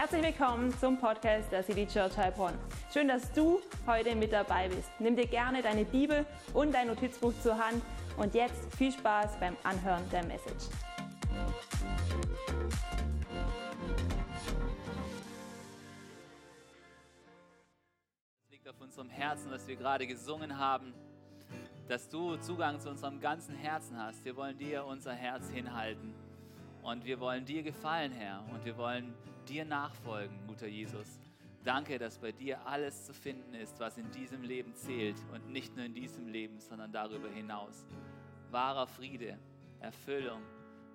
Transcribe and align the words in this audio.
Herzlich 0.00 0.22
willkommen 0.22 0.72
zum 0.78 0.96
Podcast 0.96 1.50
der 1.50 1.64
City 1.64 1.84
Church 1.84 2.16
Heilbronn. 2.16 2.54
Schön, 2.94 3.08
dass 3.08 3.32
du 3.32 3.60
heute 3.84 4.14
mit 4.14 4.32
dabei 4.32 4.68
bist. 4.68 4.88
Nimm 5.00 5.16
dir 5.16 5.26
gerne 5.26 5.60
deine 5.60 5.84
Bibel 5.84 6.24
und 6.54 6.72
dein 6.72 6.86
Notizbuch 6.86 7.32
zur 7.42 7.58
Hand 7.58 7.82
und 8.16 8.32
jetzt 8.32 8.72
viel 8.76 8.92
Spaß 8.92 9.40
beim 9.40 9.56
Anhören 9.64 10.08
der 10.10 10.24
Message. 10.24 10.68
Es 18.44 18.50
liegt 18.52 18.68
auf 18.68 18.80
unserem 18.80 19.10
Herzen, 19.10 19.50
was 19.50 19.66
wir 19.66 19.74
gerade 19.74 20.06
gesungen 20.06 20.56
haben, 20.56 20.94
dass 21.88 22.08
du 22.08 22.36
Zugang 22.36 22.78
zu 22.78 22.88
unserem 22.88 23.18
ganzen 23.18 23.56
Herzen 23.56 24.00
hast. 24.00 24.24
Wir 24.24 24.36
wollen 24.36 24.56
dir 24.56 24.84
unser 24.84 25.12
Herz 25.12 25.50
hinhalten 25.50 26.14
und 26.84 27.04
wir 27.04 27.18
wollen 27.18 27.44
dir 27.44 27.64
gefallen, 27.64 28.12
Herr, 28.12 28.44
und 28.52 28.64
wir 28.64 28.76
wollen 28.76 29.12
dir 29.48 29.64
nachfolgen, 29.64 30.36
guter 30.46 30.66
Jesus. 30.66 31.18
Danke, 31.64 31.98
dass 31.98 32.18
bei 32.18 32.32
dir 32.32 32.66
alles 32.66 33.06
zu 33.06 33.14
finden 33.14 33.54
ist, 33.54 33.80
was 33.80 33.96
in 33.98 34.10
diesem 34.10 34.42
Leben 34.42 34.74
zählt 34.74 35.16
und 35.32 35.50
nicht 35.50 35.74
nur 35.74 35.84
in 35.84 35.94
diesem 35.94 36.28
Leben, 36.28 36.60
sondern 36.60 36.92
darüber 36.92 37.28
hinaus. 37.28 37.86
Wahrer 38.50 38.86
Friede, 38.86 39.38
Erfüllung, 39.80 40.42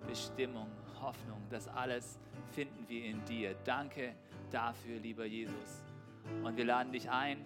Bestimmung, 0.08 0.68
Hoffnung, 1.02 1.42
das 1.50 1.68
alles 1.68 2.20
finden 2.52 2.88
wir 2.88 3.06
in 3.06 3.24
dir. 3.26 3.56
Danke 3.66 4.16
dafür, 4.52 5.00
lieber 5.00 5.26
Jesus. 5.26 5.84
Und 6.44 6.56
wir 6.56 6.66
laden 6.66 6.92
dich 6.92 7.10
ein, 7.10 7.44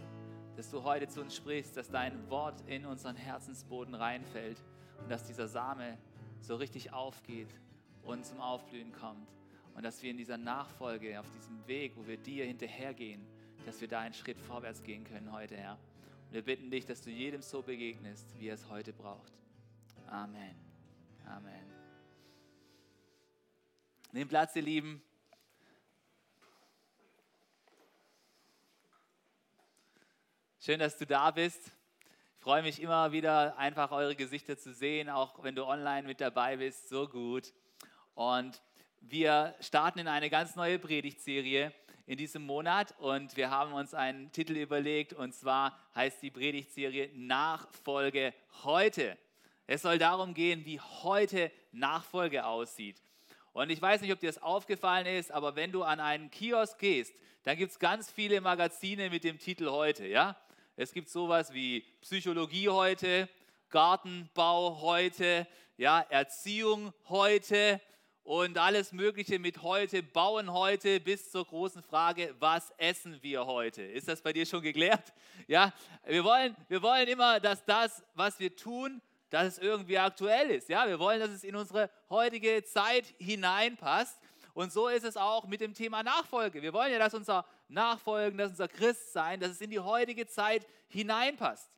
dass 0.55 0.69
du 0.69 0.83
heute 0.83 1.07
zu 1.07 1.21
uns 1.21 1.35
sprichst, 1.35 1.77
dass 1.77 1.89
dein 1.89 2.29
Wort 2.29 2.61
in 2.67 2.85
unseren 2.85 3.15
Herzensboden 3.15 3.95
reinfällt 3.95 4.61
und 5.01 5.09
dass 5.09 5.23
dieser 5.23 5.47
Same 5.47 5.97
so 6.39 6.55
richtig 6.55 6.93
aufgeht 6.93 7.49
und 8.03 8.25
zum 8.25 8.39
Aufblühen 8.39 8.91
kommt 8.91 9.27
und 9.77 9.83
dass 9.83 10.01
wir 10.01 10.09
in 10.09 10.17
dieser 10.17 10.39
Nachfolge, 10.39 11.19
auf 11.19 11.29
diesem 11.29 11.67
Weg, 11.67 11.95
wo 11.95 12.07
wir 12.07 12.17
dir 12.17 12.45
hinterhergehen, 12.45 13.23
dass 13.63 13.79
wir 13.79 13.87
da 13.87 13.99
einen 13.99 14.15
Schritt 14.15 14.39
vorwärts 14.39 14.81
gehen 14.81 15.03
können 15.03 15.31
heute, 15.31 15.55
Herr. 15.55 15.73
Und 16.25 16.33
wir 16.33 16.41
bitten 16.41 16.71
dich, 16.71 16.87
dass 16.87 17.03
du 17.03 17.11
jedem 17.11 17.43
so 17.43 17.61
begegnest, 17.61 18.25
wie 18.39 18.47
er 18.47 18.55
es 18.55 18.67
heute 18.69 18.91
braucht. 18.91 19.31
Amen. 20.07 20.55
Amen. 21.27 21.71
Nehmt 24.13 24.29
Platz, 24.29 24.55
ihr 24.55 24.63
Lieben. 24.63 24.99
Schön, 30.59 30.79
dass 30.79 30.97
du 30.97 31.05
da 31.05 31.29
bist. 31.29 31.71
Ich 32.37 32.41
freue 32.41 32.63
mich 32.63 32.81
immer 32.81 33.11
wieder, 33.11 33.55
einfach 33.59 33.91
eure 33.91 34.15
Gesichter 34.15 34.57
zu 34.57 34.73
sehen, 34.73 35.07
auch 35.07 35.43
wenn 35.43 35.53
du 35.53 35.67
online 35.67 36.07
mit 36.07 36.19
dabei 36.19 36.57
bist. 36.57 36.89
So 36.89 37.07
gut. 37.07 37.53
Und 38.15 38.59
wir 39.01 39.55
starten 39.59 39.99
in 39.99 40.07
eine 40.07 40.29
ganz 40.29 40.55
neue 40.55 40.79
Predigtserie 40.79 41.71
in 42.05 42.17
diesem 42.17 42.45
Monat 42.45 42.95
und 42.99 43.35
wir 43.35 43.49
haben 43.49 43.73
uns 43.73 43.93
einen 43.93 44.31
Titel 44.31 44.55
überlegt 44.55 45.13
und 45.13 45.33
zwar 45.33 45.77
heißt 45.95 46.21
die 46.21 46.31
Predigtserie 46.31 47.09
Nachfolge 47.13 48.33
heute. 48.63 49.17
Es 49.65 49.81
soll 49.81 49.97
darum 49.97 50.33
gehen, 50.33 50.65
wie 50.65 50.79
heute 50.79 51.51
Nachfolge 51.71 52.45
aussieht. 52.45 53.01
Und 53.51 53.69
ich 53.69 53.81
weiß 53.81 54.01
nicht, 54.01 54.13
ob 54.13 54.19
dir 54.19 54.27
das 54.27 54.41
aufgefallen 54.41 55.05
ist, 55.05 55.31
aber 55.31 55.55
wenn 55.55 55.71
du 55.71 55.83
an 55.83 55.99
einen 55.99 56.31
Kiosk 56.31 56.79
gehst, 56.79 57.13
dann 57.43 57.57
gibt 57.57 57.71
es 57.71 57.79
ganz 57.79 58.11
viele 58.11 58.39
Magazine 58.39 59.09
mit 59.09 59.23
dem 59.23 59.39
Titel 59.39 59.69
heute. 59.69 60.05
Ja? 60.05 60.37
Es 60.75 60.93
gibt 60.93 61.09
sowas 61.09 61.53
wie 61.53 61.81
Psychologie 62.01 62.69
heute, 62.69 63.27
Gartenbau 63.69 64.81
heute, 64.81 65.47
ja, 65.75 65.99
Erziehung 66.09 66.93
heute, 67.09 67.81
und 68.27 68.57
alles 68.57 68.91
Mögliche 68.91 69.39
mit 69.39 69.61
heute, 69.61 70.03
bauen 70.03 70.51
heute 70.51 70.99
bis 70.99 71.31
zur 71.31 71.45
großen 71.45 71.81
Frage, 71.81 72.35
was 72.39 72.73
essen 72.75 73.17
wir 73.23 73.45
heute? 73.45 73.81
Ist 73.81 74.09
das 74.09 74.21
bei 74.21 74.33
dir 74.33 74.45
schon 74.45 74.61
geklärt? 74.61 75.13
Ja, 75.47 75.71
wir 76.05 76.25
wollen, 76.25 76.53
wir 76.67 76.81
wollen 76.81 77.07
immer, 77.07 77.39
dass 77.39 77.63
das, 77.63 78.03
was 78.15 78.37
wir 78.37 78.53
tun, 78.53 79.01
dass 79.29 79.47
es 79.47 79.59
irgendwie 79.59 79.97
aktuell 79.97 80.49
ist. 80.49 80.67
Ja, 80.67 80.85
wir 80.89 80.99
wollen, 80.99 81.21
dass 81.21 81.29
es 81.29 81.45
in 81.45 81.55
unsere 81.55 81.89
heutige 82.09 82.65
Zeit 82.65 83.13
hineinpasst. 83.17 84.19
Und 84.53 84.73
so 84.73 84.89
ist 84.89 85.05
es 85.05 85.15
auch 85.15 85.47
mit 85.47 85.61
dem 85.61 85.73
Thema 85.73 86.03
Nachfolge. 86.03 86.61
Wir 86.61 86.73
wollen 86.73 86.91
ja, 86.91 86.99
dass 86.99 87.13
unser 87.13 87.45
Nachfolgen, 87.69 88.37
dass 88.37 88.49
unser 88.49 88.67
Christsein, 88.67 89.39
dass 89.39 89.51
es 89.51 89.61
in 89.61 89.69
die 89.69 89.79
heutige 89.79 90.27
Zeit 90.27 90.67
hineinpasst. 90.89 91.71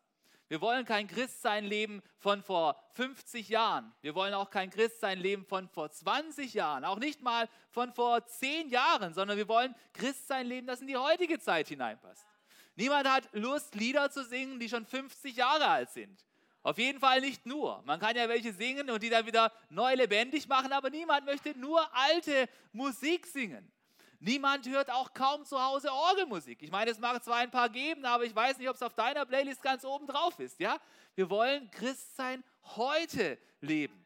Wir 0.49 0.61
wollen 0.61 0.83
kein 0.83 1.07
Christsein 1.07 1.63
leben 1.63 2.01
von 2.17 2.41
vor 2.41 2.75
50 2.93 3.49
Jahren. 3.49 3.93
Wir 4.01 4.15
wollen 4.15 4.33
auch 4.33 4.49
kein 4.49 4.71
Christsein 4.71 5.19
leben 5.19 5.45
von 5.45 5.69
vor 5.69 5.91
20 5.91 6.55
Jahren. 6.55 6.83
Auch 6.85 6.97
nicht 6.97 7.21
mal 7.21 7.47
von 7.69 7.93
vor 7.93 8.25
10 8.25 8.69
Jahren, 8.69 9.13
sondern 9.13 9.37
wir 9.37 9.47
wollen 9.47 9.75
Christsein 9.93 10.47
leben, 10.47 10.65
das 10.65 10.81
in 10.81 10.87
die 10.87 10.97
heutige 10.97 11.39
Zeit 11.39 11.67
hineinpasst. 11.67 12.25
Niemand 12.75 13.07
hat 13.07 13.29
Lust, 13.33 13.75
Lieder 13.75 14.09
zu 14.09 14.25
singen, 14.25 14.59
die 14.59 14.69
schon 14.69 14.87
50 14.87 15.35
Jahre 15.35 15.67
alt 15.67 15.91
sind. 15.91 16.25
Auf 16.63 16.79
jeden 16.79 16.99
Fall 16.99 17.21
nicht 17.21 17.45
nur. 17.45 17.83
Man 17.85 17.99
kann 17.99 18.15
ja 18.15 18.27
welche 18.27 18.51
singen 18.51 18.89
und 18.89 19.03
die 19.03 19.09
dann 19.09 19.27
wieder 19.27 19.51
neu 19.69 19.93
lebendig 19.93 20.47
machen, 20.47 20.73
aber 20.73 20.89
niemand 20.89 21.25
möchte 21.25 21.57
nur 21.59 21.87
alte 21.95 22.49
Musik 22.73 23.27
singen. 23.27 23.71
Niemand 24.19 24.67
hört 24.67 24.91
auch 24.91 25.13
kaum 25.13 25.45
zu 25.45 25.61
Hause 25.61 25.91
Orgelmusik. 25.91 26.61
Ich 26.61 26.71
meine, 26.71 26.91
es 26.91 26.99
mag 26.99 27.23
zwar 27.23 27.37
ein 27.37 27.51
paar 27.51 27.69
geben, 27.69 28.05
aber 28.05 28.25
ich 28.25 28.35
weiß 28.35 28.57
nicht, 28.57 28.67
ob 28.67 28.75
es 28.75 28.83
auf 28.83 28.93
deiner 28.93 29.25
Playlist 29.25 29.61
ganz 29.63 29.85
oben 29.85 30.07
drauf 30.07 30.37
ist. 30.39 30.59
Ja? 30.59 30.77
Wir 31.15 31.29
wollen 31.29 31.71
Christsein 31.71 32.43
heute 32.75 33.37
leben. 33.61 34.05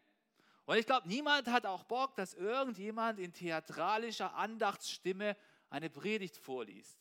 Und 0.65 0.77
ich 0.77 0.85
glaube, 0.85 1.07
niemand 1.07 1.47
hat 1.47 1.65
auch 1.65 1.83
Bock, 1.83 2.15
dass 2.15 2.35
irgendjemand 2.35 3.19
in 3.19 3.33
theatralischer 3.33 4.35
Andachtsstimme 4.35 5.35
eine 5.69 5.89
Predigt 5.89 6.37
vorliest. 6.37 6.99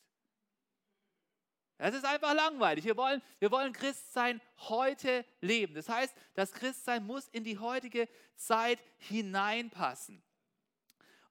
Es 1.77 1.95
ist 1.95 2.05
einfach 2.05 2.33
langweilig. 2.33 2.85
Wir 2.85 2.97
wollen, 2.97 3.21
wir 3.41 3.51
wollen 3.51 3.73
Christsein 3.73 4.41
heute 4.69 5.25
leben. 5.41 5.75
Das 5.75 5.89
heißt, 5.89 6.15
das 6.35 6.53
Christsein 6.53 7.05
muss 7.05 7.29
in 7.29 7.45
die 7.45 7.59
heutige 7.59 8.09
Zeit 8.37 8.83
hineinpassen. 8.99 10.23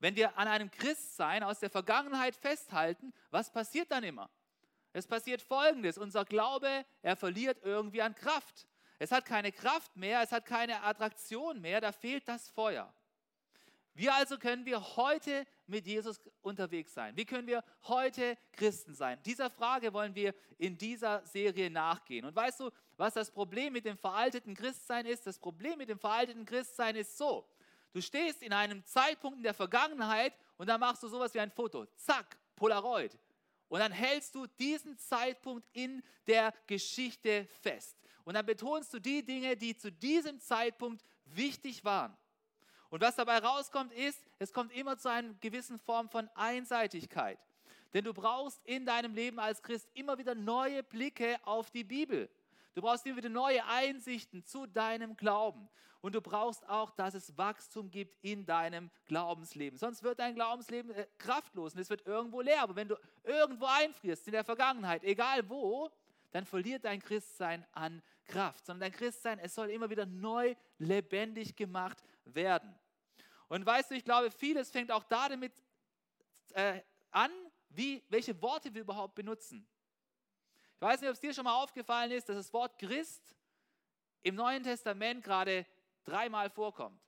Wenn 0.02 0.16
wir 0.16 0.36
an 0.36 0.48
einem 0.48 0.72
Christsein 0.72 1.44
aus 1.44 1.60
der 1.60 1.70
Vergangenheit 1.70 2.36
festhalten, 2.36 3.14
was 3.30 3.52
passiert 3.52 3.92
dann 3.92 4.04
immer? 4.04 4.32
Es 4.94 5.06
passiert 5.06 5.44
Folgendes. 5.44 6.00
Unser 6.00 6.26
Glaube, 6.26 6.86
er 7.04 7.16
verliert 7.16 7.60
irgendwie 7.64 8.02
an 8.02 8.16
Kraft. 8.16 8.68
Es 8.98 9.12
hat 9.12 9.26
keine 9.26 9.52
Kraft 9.52 9.96
mehr, 9.96 10.22
es 10.22 10.32
hat 10.32 10.46
keine 10.46 10.82
Attraktion 10.82 11.62
mehr, 11.62 11.82
da 11.82 11.92
fehlt 11.92 12.28
das 12.28 12.50
Feuer. 12.50 12.92
Wie 13.94 14.10
also 14.10 14.38
können 14.38 14.66
wir 14.66 14.96
heute 14.96 15.46
mit 15.68 15.86
Jesus 15.86 16.20
unterwegs 16.42 16.94
sein? 16.94 17.16
Wie 17.16 17.26
können 17.26 17.48
wir 17.48 17.64
heute 17.84 18.38
Christen 18.54 18.96
sein? 18.96 19.22
Dieser 19.24 19.52
Frage 19.52 19.94
wollen 19.94 20.16
wir 20.16 20.34
in 20.58 20.78
dieser 20.78 21.24
Serie 21.28 21.70
nachgehen. 21.70 22.26
Und 22.26 22.36
weißt 22.36 22.62
du, 22.62 22.72
was 22.98 23.14
das 23.14 23.30
Problem 23.30 23.74
mit 23.74 23.86
dem 23.86 23.98
veralteten 23.98 24.56
Christsein 24.56 25.06
ist? 25.06 25.28
Das 25.28 25.38
Problem 25.38 25.78
mit 25.78 25.90
dem 25.90 26.00
veralteten 26.00 26.46
Christsein 26.46 26.96
ist 26.96 27.18
so, 27.18 27.48
Du 27.94 28.02
stehst 28.02 28.42
in 28.42 28.54
einem 28.54 28.86
Zeitpunkt 28.86 29.38
in 29.38 29.44
der 29.44 29.54
Vergangenheit 29.54 30.34
und 30.58 30.68
dann 30.68 30.80
machst 30.80 31.04
du 31.04 31.08
sowas 31.08 31.34
wie 31.34 31.40
ein 31.40 31.52
Foto. 31.52 31.86
Zack, 31.96 32.38
Polaroid. 32.56 33.18
Und 33.68 33.80
dann 33.80 33.92
hältst 33.92 34.36
du 34.36 34.48
diesen 34.48 34.98
Zeitpunkt 34.98 35.68
in 35.74 36.04
der 36.28 36.54
Geschichte 36.68 37.48
fest. 37.62 37.98
Und 38.24 38.36
dann 38.36 38.46
betonst 38.46 38.94
du 38.94 39.00
die 39.00 39.24
Dinge, 39.24 39.56
die 39.58 39.76
zu 39.76 39.92
diesem 39.92 40.40
Zeitpunkt 40.40 41.04
wichtig 41.26 41.84
waren. 41.84 42.16
Und 42.90 43.02
was 43.02 43.16
dabei 43.16 43.38
rauskommt, 43.40 43.94
ist, 43.94 44.22
es 44.40 44.52
kommt 44.52 44.74
immer 44.74 44.98
zu 44.98 45.10
einer 45.10 45.34
gewissen 45.36 45.80
Form 45.80 46.10
von 46.10 46.30
Einseitigkeit. 46.36 47.40
Denn 47.94 48.04
du 48.04 48.14
brauchst 48.14 48.62
in 48.66 48.86
deinem 48.86 49.16
Leben 49.16 49.40
als 49.40 49.62
Christ 49.62 49.90
immer 49.94 50.18
wieder 50.18 50.36
neue 50.36 50.84
Blicke 50.84 51.40
auf 51.44 51.72
die 51.72 51.84
Bibel. 51.84 52.30
Du 52.74 52.82
brauchst 52.82 53.06
immer 53.06 53.18
wieder 53.18 53.30
neue 53.30 53.66
Einsichten 53.66 54.46
zu 54.46 54.66
deinem 54.66 55.18
Glauben. 55.18 55.70
Und 56.02 56.16
du 56.16 56.22
brauchst 56.22 56.68
auch, 56.68 56.90
dass 56.92 57.14
es 57.14 57.38
Wachstum 57.38 57.92
gibt 57.92 58.18
in 58.24 58.46
deinem 58.46 58.90
Glaubensleben. 59.06 59.78
Sonst 59.78 60.02
wird 60.02 60.20
dein 60.20 60.34
Glaubensleben 60.34 60.92
äh, 60.92 61.06
kraftlos 61.20 61.76
und 61.76 61.80
es 61.80 61.90
wird 61.90 62.08
irgendwo 62.08 62.42
leer. 62.42 62.62
Aber 62.62 62.76
wenn 62.76 62.88
du 62.88 62.96
irgendwo 63.24 63.66
einfrierst 63.66 64.26
in 64.28 64.34
der 64.34 64.44
Vergangenheit, 64.44 65.04
egal 65.04 65.48
wo, 65.48 65.92
dann 66.32 66.46
verliert 66.46 66.86
dein 66.86 67.02
Christsein 67.02 67.66
an 67.74 68.02
Kraft. 68.26 68.66
Sondern 68.66 68.90
dein 68.90 68.98
Christsein, 68.98 69.38
es 69.40 69.54
soll 69.54 69.70
immer 69.70 69.90
wieder 69.90 70.08
neu 70.08 70.56
lebendig 70.80 71.56
gemacht 71.56 72.04
werden. 72.26 72.74
Und 73.48 73.66
weißt 73.66 73.92
du, 73.92 73.96
ich 73.96 74.06
glaube, 74.06 74.32
vieles 74.32 74.72
fängt 74.72 74.92
auch 74.92 75.04
damit 75.04 75.52
äh, 76.54 76.82
an, 77.12 77.32
wie, 77.70 78.04
welche 78.10 78.42
Worte 78.42 78.74
wir 78.74 78.82
überhaupt 78.82 79.14
benutzen. 79.14 79.68
Ich 80.82 80.88
weiß 80.88 81.00
nicht, 81.00 81.10
ob 81.12 81.14
es 81.14 81.20
dir 81.20 81.32
schon 81.32 81.44
mal 81.44 81.62
aufgefallen 81.62 82.10
ist, 82.10 82.28
dass 82.28 82.38
das 82.38 82.52
Wort 82.54 82.80
Christ 82.80 83.36
im 84.24 84.34
Neuen 84.34 84.64
Testament 84.64 85.24
gerade 85.24 85.68
dreimal 86.04 86.50
vorkommt. 86.50 87.00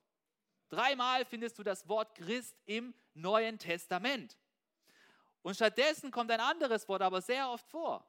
Dreimal 0.69 1.25
findest 1.25 1.57
du 1.57 1.63
das 1.63 1.89
Wort 1.89 2.13
Christ 2.13 2.55
im 2.67 2.93
Neuen 3.15 3.57
Testament. 3.57 4.37
Und 5.41 5.55
stattdessen 5.55 6.11
kommt 6.11 6.29
ein 6.29 6.39
anderes 6.39 6.87
Wort 6.87 7.01
aber 7.01 7.19
sehr 7.19 7.49
oft 7.49 7.67
vor. 7.67 8.05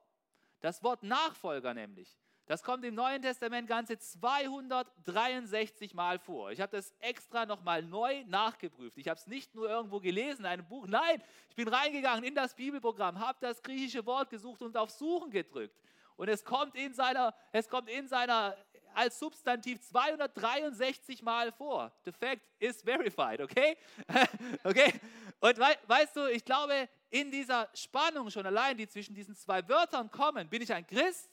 Das 0.61 0.83
Wort 0.83 1.03
Nachfolger 1.03 1.73
nämlich. 1.73 2.15
Das 2.47 2.63
kommt 2.63 2.85
im 2.85 2.95
Neuen 2.95 3.23
Testament 3.23 3.67
ganze 3.67 3.99
263 3.99 5.95
Mal 5.95 6.19
vor. 6.19 6.51
Ich 6.51 6.61
habe 6.61 6.77
das 6.77 6.93
extra 7.01 7.47
nochmal 7.47 7.83
neu 7.83 8.23
nachgeprüft. 8.27 8.99
Ich 8.99 9.09
habe 9.09 9.19
es 9.19 9.27
nicht 9.27 9.55
nur 9.55 9.71
irgendwo 9.71 9.99
gelesen 9.99 10.41
in 10.41 10.47
einem 10.47 10.67
Buch. 10.67 10.87
Nein, 10.87 11.23
ich 11.49 11.57
bin 11.57 11.69
reingegangen 11.69 12.23
in 12.23 12.35
das 12.35 12.55
Bibelprogramm, 12.55 13.19
habe 13.19 13.39
das 13.41 13.63
griechische 13.63 14.05
Wort 14.05 14.29
gesucht 14.29 14.61
und 14.61 14.77
auf 14.77 14.91
Suchen 14.91 15.31
gedrückt. 15.31 15.75
Und 16.17 16.29
es 16.29 16.45
kommt 16.45 16.77
in 16.77 16.93
seiner, 16.93 17.35
es 17.51 17.67
kommt 17.67 17.89
in 17.89 18.07
seiner 18.09 18.55
als 18.93 19.19
Substantiv 19.19 19.81
263 19.81 21.23
Mal 21.23 21.51
vor. 21.51 21.93
The 22.05 22.13
fact 22.13 22.43
is 22.59 22.83
verified, 22.83 23.41
okay? 23.41 23.77
okay? 24.65 24.93
Und 25.41 25.59
we 25.59 25.77
weißt 25.87 26.17
du, 26.17 26.27
ich 26.31 26.45
glaube, 26.45 26.89
in 27.11 27.31
dieser 27.31 27.69
Spannung 27.75 28.31
schon 28.31 28.47
allein, 28.47 28.77
die 28.77 28.87
zwischen 28.87 29.15
diesen 29.15 29.35
zwei 29.35 29.67
Wörtern 29.69 30.11
kommen, 30.11 30.49
bin 30.49 30.63
ich 30.63 30.73
ein 30.73 30.87
Christ 30.87 31.29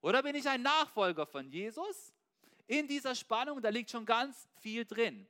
oder 0.00 0.22
bin 0.22 0.34
ich 0.34 0.48
ein 0.48 0.62
Nachfolger 0.62 1.26
von 1.26 1.50
Jesus? 1.50 2.12
In 2.66 2.86
dieser 2.86 3.14
Spannung, 3.14 3.60
da 3.60 3.68
liegt 3.68 3.90
schon 3.90 4.06
ganz 4.06 4.48
viel 4.60 4.84
drin. 4.84 5.26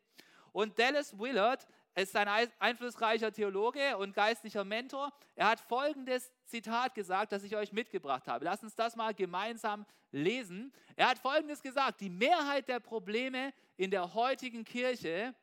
Und 0.52 0.78
Dallas 0.78 1.18
Willard 1.18 1.66
ist 1.94 2.14
ein 2.14 2.50
einflussreicher 2.58 3.32
Theologe 3.32 3.96
und 3.96 4.14
geistlicher 4.14 4.64
Mentor. 4.64 5.12
Er 5.34 5.48
hat 5.48 5.60
folgendes 5.60 6.30
Zitat 6.46 6.94
gesagt, 6.94 7.32
das 7.32 7.42
ich 7.42 7.56
euch 7.56 7.72
mitgebracht 7.72 8.28
habe. 8.28 8.44
Lass 8.44 8.62
uns 8.62 8.74
das 8.74 8.94
mal 8.94 9.14
gemeinsam 9.14 9.86
lesen. 10.12 10.72
Er 10.96 11.08
hat 11.08 11.18
folgendes 11.18 11.62
gesagt: 11.62 12.00
Die 12.00 12.10
Mehrheit 12.10 12.68
der 12.68 12.80
Probleme 12.80 13.52
in 13.76 13.90
der 13.90 14.14
heutigen 14.14 14.64
Kirche, 14.64 15.34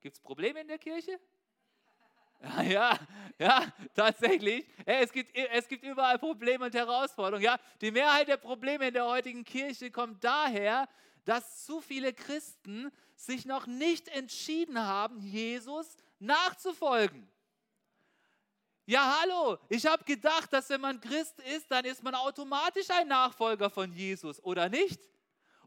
gibt 0.00 0.16
es 0.16 0.22
Probleme 0.22 0.60
in 0.60 0.68
der 0.68 0.78
Kirche? 0.78 1.18
Ja, 2.64 2.98
ja, 3.38 3.66
tatsächlich. 3.94 4.66
Es 4.84 5.12
gibt, 5.12 5.34
es 5.34 5.68
gibt 5.68 5.84
überall 5.84 6.18
Probleme 6.18 6.66
und 6.66 6.74
Herausforderungen. 6.74 7.44
Ja, 7.44 7.58
die 7.80 7.90
Mehrheit 7.90 8.28
der 8.28 8.36
Probleme 8.36 8.88
in 8.88 8.94
der 8.94 9.06
heutigen 9.06 9.44
Kirche 9.44 9.90
kommt 9.90 10.22
daher, 10.22 10.88
dass 11.24 11.64
zu 11.64 11.80
viele 11.80 12.12
Christen 12.12 12.92
sich 13.16 13.44
noch 13.46 13.66
nicht 13.66 14.08
entschieden 14.08 14.78
haben, 14.78 15.20
Jesus 15.20 15.96
nachzufolgen. 16.18 17.28
Ja, 18.86 19.18
hallo, 19.22 19.58
ich 19.70 19.86
habe 19.86 20.04
gedacht, 20.04 20.52
dass 20.52 20.68
wenn 20.68 20.82
man 20.82 21.00
Christ 21.00 21.40
ist, 21.56 21.70
dann 21.70 21.86
ist 21.86 22.02
man 22.02 22.14
automatisch 22.14 22.90
ein 22.90 23.08
Nachfolger 23.08 23.70
von 23.70 23.90
Jesus, 23.94 24.42
oder 24.44 24.68
nicht? 24.68 25.00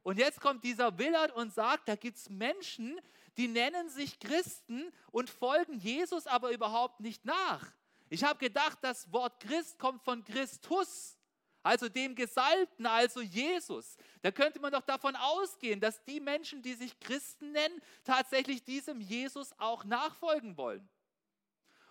Und 0.03 0.19
jetzt 0.19 0.39
kommt 0.39 0.63
dieser 0.63 0.97
Willard 0.99 1.31
und 1.35 1.51
sagt, 1.51 1.89
da 1.89 1.95
gibt 1.95 2.17
es 2.17 2.29
Menschen, 2.29 2.99
die 3.38 3.48
nennen 3.48 3.89
sich 3.89 4.19
Christen 4.19 4.92
und 5.12 5.30
folgen 5.30 5.78
Jesus 5.80 6.28
aber 6.28 6.51
überhaupt 6.51 7.00
nicht 7.00 7.24
nach. 7.24 7.72
Ich 8.10 8.24
habe 8.24 8.39
gedacht, 8.39 8.80
das 8.81 9.12
Wort 9.12 9.39
Christ 9.39 9.78
kommt 9.78 10.04
von 10.04 10.24
Christus, 10.24 11.18
also 11.62 11.89
dem 11.89 12.16
Gesalbten, 12.16 12.86
also 12.86 13.22
Jesus. 13.22 13.98
Da 14.22 14.31
könnte 14.31 14.60
man 14.60 14.72
doch 14.72 14.81
davon 14.81 15.16
ausgehen, 15.16 15.80
dass 15.80 16.04
die 16.06 16.19
Menschen, 16.19 16.62
die 16.62 16.74
sich 16.74 17.00
Christen 17.00 17.51
nennen, 17.51 17.81
tatsächlich 18.04 18.63
diesem 18.63 19.01
Jesus 19.01 19.51
auch 19.60 19.84
nachfolgen 19.84 20.56
wollen. 20.57 20.88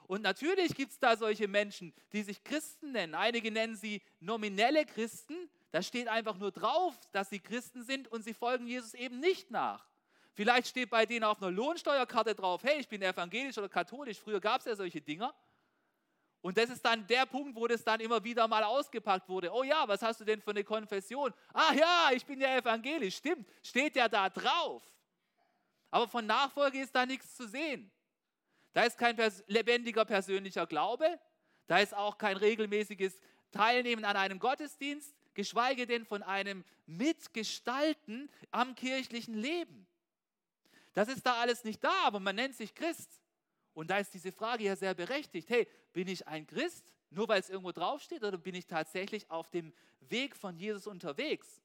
Und 0.07 0.23
natürlich 0.23 0.75
gibt 0.75 0.93
es 0.93 0.99
da 0.99 1.17
solche 1.17 1.49
Menschen, 1.49 1.93
die 2.13 2.23
sich 2.23 2.43
Christen 2.45 2.93
nennen. 2.93 3.15
Einige 3.15 3.51
nennen 3.51 3.77
sie 3.77 4.03
nominelle 4.21 4.87
Christen. 4.87 5.35
Da 5.73 5.83
steht 5.83 6.09
einfach 6.09 6.39
nur 6.39 6.53
drauf, 6.53 6.97
dass 7.13 7.29
sie 7.29 7.41
Christen 7.41 7.85
sind 7.85 8.09
und 8.09 8.23
sie 8.23 8.35
folgen 8.35 8.67
Jesus 8.67 8.95
eben 8.95 9.19
nicht 9.21 9.51
nach. 9.51 9.87
Vielleicht 10.37 10.67
steht 10.67 10.91
bei 10.91 11.07
denen 11.07 11.25
auf 11.25 11.41
einer 11.41 11.51
Lohnsteuerkarte 11.51 12.35
drauf, 12.35 12.63
hey, 12.63 12.79
ich 12.79 12.87
bin 12.87 13.01
evangelisch 13.01 13.57
oder 13.57 13.71
katholisch. 13.71 14.21
Früher 14.21 14.39
gab 14.39 14.61
es 14.61 14.67
ja 14.67 14.77
solche 14.77 15.01
Dinger. 15.01 15.35
Und 16.43 16.59
das 16.59 16.69
ist 16.69 16.85
dann 16.85 17.07
der 17.07 17.25
Punkt, 17.25 17.57
wo 17.57 17.67
das 17.67 17.83
dann 17.83 18.01
immer 18.01 18.23
wieder 18.23 18.47
mal 18.47 18.63
ausgepackt 18.63 19.31
wurde. 19.31 19.51
Oh 19.51 19.63
ja, 19.63 19.89
was 19.89 20.03
hast 20.03 20.21
du 20.21 20.27
denn 20.27 20.43
für 20.43 20.51
eine 20.51 20.63
Konfession? 20.63 21.33
Ah 21.55 21.73
ja, 21.73 22.11
ich 22.13 22.27
bin 22.27 22.39
ja 22.39 22.55
evangelisch. 22.55 23.17
Stimmt, 23.17 23.49
steht 23.63 23.97
ja 23.97 24.11
da 24.11 24.29
drauf. 24.29 24.83
Aber 25.91 26.07
von 26.07 26.27
Nachfolge 26.27 26.83
ist 26.83 26.95
da 26.95 27.07
nichts 27.07 27.35
zu 27.35 27.49
sehen. 27.49 27.91
Da 28.75 28.83
ist 28.83 28.99
kein 28.99 29.17
pers 29.17 29.43
lebendiger 29.47 30.05
persönlicher 30.05 30.67
Glaube. 30.67 31.19
Da 31.67 31.79
ist 31.79 31.95
auch 31.95 32.19
kein 32.19 32.37
regelmäßiges 32.37 33.19
Teilnehmen 33.53 34.05
an 34.05 34.17
einem 34.17 34.39
Gottesdienst, 34.39 35.17
geschweige 35.33 35.87
denn 35.87 36.05
von 36.05 36.23
einem 36.23 36.63
Mitgestalten 36.85 38.31
am 38.51 38.75
kirchlichen 38.75 39.35
Leben. 39.35 39.87
Das 40.97 41.09
ist 41.09 41.27
da 41.27 41.35
alles 41.43 41.63
nicht 41.63 41.85
da, 41.85 41.93
aber 42.05 42.21
man 42.21 42.37
nennt 42.37 42.55
sich 42.57 42.75
Christ. 42.75 43.21
Und 43.75 43.91
da 43.91 43.99
ist 43.99 44.15
diese 44.15 44.33
Frage 44.33 44.65
ja 44.65 44.77
sehr 44.77 44.95
berechtigt. 44.95 45.51
Hey, 45.51 45.69
bin 45.93 46.09
ich 46.09 46.27
ein 46.27 46.47
Christ, 46.47 46.95
nur 47.11 47.29
weil 47.29 47.39
es 47.39 47.51
irgendwo 47.51 47.71
draufsteht, 47.71 48.25
oder 48.25 48.39
bin 48.39 48.55
ich 48.55 48.67
tatsächlich 48.67 49.31
auf 49.31 49.51
dem 49.51 49.75
Weg 50.01 50.35
von 50.35 50.57
Jesus 50.57 50.87
unterwegs? 50.87 51.61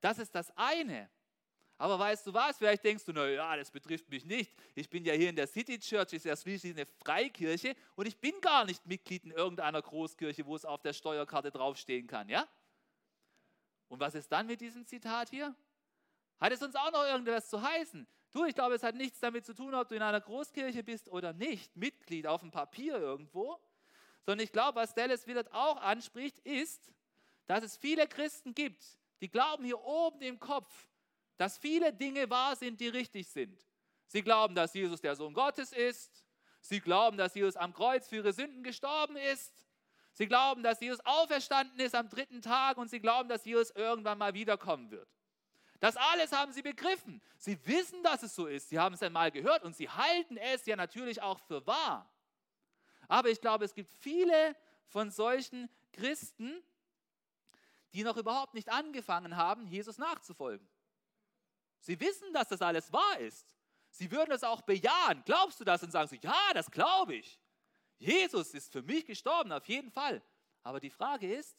Das 0.00 0.20
ist 0.20 0.32
das 0.32 0.56
eine. 0.56 1.10
Aber 1.76 1.98
weißt 1.98 2.24
du 2.24 2.34
was? 2.34 2.56
Vielleicht 2.58 2.84
denkst 2.84 3.04
du, 3.04 3.12
naja, 3.12 3.56
das 3.56 3.68
betrifft 3.68 4.08
mich 4.08 4.24
nicht. 4.24 4.54
Ich 4.76 4.88
bin 4.88 5.04
ja 5.04 5.14
hier 5.14 5.30
in 5.30 5.34
der 5.34 5.48
City 5.48 5.80
Church, 5.80 6.12
ist 6.12 6.24
ja 6.24 6.36
schließlich 6.36 6.74
eine 6.76 6.86
Freikirche 6.86 7.74
und 7.96 8.06
ich 8.06 8.16
bin 8.16 8.40
gar 8.40 8.64
nicht 8.64 8.86
Mitglied 8.86 9.24
in 9.24 9.32
irgendeiner 9.32 9.82
Großkirche, 9.82 10.46
wo 10.46 10.54
es 10.54 10.64
auf 10.64 10.82
der 10.82 10.92
Steuerkarte 10.92 11.50
draufstehen 11.50 12.06
kann, 12.06 12.28
ja? 12.28 12.46
Und 13.88 13.98
was 13.98 14.14
ist 14.14 14.30
dann 14.30 14.46
mit 14.46 14.60
diesem 14.60 14.86
Zitat 14.86 15.30
hier? 15.30 15.52
Hat 16.38 16.52
es 16.52 16.62
uns 16.62 16.76
auch 16.76 16.92
noch 16.92 17.02
irgendwas 17.02 17.48
zu 17.48 17.60
heißen? 17.60 18.06
Du, 18.32 18.44
ich 18.46 18.54
glaube, 18.54 18.74
es 18.74 18.82
hat 18.82 18.94
nichts 18.94 19.20
damit 19.20 19.44
zu 19.44 19.54
tun, 19.54 19.74
ob 19.74 19.88
du 19.88 19.94
in 19.94 20.02
einer 20.02 20.20
Großkirche 20.20 20.82
bist 20.82 21.08
oder 21.10 21.32
nicht, 21.34 21.76
Mitglied 21.76 22.26
auf 22.26 22.40
dem 22.40 22.50
Papier 22.50 22.96
irgendwo, 22.96 23.60
sondern 24.24 24.44
ich 24.44 24.52
glaube, 24.52 24.76
was 24.76 24.94
Dallas 24.94 25.26
Willard 25.26 25.52
auch 25.52 25.76
anspricht, 25.76 26.38
ist, 26.40 26.92
dass 27.46 27.62
es 27.62 27.76
viele 27.76 28.06
Christen 28.06 28.54
gibt, 28.54 28.82
die 29.20 29.28
glauben 29.28 29.64
hier 29.64 29.80
oben 29.80 30.22
im 30.22 30.40
Kopf, 30.40 30.88
dass 31.36 31.58
viele 31.58 31.92
Dinge 31.92 32.30
wahr 32.30 32.56
sind, 32.56 32.80
die 32.80 32.88
richtig 32.88 33.28
sind. 33.28 33.66
Sie 34.06 34.22
glauben, 34.22 34.54
dass 34.54 34.74
Jesus 34.74 35.00
der 35.00 35.16
Sohn 35.16 35.34
Gottes 35.34 35.72
ist. 35.72 36.24
Sie 36.60 36.80
glauben, 36.80 37.16
dass 37.16 37.34
Jesus 37.34 37.56
am 37.56 37.72
Kreuz 37.72 38.08
für 38.08 38.16
ihre 38.16 38.32
Sünden 38.32 38.62
gestorben 38.62 39.16
ist. 39.16 39.66
Sie 40.12 40.26
glauben, 40.26 40.62
dass 40.62 40.80
Jesus 40.80 41.00
auferstanden 41.04 41.80
ist 41.80 41.94
am 41.94 42.08
dritten 42.08 42.42
Tag 42.42 42.76
und 42.76 42.88
sie 42.88 43.00
glauben, 43.00 43.28
dass 43.28 43.44
Jesus 43.44 43.70
irgendwann 43.70 44.18
mal 44.18 44.34
wiederkommen 44.34 44.90
wird. 44.90 45.08
Das 45.82 45.96
alles 45.96 46.30
haben 46.30 46.52
sie 46.52 46.62
begriffen. 46.62 47.20
Sie 47.38 47.58
wissen, 47.66 48.04
dass 48.04 48.22
es 48.22 48.36
so 48.36 48.46
ist. 48.46 48.68
Sie 48.68 48.78
haben 48.78 48.94
es 48.94 49.02
einmal 49.02 49.32
gehört 49.32 49.64
und 49.64 49.74
sie 49.74 49.88
halten 49.88 50.36
es 50.36 50.64
ja 50.64 50.76
natürlich 50.76 51.20
auch 51.20 51.40
für 51.40 51.66
wahr. 51.66 52.08
Aber 53.08 53.30
ich 53.30 53.40
glaube, 53.40 53.64
es 53.64 53.74
gibt 53.74 53.92
viele 53.94 54.54
von 54.86 55.10
solchen 55.10 55.68
Christen, 55.92 56.62
die 57.94 58.04
noch 58.04 58.16
überhaupt 58.16 58.54
nicht 58.54 58.68
angefangen 58.68 59.36
haben, 59.36 59.66
Jesus 59.66 59.98
nachzufolgen. 59.98 60.68
Sie 61.80 61.98
wissen, 61.98 62.32
dass 62.32 62.46
das 62.46 62.62
alles 62.62 62.92
wahr 62.92 63.18
ist. 63.18 63.56
Sie 63.90 64.08
würden 64.12 64.30
es 64.30 64.44
auch 64.44 64.60
bejahen. 64.60 65.24
Glaubst 65.24 65.58
du 65.58 65.64
das? 65.64 65.82
Und 65.82 65.90
sagen 65.90 66.06
sie, 66.06 66.20
ja, 66.22 66.54
das 66.54 66.70
glaube 66.70 67.16
ich. 67.16 67.40
Jesus 67.98 68.54
ist 68.54 68.70
für 68.70 68.82
mich 68.82 69.04
gestorben, 69.04 69.50
auf 69.50 69.66
jeden 69.66 69.90
Fall. 69.90 70.22
Aber 70.62 70.78
die 70.78 70.90
Frage 70.90 71.34
ist, 71.34 71.56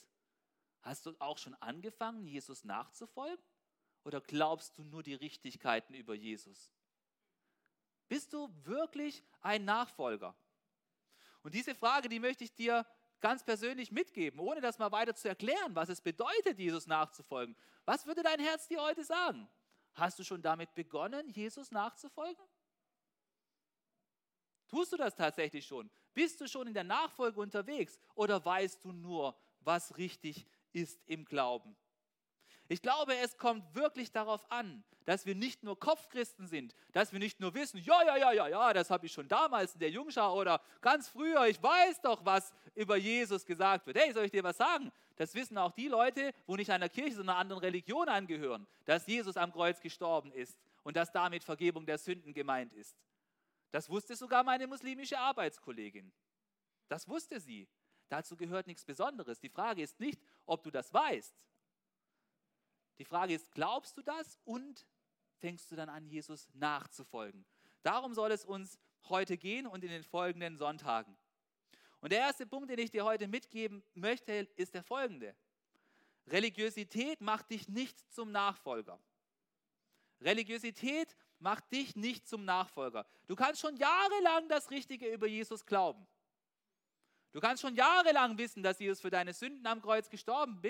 hast 0.82 1.08
du 1.08 1.14
auch 1.20 1.38
schon 1.38 1.56
angefangen, 1.56 2.26
Jesus 2.26 2.64
nachzufolgen? 2.64 3.44
Oder 4.04 4.22
glaubst 4.22 4.78
du 4.78 4.84
nur 4.84 5.04
die 5.04 5.14
Richtigkeiten 5.14 5.94
über 5.94 6.14
Jesus? 6.14 6.72
Bist 8.08 8.34
du 8.34 8.50
wirklich 8.64 9.24
ein 9.42 9.66
Nachfolger? 9.66 10.36
Und 11.42 11.54
diese 11.54 11.76
Frage, 11.76 12.10
die 12.10 12.20
möchte 12.20 12.44
ich 12.44 12.54
dir 12.54 12.86
ganz 13.20 13.44
persönlich 13.44 13.92
mitgeben, 13.92 14.40
ohne 14.40 14.60
das 14.60 14.78
mal 14.78 14.92
weiter 14.92 15.16
zu 15.16 15.30
erklären, 15.30 15.76
was 15.76 15.90
es 15.90 16.02
bedeutet, 16.02 16.60
Jesus 16.60 16.88
nachzufolgen. 16.88 17.56
Was 17.86 18.06
würde 18.06 18.22
dein 18.22 18.40
Herz 18.40 18.68
dir 18.68 18.82
heute 18.82 19.04
sagen? 19.04 19.48
Hast 19.94 20.20
du 20.20 20.24
schon 20.24 20.42
damit 20.42 20.74
begonnen, 20.74 21.30
Jesus 21.30 21.72
nachzufolgen? 21.72 22.44
Tust 24.68 24.92
du 24.92 24.98
das 24.98 25.16
tatsächlich 25.16 25.66
schon? 25.66 25.90
Bist 26.14 26.42
du 26.42 26.48
schon 26.48 26.68
in 26.68 26.74
der 26.74 26.84
Nachfolge 26.84 27.40
unterwegs 27.40 27.98
oder 28.16 28.44
weißt 28.44 28.84
du 28.84 28.92
nur, 28.92 29.40
was 29.60 29.98
richtig 29.98 30.46
ist 30.72 31.02
im 31.06 31.26
Glauben? 31.26 31.78
Ich 32.70 32.82
glaube, 32.82 33.16
es 33.18 33.38
kommt 33.38 33.76
wirklich 33.76 34.12
darauf 34.12 34.50
an, 34.52 34.84
dass 35.06 35.26
wir 35.26 35.36
nicht 35.36 35.64
nur 35.64 35.78
Kopfchristen 35.78 36.48
sind, 36.48 36.74
dass 36.94 37.12
wir 37.12 37.20
nicht 37.20 37.40
nur 37.40 37.54
wissen, 37.54 37.78
ja, 37.80 38.04
ja, 38.04 38.18
ja, 38.18 38.32
ja, 38.32 38.48
ja, 38.48 38.74
das 38.74 38.90
habe 38.90 39.06
ich 39.06 39.12
schon 39.12 39.28
damals 39.28 39.74
in 39.74 39.80
der 39.80 39.90
Jungschau 39.90 40.40
oder 40.40 40.62
ganz 40.82 41.10
früher, 41.10 41.46
ich 41.48 41.62
weiß 41.62 42.02
doch, 42.02 42.24
was 42.26 42.54
über 42.76 42.96
Jesus 42.96 43.46
gesagt 43.46 43.86
wird. 43.86 43.98
Hey, 43.98 44.14
soll 44.14 44.26
ich 44.26 44.32
dir 44.32 44.44
was 44.44 44.58
sagen? 44.58 44.92
Das 45.18 45.36
wissen 45.36 45.58
auch 45.58 45.72
die 45.72 45.90
Leute, 45.90 46.34
wo 46.48 46.56
nicht 46.56 46.72
einer 46.72 46.90
Kirche, 46.90 47.16
sondern 47.16 47.36
einer 47.36 47.42
anderen 47.42 47.62
Religion 47.62 48.08
angehören, 48.08 48.66
dass 48.86 49.06
Jesus 49.06 49.38
am 49.38 49.52
Kreuz 49.52 49.80
gestorben 49.82 50.32
ist 50.32 50.58
und 50.84 50.96
dass 50.96 51.12
damit 51.12 51.44
Vergebung 51.44 51.86
der 51.86 51.98
Sünden 51.98 52.34
gemeint 52.34 52.74
ist. 52.74 52.98
Das 53.72 53.90
wusste 53.90 54.16
sogar 54.16 54.44
meine 54.44 54.68
muslimische 54.68 55.18
Arbeitskollegin. 55.18 56.12
Das 56.88 57.08
wusste 57.08 57.40
sie. 57.40 57.68
Dazu 58.10 58.38
gehört 58.38 58.68
nichts 58.68 58.86
Besonderes. 58.86 59.40
Die 59.40 59.50
Frage 59.50 59.82
ist 59.82 60.00
nicht, 60.00 60.22
ob 60.46 60.64
du 60.64 60.70
das 60.70 60.94
weißt, 60.94 61.34
die 62.98 63.06
Frage 63.06 63.34
ist, 63.34 63.52
glaubst 63.52 63.98
du 63.98 64.02
das 64.02 64.40
und 64.46 64.86
fängst 65.40 65.72
du 65.72 65.76
dann 65.76 65.90
an, 65.90 66.06
Jesus 66.06 66.48
nachzufolgen? 66.54 67.46
Darum 67.82 68.14
soll 68.14 68.32
es 68.32 68.46
uns 68.46 68.80
heute 69.10 69.38
gehen 69.38 69.68
und 69.68 69.84
in 69.84 69.90
den 69.90 70.04
folgenden 70.04 70.58
Sonntagen. 70.58 71.18
Und 72.00 72.12
der 72.12 72.20
erste 72.20 72.46
Punkt, 72.46 72.70
den 72.70 72.80
ich 72.80 72.92
dir 72.92 73.06
heute 73.06 73.28
mitgeben 73.28 73.84
möchte, 73.94 74.32
ist 74.56 74.74
der 74.74 74.84
folgende. 74.84 75.36
Religiosität 76.28 77.22
macht 77.22 77.50
dich 77.50 77.68
nicht 77.68 78.00
zum 78.14 78.32
Nachfolger. 78.32 79.00
Religiosität 80.22 81.16
macht 81.40 81.70
dich 81.72 81.96
nicht 81.96 82.28
zum 82.28 82.46
Nachfolger. 82.46 83.06
Du 83.28 83.36
kannst 83.36 83.62
schon 83.62 83.76
jahrelang 83.76 84.48
das 84.48 84.70
Richtige 84.70 85.12
über 85.12 85.28
Jesus 85.28 85.66
glauben. 85.66 86.08
Du 87.34 87.40
kannst 87.40 87.62
schon 87.62 87.76
jahrelang 87.76 88.38
wissen, 88.38 88.64
dass 88.64 88.80
Jesus 88.80 89.02
für 89.02 89.10
deine 89.10 89.34
Sünden 89.34 89.66
am 89.66 89.82
Kreuz 89.82 90.10
gestorben 90.10 90.62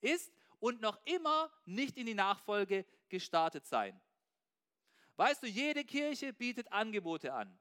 ist 0.00 0.32
und 0.60 0.80
noch 0.80 0.98
immer 1.04 1.50
nicht 1.64 1.96
in 1.96 2.06
die 2.06 2.14
Nachfolge 2.14 2.86
gestartet 3.08 3.66
sein. 3.66 4.00
Weißt 5.16 5.42
du, 5.42 5.46
jede 5.48 5.84
Kirche 5.84 6.32
bietet 6.32 6.72
Angebote 6.72 7.32
an. 7.32 7.58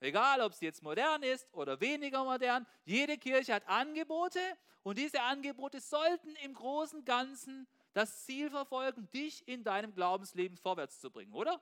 Egal, 0.00 0.40
ob 0.40 0.52
sie 0.52 0.64
jetzt 0.66 0.82
modern 0.82 1.22
ist 1.22 1.52
oder 1.54 1.80
weniger 1.80 2.24
modern, 2.24 2.66
jede 2.84 3.16
Kirche 3.16 3.54
hat 3.54 3.66
Angebote 3.68 4.40
und 4.82 4.98
diese 4.98 5.22
Angebote 5.22 5.80
sollten 5.80 6.34
im 6.36 6.54
großen 6.54 7.04
Ganzen 7.04 7.68
das 7.92 8.24
Ziel 8.24 8.50
verfolgen, 8.50 9.08
dich 9.10 9.46
in 9.46 9.62
deinem 9.62 9.94
Glaubensleben 9.94 10.56
vorwärts 10.56 11.00
zu 11.00 11.10
bringen, 11.10 11.32
oder? 11.32 11.60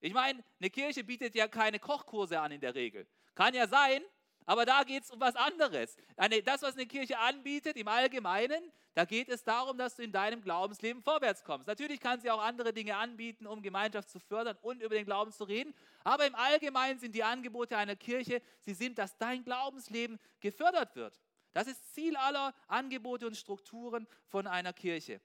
Ich 0.00 0.12
meine, 0.12 0.42
eine 0.58 0.70
Kirche 0.70 1.04
bietet 1.04 1.34
ja 1.34 1.48
keine 1.48 1.78
Kochkurse 1.78 2.40
an 2.40 2.52
in 2.52 2.60
der 2.60 2.74
Regel. 2.74 3.06
Kann 3.34 3.54
ja 3.54 3.66
sein, 3.66 4.02
aber 4.44 4.66
da 4.66 4.82
geht 4.82 5.04
es 5.04 5.10
um 5.10 5.20
was 5.20 5.36
anderes. 5.36 5.96
Das, 6.44 6.62
was 6.62 6.74
eine 6.74 6.86
Kirche 6.86 7.18
anbietet 7.18 7.76
im 7.76 7.88
Allgemeinen, 7.88 8.72
da 8.94 9.04
geht 9.04 9.28
es 9.28 9.44
darum, 9.44 9.78
dass 9.78 9.94
du 9.94 10.02
in 10.02 10.10
deinem 10.10 10.42
Glaubensleben 10.42 11.02
vorwärts 11.02 11.44
kommst. 11.44 11.68
Natürlich 11.68 12.00
kann 12.00 12.20
sie 12.20 12.30
auch 12.30 12.42
andere 12.42 12.72
Dinge 12.72 12.96
anbieten, 12.96 13.46
um 13.46 13.62
Gemeinschaft 13.62 14.10
zu 14.10 14.18
fördern 14.18 14.58
und 14.62 14.82
über 14.82 14.96
den 14.96 15.04
Glauben 15.04 15.30
zu 15.30 15.44
reden. 15.44 15.74
Aber 16.02 16.26
im 16.26 16.34
Allgemeinen 16.34 16.98
sind 16.98 17.14
die 17.14 17.22
Angebote 17.22 17.76
einer 17.76 17.94
Kirche, 17.94 18.42
sie 18.60 18.74
sind, 18.74 18.98
dass 18.98 19.16
dein 19.16 19.44
Glaubensleben 19.44 20.18
gefördert 20.40 20.96
wird. 20.96 21.20
Das 21.52 21.66
ist 21.66 21.94
Ziel 21.94 22.16
aller 22.16 22.54
Angebote 22.66 23.26
und 23.26 23.36
Strukturen 23.36 24.08
von 24.28 24.46
einer 24.46 24.72
Kirche. 24.72 25.20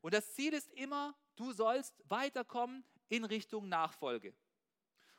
Und 0.00 0.14
das 0.14 0.34
Ziel 0.34 0.52
ist 0.52 0.70
immer, 0.72 1.14
du 1.36 1.52
sollst 1.52 1.94
weiterkommen 2.08 2.84
in 3.08 3.24
Richtung 3.24 3.68
Nachfolge. 3.68 4.34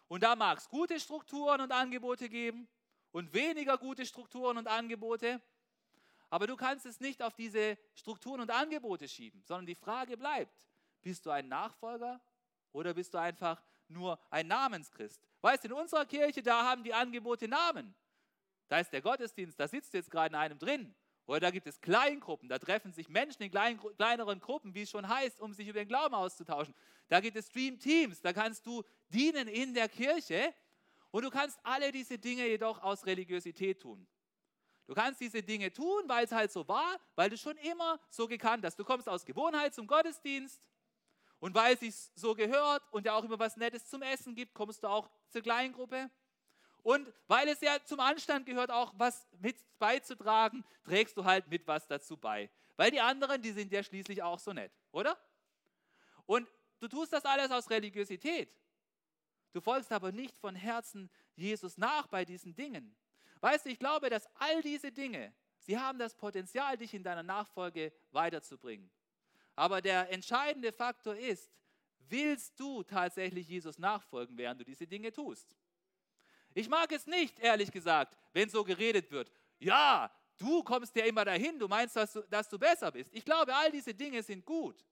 Und 0.07 0.23
da 0.23 0.35
mag 0.35 0.57
es 0.57 0.69
gute 0.69 0.99
Strukturen 0.99 1.61
und 1.61 1.71
Angebote 1.71 2.29
geben 2.29 2.67
und 3.11 3.33
weniger 3.33 3.77
gute 3.77 4.05
Strukturen 4.05 4.57
und 4.57 4.67
Angebote. 4.67 5.41
Aber 6.31 6.47
du 6.47 6.55
kannst 6.55 6.85
es 6.85 7.01
nicht 7.01 7.21
auf 7.21 7.35
diese 7.35 7.77
Strukturen 7.93 8.39
und 8.39 8.49
Angebote 8.49 9.07
schieben, 9.07 9.43
sondern 9.43 9.65
die 9.65 9.75
Frage 9.75 10.15
bleibt, 10.15 10.57
bist 11.01 11.25
du 11.25 11.29
ein 11.29 11.49
Nachfolger 11.49 12.21
oder 12.71 12.93
bist 12.93 13.13
du 13.13 13.17
einfach 13.19 13.61
nur 13.89 14.17
ein 14.29 14.47
Namenschrist? 14.47 15.21
Weißt 15.41 15.65
du, 15.65 15.67
in 15.67 15.73
unserer 15.73 16.05
Kirche, 16.05 16.41
da 16.41 16.63
haben 16.63 16.83
die 16.83 16.93
Angebote 16.93 17.49
Namen. 17.49 17.93
Da 18.69 18.79
ist 18.79 18.93
der 18.93 19.01
Gottesdienst, 19.01 19.59
da 19.59 19.67
sitzt 19.67 19.93
jetzt 19.93 20.09
gerade 20.09 20.33
in 20.33 20.35
einem 20.35 20.57
drin. 20.57 20.95
Oder 21.25 21.41
da 21.41 21.51
gibt 21.51 21.67
es 21.67 21.81
Kleingruppen, 21.81 22.47
da 22.47 22.59
treffen 22.59 22.93
sich 22.93 23.09
Menschen 23.09 23.43
in 23.43 23.51
klein, 23.51 23.77
kleineren 23.97 24.39
Gruppen, 24.39 24.73
wie 24.73 24.83
es 24.83 24.89
schon 24.89 25.07
heißt, 25.07 25.41
um 25.41 25.53
sich 25.53 25.67
über 25.67 25.79
den 25.79 25.87
Glauben 25.89 26.15
auszutauschen. 26.15 26.73
Da 27.09 27.19
gibt 27.19 27.35
es 27.35 27.47
Stream 27.47 27.77
Teams, 27.77 28.21
da 28.21 28.31
kannst 28.31 28.65
du 28.65 28.83
dienen 29.09 29.49
in 29.49 29.73
der 29.73 29.89
Kirche 29.89 30.53
und 31.11 31.23
du 31.23 31.29
kannst 31.29 31.59
alle 31.63 31.91
diese 31.91 32.17
Dinge 32.17 32.47
jedoch 32.47 32.81
aus 32.81 33.05
Religiosität 33.05 33.81
tun. 33.81 34.07
Du 34.91 34.95
kannst 34.95 35.21
diese 35.21 35.41
Dinge 35.41 35.71
tun, 35.71 36.03
weil 36.07 36.25
es 36.25 36.33
halt 36.33 36.51
so 36.51 36.67
war, 36.67 36.99
weil 37.15 37.29
du 37.29 37.37
schon 37.37 37.55
immer 37.55 37.97
so 38.09 38.27
gekannt 38.27 38.65
hast. 38.65 38.77
Du 38.77 38.83
kommst 38.83 39.07
aus 39.07 39.23
Gewohnheit 39.23 39.73
zum 39.73 39.87
Gottesdienst 39.87 40.61
und 41.39 41.55
weil 41.55 41.75
es 41.75 41.79
sich 41.79 41.95
so 42.13 42.35
gehört 42.35 42.83
und 42.91 43.05
ja 43.05 43.13
auch 43.13 43.23
immer 43.23 43.39
was 43.39 43.55
Nettes 43.55 43.87
zum 43.87 44.01
Essen 44.01 44.35
gibt, 44.35 44.53
kommst 44.53 44.83
du 44.83 44.89
auch 44.89 45.09
zur 45.29 45.43
Kleingruppe. 45.43 46.11
Und 46.83 47.07
weil 47.29 47.47
es 47.47 47.61
ja 47.61 47.77
zum 47.85 48.01
Anstand 48.01 48.45
gehört, 48.45 48.69
auch 48.69 48.93
was 48.97 49.25
mit 49.39 49.55
beizutragen, 49.79 50.65
trägst 50.83 51.15
du 51.15 51.23
halt 51.23 51.47
mit 51.47 51.65
was 51.65 51.87
dazu 51.87 52.17
bei. 52.17 52.49
Weil 52.75 52.91
die 52.91 52.99
anderen, 52.99 53.41
die 53.41 53.53
sind 53.53 53.71
ja 53.71 53.83
schließlich 53.83 54.21
auch 54.21 54.39
so 54.39 54.51
nett, 54.51 54.73
oder? 54.91 55.17
Und 56.25 56.49
du 56.81 56.89
tust 56.89 57.13
das 57.13 57.23
alles 57.23 57.49
aus 57.49 57.69
Religiosität. 57.69 58.53
Du 59.53 59.61
folgst 59.61 59.93
aber 59.93 60.11
nicht 60.11 60.37
von 60.37 60.53
Herzen 60.53 61.09
Jesus 61.37 61.77
nach 61.77 62.07
bei 62.07 62.25
diesen 62.25 62.53
Dingen. 62.53 62.93
Weißt 63.41 63.65
du, 63.65 63.69
ich 63.69 63.79
glaube, 63.79 64.09
dass 64.09 64.27
all 64.35 64.61
diese 64.61 64.91
Dinge, 64.91 65.33
sie 65.59 65.77
haben 65.77 65.99
das 65.99 66.15
Potenzial, 66.15 66.77
dich 66.77 66.93
in 66.93 67.03
deiner 67.03 67.23
Nachfolge 67.23 67.91
weiterzubringen. 68.11 68.89
Aber 69.55 69.81
der 69.81 70.09
entscheidende 70.11 70.71
Faktor 70.71 71.15
ist, 71.15 71.51
willst 72.07 72.59
du 72.59 72.83
tatsächlich 72.83 73.47
Jesus 73.47 73.77
nachfolgen, 73.77 74.37
während 74.37 74.61
du 74.61 74.65
diese 74.65 74.87
Dinge 74.87 75.11
tust? 75.11 75.55
Ich 76.53 76.69
mag 76.69 76.91
es 76.91 77.07
nicht, 77.07 77.39
ehrlich 77.39 77.71
gesagt, 77.71 78.17
wenn 78.33 78.49
so 78.49 78.63
geredet 78.63 79.09
wird. 79.11 79.31
Ja, 79.59 80.11
du 80.37 80.63
kommst 80.63 80.95
ja 80.95 81.05
immer 81.05 81.25
dahin, 81.25 81.57
du 81.57 81.67
meinst, 81.67 81.95
dass 81.95 82.13
du, 82.13 82.21
dass 82.23 82.49
du 82.49 82.59
besser 82.59 82.91
bist. 82.91 83.09
Ich 83.13 83.23
glaube, 83.23 83.55
all 83.55 83.71
diese 83.71 83.93
Dinge 83.93 84.21
sind 84.21 84.45
gut. 84.45 84.83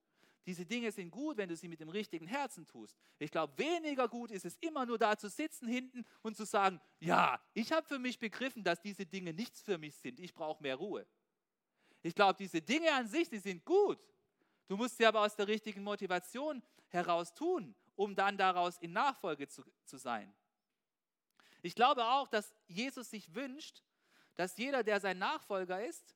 Diese 0.50 0.65
Dinge 0.65 0.91
sind 0.91 1.12
gut, 1.12 1.38
wenn 1.38 1.48
du 1.48 1.56
sie 1.56 1.68
mit 1.68 1.79
dem 1.79 1.89
richtigen 1.89 2.25
Herzen 2.25 2.65
tust. 2.65 2.98
Ich 3.20 3.29
glaube, 3.29 3.56
weniger 3.56 4.08
gut 4.08 4.32
ist 4.32 4.46
es 4.46 4.58
immer 4.62 4.84
nur 4.84 4.98
da 4.98 5.15
zu 5.15 5.29
sitzen 5.29 5.68
hinten 5.68 6.03
und 6.24 6.36
zu 6.36 6.44
sagen, 6.44 6.82
ja, 7.00 7.39
ich 7.53 7.72
habe 7.72 7.86
für 7.86 8.00
mich 8.00 8.18
begriffen, 8.18 8.63
dass 8.63 8.82
diese 8.82 9.06
Dinge 9.06 9.32
nichts 9.32 9.62
für 9.62 9.77
mich 9.77 9.96
sind. 9.98 10.20
Ich 10.20 10.34
brauche 10.34 10.63
mehr 10.63 10.75
Ruhe. 10.75 11.06
Ich 12.01 12.15
glaube, 12.15 12.36
diese 12.39 12.63
Dinge 12.63 12.91
an 12.91 13.08
sich, 13.08 13.29
die 13.29 13.38
sind 13.38 13.63
gut. 13.63 14.00
Du 14.68 14.75
musst 14.75 14.98
sie 14.98 15.06
aber 15.06 15.22
aus 15.22 15.36
der 15.36 15.48
richtigen 15.48 15.84
Motivation 15.84 16.63
heraus 16.88 17.32
tun, 17.36 17.75
um 17.96 18.15
dann 18.15 18.36
daraus 18.36 18.79
in 18.79 18.91
Nachfolge 18.91 19.48
zu, 19.48 19.63
zu 19.86 19.98
sein. 19.98 20.34
Ich 21.62 21.75
glaube 21.75 22.03
auch, 22.06 22.27
dass 22.27 22.56
Jesus 22.65 23.12
sich 23.12 23.36
wünscht, 23.36 23.84
dass 24.36 24.58
jeder, 24.58 24.82
der 24.84 25.00
sein 25.00 25.20
Nachfolger 25.20 25.86
ist, 25.86 26.15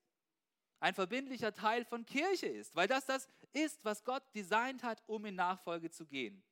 ein 0.79 0.95
verbindlicher 0.95 1.53
Teil 1.53 1.85
von 1.85 2.03
Kirche 2.03 2.47
ist, 2.47 2.75
weil 2.75 2.87
das 2.87 3.05
das 3.05 3.29
ist, 3.53 3.83
was 3.85 4.03
Gott 4.03 4.23
designt 4.35 4.83
hat, 4.83 5.01
um 5.07 5.25
in 5.25 5.35
Nachfolge 5.35 5.89
zu 5.89 6.05
gehen. 6.05 6.43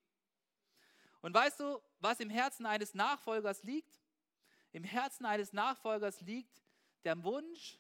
Und 1.22 1.34
weißt 1.34 1.60
du, 1.60 1.82
was 2.00 2.20
im 2.20 2.30
Herzen 2.30 2.66
eines 2.66 2.94
Nachfolgers 2.94 3.64
liegt? 3.64 4.02
Im 4.72 4.84
Herzen 4.84 5.26
eines 5.26 5.54
Nachfolgers 5.54 6.22
liegt 6.22 6.64
der 7.04 7.22
Wunsch, 7.24 7.80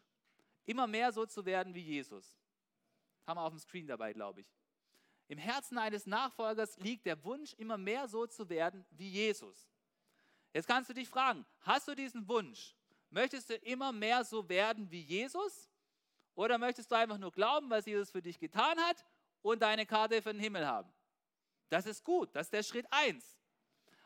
immer 0.65 0.87
mehr 0.87 1.11
so 1.11 1.25
zu 1.25 1.45
werden 1.45 1.73
wie 1.73 1.81
Jesus. 1.81 2.35
Haben 3.25 3.37
wir 3.37 3.43
auf 3.43 3.53
dem 3.53 3.59
Screen 3.59 3.87
dabei, 3.87 4.13
glaube 4.13 4.41
ich. 4.41 4.47
Im 5.27 5.37
Herzen 5.37 5.77
eines 5.77 6.05
Nachfolgers 6.05 6.77
liegt 6.77 7.05
der 7.05 7.23
Wunsch, 7.23 7.53
immer 7.53 7.77
mehr 7.77 8.07
so 8.07 8.27
zu 8.27 8.49
werden 8.49 8.85
wie 8.91 9.09
Jesus. 9.09 9.69
Jetzt 10.53 10.67
kannst 10.67 10.89
du 10.89 10.93
dich 10.93 11.07
fragen, 11.07 11.45
hast 11.61 11.87
du 11.87 11.95
diesen 11.95 12.27
Wunsch? 12.27 12.75
Möchtest 13.09 13.49
du 13.49 13.55
immer 13.55 13.91
mehr 13.91 14.23
so 14.25 14.47
werden 14.49 14.91
wie 14.91 15.01
Jesus? 15.01 15.69
Oder 16.35 16.57
möchtest 16.57 16.91
du 16.91 16.95
einfach 16.95 17.17
nur 17.17 17.31
glauben, 17.31 17.69
was 17.69 17.85
Jesus 17.85 18.11
für 18.11 18.21
dich 18.21 18.39
getan 18.39 18.77
hat 18.79 19.05
und 19.41 19.61
deine 19.61 19.85
Karte 19.85 20.21
für 20.21 20.31
den 20.31 20.39
Himmel 20.39 20.65
haben? 20.65 20.91
Das 21.69 21.85
ist 21.85 22.03
gut, 22.03 22.35
das 22.35 22.47
ist 22.47 22.53
der 22.53 22.63
Schritt 22.63 22.85
1. 22.89 23.37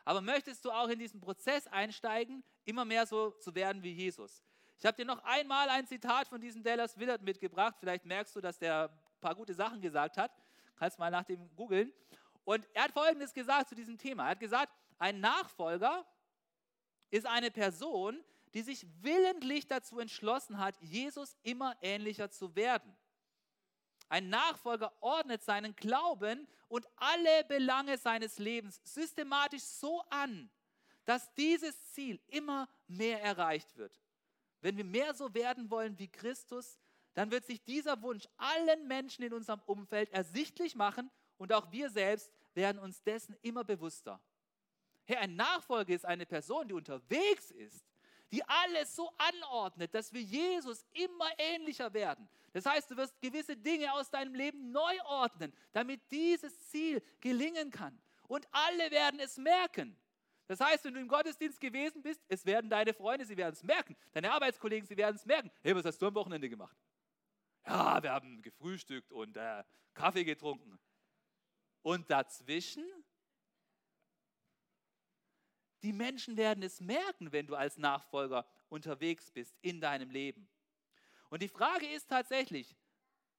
Aber 0.04 0.20
möchtest 0.20 0.64
du 0.64 0.70
auch 0.70 0.88
in 0.88 0.98
diesen 0.98 1.20
Prozess 1.20 1.66
einsteigen, 1.66 2.44
immer 2.64 2.84
mehr 2.84 3.06
so 3.06 3.32
zu 3.32 3.54
werden 3.54 3.82
wie 3.82 3.92
Jesus? 3.92 4.44
Ich 4.78 4.86
habe 4.86 4.96
dir 4.96 5.04
noch 5.04 5.22
einmal 5.24 5.68
ein 5.70 5.86
Zitat 5.86 6.28
von 6.28 6.40
diesem 6.40 6.62
Dallas 6.62 6.96
Willard 6.98 7.22
mitgebracht. 7.22 7.76
Vielleicht 7.80 8.04
merkst 8.04 8.36
du, 8.36 8.40
dass 8.40 8.58
der 8.58 8.90
ein 8.90 9.20
paar 9.20 9.34
gute 9.34 9.54
Sachen 9.54 9.80
gesagt 9.80 10.16
hat. 10.16 10.30
Kannst 10.76 10.98
mal 10.98 11.10
nach 11.10 11.24
dem 11.24 11.54
googeln. 11.56 11.92
Und 12.44 12.68
er 12.74 12.84
hat 12.84 12.92
Folgendes 12.92 13.32
gesagt 13.32 13.70
zu 13.70 13.74
diesem 13.74 13.98
Thema. 13.98 14.24
Er 14.24 14.30
hat 14.30 14.40
gesagt, 14.40 14.72
ein 14.98 15.18
Nachfolger 15.20 16.06
ist 17.10 17.26
eine 17.26 17.50
Person, 17.50 18.22
die 18.54 18.62
sich 18.62 18.86
willentlich 19.00 19.66
dazu 19.66 19.98
entschlossen 19.98 20.58
hat, 20.58 20.76
Jesus 20.80 21.36
immer 21.42 21.76
ähnlicher 21.80 22.30
zu 22.30 22.54
werden. 22.54 22.96
Ein 24.08 24.28
Nachfolger 24.28 24.92
ordnet 25.00 25.42
seinen 25.42 25.74
Glauben 25.74 26.46
und 26.68 26.86
alle 26.96 27.44
Belange 27.44 27.98
seines 27.98 28.38
Lebens 28.38 28.80
systematisch 28.84 29.62
so 29.62 30.02
an, 30.10 30.50
dass 31.04 31.32
dieses 31.34 31.92
Ziel 31.92 32.20
immer 32.28 32.68
mehr 32.86 33.22
erreicht 33.22 33.76
wird. 33.76 34.00
Wenn 34.60 34.76
wir 34.76 34.84
mehr 34.84 35.14
so 35.14 35.32
werden 35.34 35.70
wollen 35.70 35.98
wie 35.98 36.08
Christus, 36.08 36.78
dann 37.14 37.30
wird 37.30 37.46
sich 37.46 37.62
dieser 37.62 38.00
Wunsch 38.02 38.28
allen 38.36 38.86
Menschen 38.86 39.24
in 39.24 39.32
unserem 39.32 39.60
Umfeld 39.66 40.10
ersichtlich 40.10 40.74
machen 40.74 41.10
und 41.38 41.52
auch 41.52 41.70
wir 41.72 41.90
selbst 41.90 42.30
werden 42.54 42.78
uns 42.78 43.02
dessen 43.02 43.36
immer 43.42 43.64
bewusster. 43.64 44.20
Hey, 45.04 45.16
ein 45.16 45.36
Nachfolger 45.36 45.94
ist 45.94 46.04
eine 46.04 46.26
Person, 46.26 46.68
die 46.68 46.74
unterwegs 46.74 47.50
ist, 47.50 47.84
die 48.32 48.42
alles 48.44 48.94
so 48.94 49.12
anordnet, 49.18 49.94
dass 49.94 50.12
wir 50.12 50.22
Jesus 50.22 50.84
immer 50.92 51.28
ähnlicher 51.38 51.92
werden. 51.92 52.28
Das 52.52 52.66
heißt, 52.66 52.90
du 52.90 52.96
wirst 52.96 53.20
gewisse 53.20 53.56
Dinge 53.56 53.92
aus 53.92 54.10
deinem 54.10 54.34
Leben 54.34 54.72
neu 54.72 55.00
ordnen, 55.04 55.52
damit 55.72 56.00
dieses 56.10 56.68
Ziel 56.68 57.02
gelingen 57.20 57.70
kann. 57.70 57.98
Und 58.28 58.46
alle 58.50 58.90
werden 58.90 59.20
es 59.20 59.36
merken. 59.36 59.96
Das 60.46 60.60
heißt, 60.60 60.84
wenn 60.84 60.94
du 60.94 61.00
im 61.00 61.08
Gottesdienst 61.08 61.60
gewesen 61.60 62.02
bist, 62.02 62.24
es 62.28 62.46
werden 62.46 62.70
deine 62.70 62.94
Freunde, 62.94 63.24
sie 63.24 63.36
werden 63.36 63.52
es 63.52 63.62
merken. 63.62 63.96
Deine 64.12 64.32
Arbeitskollegen, 64.32 64.86
sie 64.86 64.96
werden 64.96 65.16
es 65.16 65.26
merken. 65.26 65.50
Hey, 65.62 65.74
was 65.74 65.84
hast 65.84 66.00
du 66.00 66.06
am 66.06 66.14
Wochenende 66.14 66.48
gemacht? 66.48 66.76
Ja, 67.66 68.00
wir 68.02 68.12
haben 68.12 68.42
gefrühstückt 68.42 69.12
und 69.12 69.36
äh, 69.36 69.64
Kaffee 69.92 70.24
getrunken. 70.24 70.78
Und 71.82 72.08
dazwischen 72.10 72.84
die 75.86 75.92
Menschen 75.92 76.36
werden 76.36 76.62
es 76.62 76.80
merken, 76.80 77.32
wenn 77.32 77.46
du 77.46 77.54
als 77.54 77.78
Nachfolger 77.78 78.44
unterwegs 78.68 79.30
bist 79.30 79.56
in 79.62 79.80
deinem 79.80 80.10
Leben. 80.10 80.48
Und 81.30 81.42
die 81.42 81.48
Frage 81.48 81.86
ist 81.86 82.08
tatsächlich, 82.08 82.76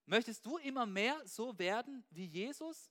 Möchtest 0.08 0.46
du 0.46 0.56
immer 0.56 0.86
mehr 0.86 1.20
so 1.26 1.58
werden 1.58 2.02
wie 2.10 2.24
Jesus? 2.24 2.90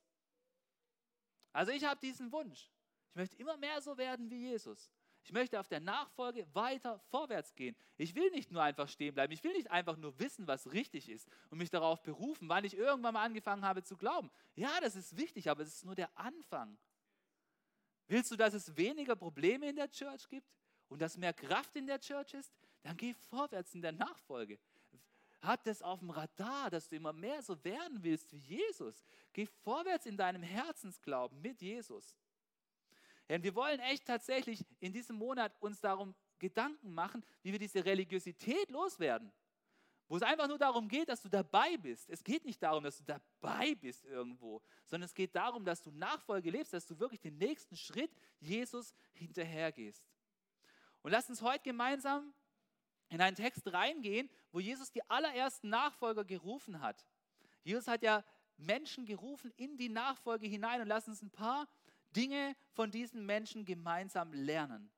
Also 1.51 1.71
ich 1.71 1.83
habe 1.83 1.99
diesen 1.99 2.31
Wunsch. 2.31 2.71
Ich 3.09 3.15
möchte 3.15 3.35
immer 3.37 3.57
mehr 3.57 3.81
so 3.81 3.97
werden 3.97 4.29
wie 4.29 4.49
Jesus. 4.49 4.91
Ich 5.23 5.33
möchte 5.33 5.59
auf 5.59 5.67
der 5.67 5.79
Nachfolge 5.79 6.47
weiter 6.53 6.99
vorwärts 7.09 7.55
gehen. 7.55 7.75
Ich 7.97 8.13
will 8.13 8.29
nicht 8.29 8.51
nur 8.51 8.61
einfach 8.61 8.87
stehen 8.87 9.15
bleiben. 9.15 9.33
Ich 9.33 9.43
will 9.43 9.53
nicht 9.53 9.71
einfach 9.71 9.97
nur 9.97 10.19
wissen, 10.19 10.45
was 10.45 10.71
richtig 10.71 11.09
ist 11.09 11.27
und 11.49 11.57
mich 11.57 11.71
darauf 11.71 12.03
berufen, 12.03 12.49
weil 12.49 12.65
ich 12.65 12.77
irgendwann 12.77 13.15
mal 13.15 13.25
angefangen 13.25 13.65
habe 13.65 13.81
zu 13.81 13.97
glauben. 13.97 14.29
Ja, 14.53 14.79
das 14.79 14.95
ist 14.95 15.17
wichtig, 15.17 15.49
aber 15.49 15.63
es 15.63 15.73
ist 15.73 15.85
nur 15.85 15.95
der 15.95 16.15
Anfang. 16.19 16.77
Willst 18.07 18.31
du, 18.31 18.35
dass 18.35 18.53
es 18.53 18.75
weniger 18.75 19.15
Probleme 19.15 19.69
in 19.69 19.75
der 19.75 19.89
Church 19.89 20.27
gibt 20.29 20.47
und 20.89 21.01
dass 21.01 21.17
mehr 21.17 21.33
Kraft 21.33 21.75
in 21.75 21.85
der 21.85 21.99
Church 21.99 22.33
ist? 22.33 22.53
Dann 22.83 22.95
geh 22.95 23.13
vorwärts 23.13 23.73
in 23.75 23.81
der 23.81 23.91
Nachfolge. 23.91 24.57
Hat 25.41 25.65
das 25.67 25.81
auf 25.81 25.99
dem 25.99 26.09
Radar, 26.09 26.69
dass 26.69 26.87
du 26.87 26.95
immer 26.95 27.13
mehr 27.13 27.41
so 27.41 27.61
werden 27.63 28.01
willst 28.01 28.31
wie 28.31 28.37
Jesus. 28.37 29.03
Geh 29.33 29.45
vorwärts 29.45 30.05
in 30.05 30.17
deinem 30.17 30.41
Herzensglauben 30.41 31.41
mit 31.41 31.61
Jesus. 31.61 32.15
Denn 33.29 33.43
wir 33.43 33.53
wollen 33.55 33.79
echt 33.81 34.05
tatsächlich 34.05 34.65
in 34.79 34.93
diesem 34.93 35.17
Monat 35.17 35.53
uns 35.59 35.81
darum 35.81 36.15
Gedanken 36.39 36.93
machen, 36.93 37.23
wie 37.43 37.51
wir 37.51 37.59
diese 37.59 37.83
Religiosität 37.83 38.69
loswerden. 38.69 39.31
Wo 40.07 40.15
es 40.15 40.23
einfach 40.23 40.47
nur 40.47 40.57
darum 40.57 40.87
geht, 40.87 41.09
dass 41.09 41.21
du 41.21 41.29
dabei 41.29 41.75
bist. 41.77 42.09
Es 42.09 42.23
geht 42.23 42.45
nicht 42.45 42.63
darum, 42.63 42.83
dass 42.83 42.97
du 42.97 43.03
dabei 43.03 43.75
bist 43.75 44.05
irgendwo, 44.05 44.61
sondern 44.85 45.05
es 45.05 45.13
geht 45.13 45.35
darum, 45.35 45.65
dass 45.65 45.81
du 45.81 45.91
Nachfolge 45.91 46.49
lebst, 46.49 46.73
dass 46.73 46.85
du 46.85 46.97
wirklich 46.97 47.19
den 47.19 47.37
nächsten 47.37 47.75
Schritt 47.75 48.11
Jesus 48.39 48.93
hinterhergehst. 49.13 50.07
Und 51.01 51.11
lass 51.11 51.29
uns 51.29 51.41
heute 51.41 51.63
gemeinsam 51.63 52.33
in 53.09 53.21
einen 53.21 53.35
Text 53.35 53.71
reingehen, 53.71 54.29
wo 54.51 54.59
Jesus 54.59 54.91
die 54.91 55.07
allerersten 55.09 55.69
Nachfolger 55.69 56.23
gerufen 56.23 56.79
hat. 56.79 57.05
Jesus 57.63 57.87
hat 57.87 58.01
ja 58.01 58.23
Menschen 58.57 59.05
gerufen 59.05 59.51
in 59.57 59.77
die 59.77 59.89
Nachfolge 59.89 60.47
hinein 60.47 60.81
und 60.81 60.87
lass 60.87 61.07
uns 61.07 61.21
ein 61.21 61.31
paar 61.31 61.67
Dinge 62.15 62.55
von 62.71 62.91
diesen 62.91 63.25
Menschen 63.25 63.65
gemeinsam 63.65 64.33
lernen. 64.33 64.89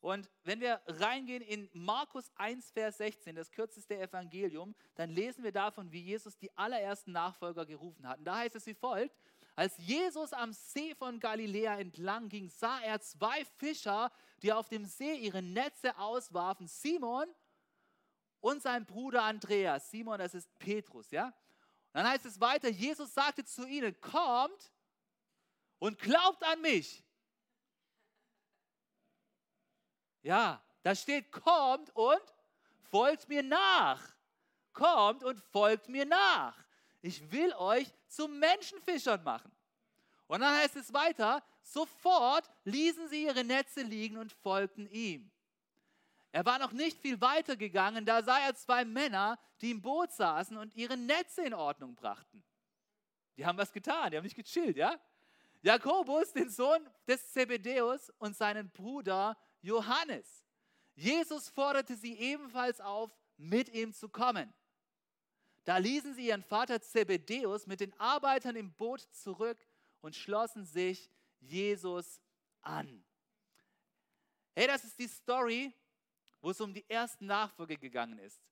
Und 0.00 0.30
wenn 0.44 0.60
wir 0.60 0.80
reingehen 0.86 1.42
in 1.42 1.68
Markus 1.74 2.30
1, 2.36 2.70
Vers 2.70 2.96
16, 2.98 3.36
das 3.36 3.50
kürzeste 3.50 3.98
Evangelium, 3.98 4.74
dann 4.94 5.10
lesen 5.10 5.44
wir 5.44 5.52
davon, 5.52 5.92
wie 5.92 6.00
Jesus 6.00 6.38
die 6.38 6.56
allerersten 6.56 7.12
Nachfolger 7.12 7.66
gerufen 7.66 8.08
hat. 8.08 8.18
Und 8.18 8.24
da 8.24 8.38
heißt 8.38 8.56
es 8.56 8.66
wie 8.66 8.74
folgt, 8.74 9.14
als 9.56 9.76
Jesus 9.76 10.32
am 10.32 10.54
See 10.54 10.94
von 10.94 11.20
Galiläa 11.20 11.78
entlang 11.78 12.30
ging, 12.30 12.48
sah 12.48 12.80
er 12.80 13.00
zwei 13.02 13.44
Fischer, 13.58 14.10
die 14.42 14.54
auf 14.54 14.70
dem 14.70 14.86
See 14.86 15.16
ihre 15.16 15.42
Netze 15.42 15.98
auswarfen, 15.98 16.66
Simon 16.66 17.26
und 18.40 18.62
sein 18.62 18.86
Bruder 18.86 19.22
Andreas. 19.24 19.90
Simon, 19.90 20.18
das 20.18 20.34
ist 20.34 20.48
Petrus, 20.58 21.10
ja? 21.10 21.26
Und 21.26 21.34
dann 21.92 22.08
heißt 22.08 22.24
es 22.24 22.40
weiter, 22.40 22.70
Jesus 22.70 23.12
sagte 23.12 23.44
zu 23.44 23.66
ihnen, 23.66 24.00
kommt 24.00 24.72
und 25.78 25.98
glaubt 25.98 26.42
an 26.44 26.62
mich. 26.62 27.04
Ja, 30.22 30.62
da 30.82 30.94
steht, 30.94 31.30
kommt 31.30 31.94
und 31.94 32.22
folgt 32.90 33.28
mir 33.28 33.42
nach. 33.42 34.02
Kommt 34.72 35.24
und 35.24 35.40
folgt 35.40 35.88
mir 35.88 36.06
nach. 36.06 36.56
Ich 37.02 37.30
will 37.32 37.52
euch 37.54 37.92
zu 38.06 38.28
Menschenfischern 38.28 39.22
machen. 39.22 39.50
Und 40.26 40.40
dann 40.40 40.56
heißt 40.58 40.76
es 40.76 40.92
weiter, 40.92 41.42
sofort 41.62 42.48
ließen 42.64 43.08
sie 43.08 43.24
ihre 43.24 43.42
Netze 43.42 43.82
liegen 43.82 44.16
und 44.16 44.32
folgten 44.32 44.86
ihm. 44.90 45.30
Er 46.32 46.44
war 46.44 46.58
noch 46.58 46.72
nicht 46.72 46.98
viel 47.00 47.20
weiter 47.20 47.56
gegangen, 47.56 48.06
da 48.06 48.22
sah 48.22 48.38
er 48.38 48.54
zwei 48.54 48.84
Männer, 48.84 49.38
die 49.60 49.72
im 49.72 49.82
Boot 49.82 50.12
saßen 50.12 50.56
und 50.56 50.74
ihre 50.76 50.96
Netze 50.96 51.42
in 51.42 51.54
Ordnung 51.54 51.96
brachten. 51.96 52.44
Die 53.36 53.44
haben 53.44 53.58
was 53.58 53.72
getan, 53.72 54.10
die 54.10 54.16
haben 54.16 54.24
nicht 54.24 54.36
gechillt, 54.36 54.76
ja? 54.76 54.94
Jakobus, 55.62 56.32
den 56.32 56.48
Sohn 56.48 56.88
des 57.06 57.32
Zebedäus 57.32 58.10
und 58.18 58.36
seinen 58.36 58.70
Bruder 58.70 59.36
Johannes. 59.62 60.44
Jesus 60.94 61.48
forderte 61.48 61.96
sie 61.96 62.18
ebenfalls 62.18 62.80
auf, 62.80 63.10
mit 63.36 63.68
ihm 63.70 63.92
zu 63.92 64.08
kommen. 64.08 64.52
Da 65.64 65.78
ließen 65.78 66.14
sie 66.14 66.26
ihren 66.26 66.42
Vater 66.42 66.80
Zebedäus 66.80 67.66
mit 67.66 67.80
den 67.80 67.98
Arbeitern 67.98 68.56
im 68.56 68.72
Boot 68.72 69.00
zurück 69.12 69.58
und 70.00 70.16
schlossen 70.16 70.64
sich 70.64 71.10
Jesus 71.40 72.20
an. 72.62 73.04
Hey, 74.54 74.66
das 74.66 74.84
ist 74.84 74.98
die 74.98 75.08
Story, 75.08 75.72
wo 76.40 76.50
es 76.50 76.60
um 76.60 76.72
die 76.72 76.88
ersten 76.88 77.26
Nachfolge 77.26 77.76
gegangen 77.76 78.18
ist. 78.18 78.42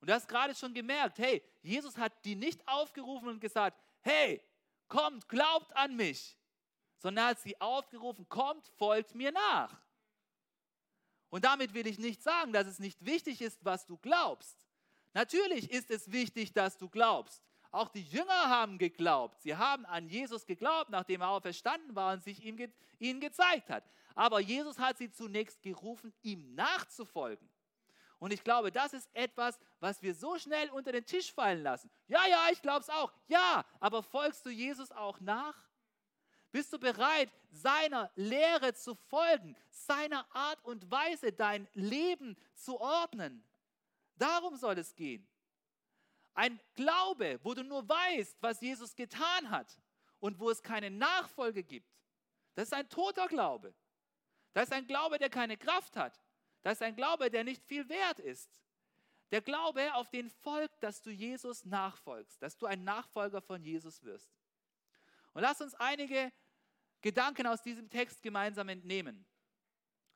Und 0.00 0.08
du 0.08 0.14
hast 0.14 0.28
gerade 0.28 0.54
schon 0.54 0.74
gemerkt, 0.74 1.18
hey, 1.18 1.42
Jesus 1.62 1.96
hat 1.96 2.12
die 2.24 2.34
nicht 2.34 2.66
aufgerufen 2.66 3.28
und 3.28 3.40
gesagt, 3.40 3.80
hey, 4.00 4.42
kommt, 4.88 5.28
glaubt 5.28 5.74
an 5.76 5.96
mich, 5.96 6.36
sondern 6.98 7.24
er 7.24 7.30
hat 7.30 7.40
sie 7.40 7.58
aufgerufen, 7.60 8.28
kommt, 8.28 8.66
folgt 8.76 9.14
mir 9.14 9.32
nach. 9.32 9.80
Und 11.34 11.44
damit 11.44 11.74
will 11.74 11.88
ich 11.88 11.98
nicht 11.98 12.22
sagen, 12.22 12.52
dass 12.52 12.68
es 12.68 12.78
nicht 12.78 13.04
wichtig 13.04 13.40
ist, 13.40 13.64
was 13.64 13.86
du 13.86 13.96
glaubst. 13.96 14.56
Natürlich 15.14 15.68
ist 15.68 15.90
es 15.90 16.12
wichtig, 16.12 16.52
dass 16.52 16.78
du 16.78 16.88
glaubst. 16.88 17.42
Auch 17.72 17.88
die 17.88 18.04
Jünger 18.04 18.48
haben 18.48 18.78
geglaubt. 18.78 19.40
Sie 19.40 19.56
haben 19.56 19.84
an 19.86 20.08
Jesus 20.08 20.46
geglaubt, 20.46 20.90
nachdem 20.90 21.22
er 21.22 21.30
auferstanden 21.30 21.96
war 21.96 22.12
und 22.12 22.22
sich 22.22 22.44
ihm, 22.44 22.72
ihnen 23.00 23.20
gezeigt 23.20 23.68
hat. 23.68 23.82
Aber 24.14 24.38
Jesus 24.38 24.78
hat 24.78 24.96
sie 24.96 25.10
zunächst 25.10 25.60
gerufen, 25.60 26.14
ihm 26.22 26.54
nachzufolgen. 26.54 27.50
Und 28.20 28.32
ich 28.32 28.44
glaube, 28.44 28.70
das 28.70 28.92
ist 28.92 29.12
etwas, 29.12 29.58
was 29.80 30.00
wir 30.02 30.14
so 30.14 30.38
schnell 30.38 30.70
unter 30.70 30.92
den 30.92 31.04
Tisch 31.04 31.32
fallen 31.32 31.64
lassen. 31.64 31.90
Ja, 32.06 32.24
ja, 32.30 32.46
ich 32.52 32.62
glaube 32.62 32.82
es 32.82 32.90
auch. 32.90 33.12
Ja, 33.26 33.64
aber 33.80 34.04
folgst 34.04 34.46
du 34.46 34.50
Jesus 34.50 34.92
auch 34.92 35.18
nach? 35.18 35.63
Bist 36.54 36.72
du 36.72 36.78
bereit, 36.78 37.32
seiner 37.50 38.12
Lehre 38.14 38.72
zu 38.74 38.94
folgen, 38.94 39.56
seiner 39.70 40.24
Art 40.32 40.64
und 40.64 40.88
Weise 40.88 41.32
dein 41.32 41.66
Leben 41.72 42.36
zu 42.54 42.80
ordnen? 42.80 43.44
Darum 44.14 44.54
soll 44.54 44.78
es 44.78 44.94
gehen. 44.94 45.26
Ein 46.32 46.60
Glaube, 46.74 47.40
wo 47.42 47.54
du 47.54 47.64
nur 47.64 47.88
weißt, 47.88 48.36
was 48.40 48.60
Jesus 48.60 48.94
getan 48.94 49.50
hat 49.50 49.80
und 50.20 50.38
wo 50.38 50.48
es 50.48 50.62
keine 50.62 50.92
Nachfolge 50.92 51.64
gibt, 51.64 51.92
das 52.54 52.68
ist 52.68 52.74
ein 52.74 52.88
toter 52.88 53.26
Glaube. 53.26 53.74
Das 54.52 54.68
ist 54.68 54.74
ein 54.74 54.86
Glaube, 54.86 55.18
der 55.18 55.30
keine 55.30 55.56
Kraft 55.56 55.96
hat. 55.96 56.22
Das 56.62 56.74
ist 56.74 56.82
ein 56.82 56.94
Glaube, 56.94 57.32
der 57.32 57.42
nicht 57.42 57.64
viel 57.64 57.88
wert 57.88 58.20
ist. 58.20 58.62
Der 59.32 59.42
Glaube, 59.42 59.92
auf 59.94 60.08
den 60.10 60.30
folgt, 60.30 60.80
dass 60.84 61.02
du 61.02 61.10
Jesus 61.10 61.64
nachfolgst, 61.64 62.40
dass 62.40 62.56
du 62.56 62.66
ein 62.66 62.84
Nachfolger 62.84 63.42
von 63.42 63.60
Jesus 63.60 64.04
wirst. 64.04 64.30
Und 65.32 65.42
lass 65.42 65.60
uns 65.60 65.74
einige 65.74 66.32
Gedanken 67.04 67.46
aus 67.46 67.60
diesem 67.60 67.90
Text 67.90 68.22
gemeinsam 68.22 68.66
entnehmen. 68.70 69.26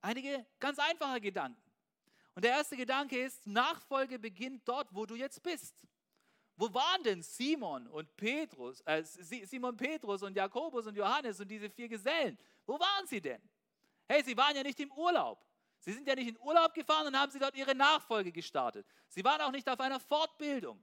Einige 0.01 0.47
ganz 0.59 0.79
einfache 0.79 1.21
Gedanken. 1.21 1.61
Und 2.35 2.47
der 2.47 2.53
erste 2.53 2.79
Gedanke 2.79 3.23
ist, 3.23 3.47
Nachfolge 3.47 4.19
beginnt 4.19 4.67
dort, 4.67 4.89
wo 4.95 5.05
du 5.05 5.15
jetzt 5.15 5.43
bist. 5.43 5.87
Wo 6.57 6.73
waren 6.73 7.03
denn 7.03 7.23
Simon 7.23 7.87
und 7.89 8.17
Petrus, 8.17 8.81
äh, 8.87 9.05
Simon 9.05 9.77
Petrus 9.77 10.23
und 10.23 10.35
Jakobus 10.35 10.87
und 10.87 10.97
Johannes 10.97 11.39
und 11.39 11.49
diese 11.49 11.69
vier 11.69 11.89
Gesellen? 11.89 12.39
Wo 12.65 12.81
waren 12.81 13.07
sie 13.07 13.21
denn? 13.21 13.43
Hey, 14.07 14.25
sie 14.25 14.35
waren 14.35 14.57
ja 14.57 14.63
nicht 14.63 14.81
im 14.81 14.91
Urlaub. 14.93 15.47
Sie 15.81 15.93
sind 15.93 16.09
ja 16.09 16.15
nicht 16.15 16.29
in 16.29 16.39
Urlaub 16.39 16.73
gefahren 16.73 17.09
und 17.09 17.19
haben 17.19 17.31
sie 17.31 17.39
dort 17.39 17.55
ihre 17.55 17.75
Nachfolge 17.75 18.33
gestartet. 18.33 18.87
Sie 19.11 19.23
waren 19.23 19.43
auch 19.43 19.53
nicht 19.53 19.69
auf 19.69 19.79
einer 19.79 20.01
Fortbildung. 20.01 20.83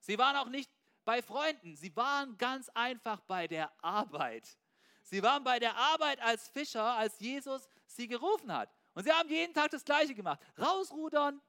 Sie 0.00 0.16
waren 0.16 0.36
auch 0.36 0.48
nicht 0.48 0.70
bei 1.04 1.20
Freunden. 1.20 1.76
Sie 1.76 1.94
waren 1.94 2.38
ganz 2.38 2.70
einfach 2.70 3.20
bei 3.20 3.46
der 3.46 3.70
Arbeit. 3.84 4.56
Sie 5.02 5.22
waren 5.22 5.44
bei 5.44 5.58
der 5.58 5.76
Arbeit 5.76 6.20
als 6.20 6.48
Fischer, 6.48 6.84
als 6.84 7.18
Jesus 7.18 7.68
sie 7.86 8.08
gerufen 8.08 8.52
hat. 8.52 8.72
Und 8.94 9.04
sie 9.04 9.12
haben 9.12 9.28
jeden 9.28 9.54
Tag 9.54 9.70
das 9.70 9.84
Gleiche 9.84 10.14
gemacht. 10.14 10.40
Rausrudern, 10.58 11.40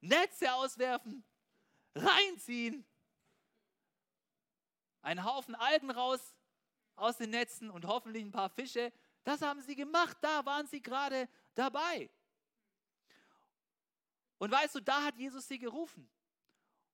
Netze 0.00 0.52
auswerfen, 0.54 1.24
reinziehen, 1.94 2.86
einen 5.02 5.24
Haufen 5.24 5.54
Algen 5.54 5.90
raus 5.90 6.34
aus 6.96 7.16
den 7.16 7.30
Netzen 7.30 7.70
und 7.70 7.86
hoffentlich 7.86 8.24
ein 8.24 8.32
paar 8.32 8.50
Fische. 8.50 8.92
Das 9.22 9.42
haben 9.42 9.60
sie 9.60 9.74
gemacht, 9.74 10.16
da 10.20 10.44
waren 10.44 10.66
sie 10.66 10.82
gerade 10.82 11.28
dabei. 11.54 12.10
Und 14.38 14.50
weißt 14.50 14.74
du, 14.74 14.80
da 14.80 15.04
hat 15.04 15.16
Jesus 15.16 15.46
sie 15.48 15.58
gerufen. 15.58 16.08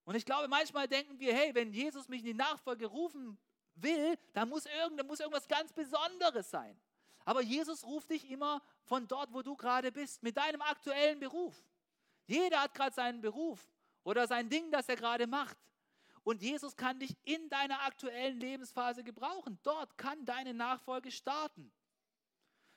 Und 0.04 0.14
ich 0.14 0.24
glaube, 0.24 0.48
manchmal 0.48 0.88
denken 0.88 1.18
wir, 1.18 1.34
hey, 1.34 1.54
wenn 1.54 1.72
Jesus 1.72 2.08
mich 2.08 2.20
in 2.20 2.26
die 2.26 2.34
Nachfolge 2.34 2.86
rufen 2.86 3.38
will, 3.82 4.18
dann 4.32 4.48
muss, 4.48 4.66
irgend, 4.66 4.98
dann 4.98 5.06
muss 5.06 5.20
irgendwas 5.20 5.48
ganz 5.48 5.72
Besonderes 5.72 6.50
sein. 6.50 6.78
Aber 7.24 7.42
Jesus 7.42 7.84
ruft 7.84 8.10
dich 8.10 8.30
immer 8.30 8.62
von 8.84 9.06
dort, 9.06 9.32
wo 9.32 9.42
du 9.42 9.56
gerade 9.56 9.92
bist, 9.92 10.22
mit 10.22 10.36
deinem 10.36 10.62
aktuellen 10.62 11.20
Beruf. 11.20 11.54
Jeder 12.26 12.62
hat 12.62 12.74
gerade 12.74 12.94
seinen 12.94 13.20
Beruf 13.20 13.60
oder 14.04 14.26
sein 14.26 14.48
Ding, 14.48 14.70
das 14.70 14.88
er 14.88 14.96
gerade 14.96 15.26
macht. 15.26 15.56
Und 16.22 16.42
Jesus 16.42 16.76
kann 16.76 16.98
dich 16.98 17.16
in 17.24 17.48
deiner 17.48 17.82
aktuellen 17.82 18.38
Lebensphase 18.38 19.02
gebrauchen. 19.02 19.58
Dort 19.62 19.96
kann 19.96 20.24
deine 20.24 20.54
Nachfolge 20.54 21.10
starten. 21.10 21.72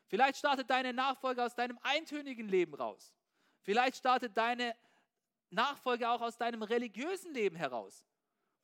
Vielleicht 0.07 0.37
startet 0.37 0.69
deine 0.69 0.93
Nachfolge 0.93 1.43
aus 1.43 1.55
deinem 1.55 1.79
eintönigen 1.81 2.47
Leben 2.47 2.73
raus. 2.73 3.13
Vielleicht 3.61 3.97
startet 3.97 4.37
deine 4.37 4.75
Nachfolge 5.49 6.09
auch 6.09 6.21
aus 6.21 6.37
deinem 6.37 6.63
religiösen 6.63 7.33
Leben 7.33 7.55
heraus 7.55 8.03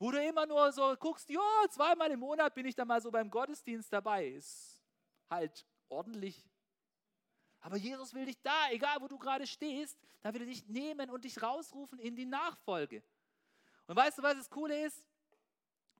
wo 0.00 0.10
du 0.10 0.20
immer 0.26 0.46
nur 0.46 0.72
so 0.72 0.96
guckst, 0.96 1.28
ja, 1.28 1.40
zweimal 1.68 2.10
im 2.10 2.20
Monat 2.20 2.54
bin 2.54 2.64
ich 2.64 2.74
da 2.74 2.86
mal 2.86 3.02
so 3.02 3.10
beim 3.10 3.30
Gottesdienst 3.30 3.92
dabei. 3.92 4.28
Ist 4.28 4.82
halt 5.28 5.66
ordentlich. 5.90 6.42
Aber 7.60 7.76
Jesus 7.76 8.14
will 8.14 8.24
dich 8.24 8.40
da, 8.40 8.70
egal 8.70 8.96
wo 9.00 9.08
du 9.08 9.18
gerade 9.18 9.46
stehst, 9.46 10.00
da 10.22 10.32
will 10.32 10.40
er 10.40 10.46
dich 10.46 10.66
nehmen 10.66 11.10
und 11.10 11.26
dich 11.26 11.42
rausrufen 11.42 11.98
in 11.98 12.16
die 12.16 12.24
Nachfolge. 12.24 13.02
Und 13.86 13.94
weißt 13.94 14.18
du, 14.18 14.22
was 14.22 14.36
das 14.36 14.48
Coole 14.48 14.86
ist? 14.86 15.06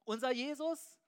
Unser 0.04 0.32
Jesus, 0.32 0.98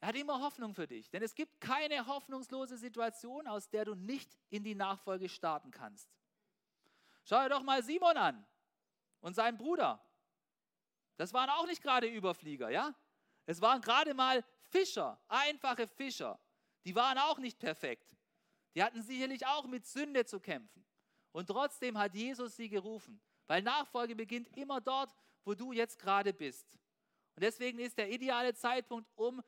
er 0.00 0.08
hat 0.08 0.16
immer 0.16 0.40
Hoffnung 0.40 0.74
für 0.74 0.86
dich. 0.86 1.10
Denn 1.10 1.22
es 1.22 1.34
gibt 1.34 1.60
keine 1.60 2.06
hoffnungslose 2.06 2.78
Situation, 2.78 3.46
aus 3.46 3.68
der 3.68 3.84
du 3.84 3.94
nicht 3.94 4.38
in 4.48 4.64
die 4.64 4.74
Nachfolge 4.74 5.28
starten 5.28 5.70
kannst. 5.70 6.08
Schau 7.24 7.42
dir 7.42 7.50
doch 7.50 7.62
mal 7.62 7.82
Simon 7.82 8.16
an 8.16 8.46
und 9.20 9.34
seinen 9.34 9.58
Bruder. 9.58 10.02
Das 11.16 11.32
waren 11.32 11.50
auch 11.50 11.66
nicht 11.66 11.82
gerade 11.82 12.06
Überflieger, 12.06 12.70
ja? 12.70 12.94
Es 13.46 13.60
waren 13.60 13.80
gerade 13.80 14.14
mal 14.14 14.44
Fischer, 14.70 15.20
einfache 15.28 15.86
Fischer. 15.86 16.38
Die 16.84 16.94
waren 16.94 17.18
auch 17.18 17.38
nicht 17.38 17.58
perfekt. 17.58 18.16
Die 18.74 18.82
hatten 18.82 19.02
sicherlich 19.02 19.46
auch 19.46 19.66
mit 19.66 19.86
Sünde 19.86 20.24
zu 20.24 20.40
kämpfen. 20.40 20.84
Und 21.32 21.46
trotzdem 21.46 21.98
hat 21.98 22.14
Jesus 22.14 22.56
sie 22.56 22.68
gerufen, 22.68 23.20
weil 23.46 23.62
Nachfolge 23.62 24.14
beginnt 24.14 24.48
immer 24.56 24.80
dort, 24.80 25.14
wo 25.44 25.54
du 25.54 25.72
jetzt 25.72 25.98
gerade 25.98 26.32
bist. 26.32 26.78
Und 27.34 27.42
deswegen 27.42 27.78
ist 27.78 27.98
der 27.98 28.10
ideale 28.10 28.54
Zeitpunkt, 28.54 29.10
um 29.14 29.42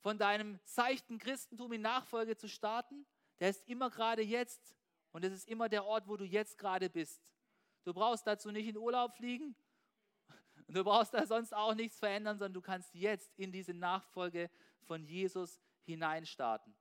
von 0.00 0.18
deinem 0.18 0.58
seichten 0.64 1.18
Christentum 1.18 1.72
in 1.72 1.82
Nachfolge 1.82 2.36
zu 2.36 2.48
starten, 2.48 3.06
der 3.40 3.50
ist 3.50 3.66
immer 3.68 3.90
gerade 3.90 4.22
jetzt. 4.22 4.74
Und 5.12 5.24
es 5.24 5.32
ist 5.32 5.48
immer 5.48 5.68
der 5.68 5.84
Ort, 5.84 6.08
wo 6.08 6.16
du 6.16 6.24
jetzt 6.24 6.58
gerade 6.58 6.90
bist. 6.90 7.22
Du 7.84 7.94
brauchst 7.94 8.26
dazu 8.26 8.50
nicht 8.50 8.68
in 8.68 8.76
Urlaub 8.76 9.16
fliegen, 9.16 9.56
und 10.66 10.76
du 10.76 10.84
brauchst 10.84 11.14
da 11.14 11.26
sonst 11.26 11.54
auch 11.54 11.74
nichts 11.74 11.98
verändern, 11.98 12.38
sondern 12.38 12.54
du 12.54 12.60
kannst 12.60 12.94
jetzt 12.94 13.32
in 13.36 13.52
diese 13.52 13.74
Nachfolge 13.74 14.50
von 14.82 15.04
Jesus 15.04 15.60
hineinstarten. 15.84 16.74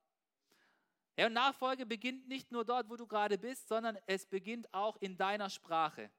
Ja, 1.18 1.28
und 1.28 1.34
Nachfolge 1.34 1.86
beginnt 1.86 2.28
nicht 2.28 2.52
nur 2.52 2.66
dort, 2.66 2.90
wo 2.90 2.98
du 2.98 3.08
gerade 3.08 3.38
bist, 3.38 3.68
sondern 3.68 3.98
es 4.06 4.26
beginnt 4.26 4.74
auch 4.74 4.98
in 4.98 5.16
deiner 5.18 5.50
Sprache. 5.50 6.12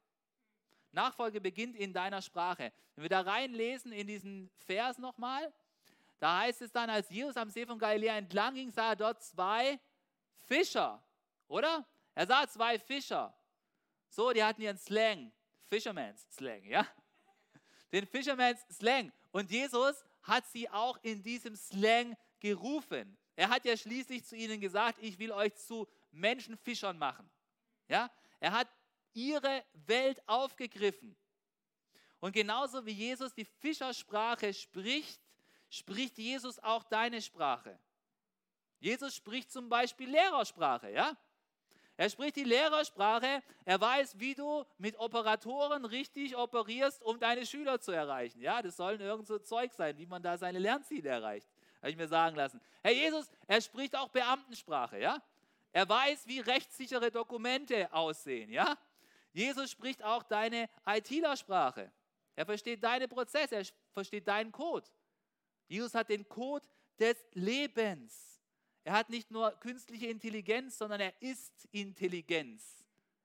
Nachfolge 0.92 1.40
beginnt 1.40 1.76
in 1.76 1.92
deiner 1.92 2.22
Sprache. 2.22 2.72
Wenn 2.94 3.02
wir 3.02 3.08
da 3.10 3.20
reinlesen 3.20 3.92
in 3.92 4.06
diesen 4.06 4.50
Vers 4.64 4.96
nochmal, 4.96 5.52
da 6.18 6.40
heißt 6.40 6.62
es 6.62 6.72
dann, 6.72 6.88
als 6.88 7.10
Jesus 7.10 7.36
am 7.36 7.50
See 7.50 7.66
von 7.66 7.78
Galiläa 7.78 8.16
entlang 8.16 8.54
ging, 8.54 8.70
sah 8.70 8.90
er 8.90 8.96
dort 8.96 9.22
zwei 9.22 9.78
Fischer, 10.46 11.02
oder? 11.48 11.86
Er 12.14 12.26
sah 12.26 12.48
zwei 12.48 12.78
Fischer. 12.78 13.36
So, 14.08 14.32
die 14.32 14.42
hatten 14.42 14.62
ihren 14.62 14.78
Slang, 14.78 15.30
Fisherman's 15.68 16.26
Slang, 16.30 16.64
ja? 16.64 16.86
Den 17.92 18.06
Fisherman's 18.06 18.60
Slang. 18.70 19.12
Und 19.32 19.50
Jesus 19.50 20.04
hat 20.22 20.46
sie 20.46 20.68
auch 20.70 20.98
in 21.02 21.22
diesem 21.22 21.56
Slang 21.56 22.16
gerufen. 22.40 23.16
Er 23.36 23.48
hat 23.48 23.64
ja 23.64 23.76
schließlich 23.76 24.24
zu 24.24 24.34
ihnen 24.36 24.60
gesagt, 24.60 24.98
ich 25.00 25.18
will 25.18 25.32
euch 25.32 25.54
zu 25.54 25.86
Menschenfischern 26.12 26.98
machen. 26.98 27.28
Ja? 27.88 28.10
Er 28.40 28.52
hat 28.52 28.68
ihre 29.12 29.64
Welt 29.86 30.22
aufgegriffen. 30.26 31.16
Und 32.20 32.32
genauso 32.32 32.84
wie 32.86 32.92
Jesus 32.92 33.34
die 33.34 33.44
Fischersprache 33.44 34.52
spricht, 34.52 35.20
spricht 35.68 36.18
Jesus 36.18 36.58
auch 36.58 36.84
deine 36.84 37.20
Sprache. 37.20 37.78
Jesus 38.78 39.14
spricht 39.14 39.50
zum 39.50 39.68
Beispiel 39.68 40.10
Lehrersprache, 40.10 40.90
ja? 40.90 41.16
Er 41.96 42.10
spricht 42.10 42.36
die 42.36 42.44
Lehrersprache. 42.44 43.42
Er 43.64 43.80
weiß, 43.80 44.18
wie 44.18 44.34
du 44.34 44.64
mit 44.78 44.98
Operatoren 44.98 45.84
richtig 45.84 46.36
operierst, 46.36 47.02
um 47.02 47.18
deine 47.18 47.46
Schüler 47.46 47.80
zu 47.80 47.92
erreichen. 47.92 48.40
Ja, 48.40 48.60
das 48.60 48.76
sollen 48.76 49.00
irgend 49.00 49.26
so 49.26 49.38
Zeug 49.38 49.72
sein, 49.72 49.96
wie 49.96 50.06
man 50.06 50.22
da 50.22 50.36
seine 50.36 50.58
Lernziele 50.58 51.08
erreicht. 51.08 51.48
Habe 51.78 51.90
ich 51.90 51.96
mir 51.96 52.08
sagen 52.08 52.36
lassen. 52.36 52.60
Herr 52.82 52.92
Jesus, 52.92 53.30
er 53.46 53.60
spricht 53.60 53.96
auch 53.96 54.08
Beamtensprache. 54.08 54.98
Ja, 54.98 55.22
er 55.72 55.88
weiß, 55.88 56.26
wie 56.26 56.40
rechtssichere 56.40 57.10
Dokumente 57.10 57.92
aussehen. 57.92 58.50
Ja, 58.50 58.76
Jesus 59.32 59.70
spricht 59.70 60.02
auch 60.02 60.22
deine 60.22 60.68
ITler-Sprache. 60.86 61.90
Er 62.34 62.46
versteht 62.46 62.82
deine 62.82 63.08
Prozesse. 63.08 63.56
Er 63.56 63.64
versteht 63.92 64.28
deinen 64.28 64.52
Code. 64.52 64.86
Jesus 65.68 65.94
hat 65.94 66.08
den 66.10 66.28
Code 66.28 66.66
des 66.98 67.16
Lebens. 67.32 68.35
Er 68.86 68.92
hat 68.92 69.10
nicht 69.10 69.32
nur 69.32 69.50
künstliche 69.58 70.06
Intelligenz, 70.06 70.78
sondern 70.78 71.00
er 71.00 71.20
ist 71.20 71.66
Intelligenz. 71.72 72.84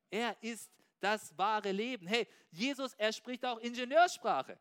Er 0.09 0.35
ist 0.41 0.71
das 0.99 1.37
wahre 1.37 1.71
Leben. 1.71 2.07
Hey, 2.07 2.27
Jesus, 2.49 2.95
er 2.95 3.13
spricht 3.13 3.45
auch 3.45 3.59
Ingenieurssprache. 3.59 4.57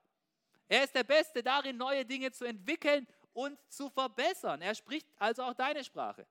Er 0.69 0.85
ist 0.85 0.95
der 0.95 1.05
Beste 1.05 1.43
darin, 1.43 1.79
neue 1.79 2.05
Dinge 2.05 2.31
zu 2.33 2.45
entwickeln 2.45 3.07
und 3.33 3.59
zu 3.71 3.89
verbessern. 3.89 4.61
Er 4.61 4.75
spricht 4.75 5.07
also 5.17 5.43
auch 5.43 5.55
deine 5.55 5.83
Sprache. 5.83 6.27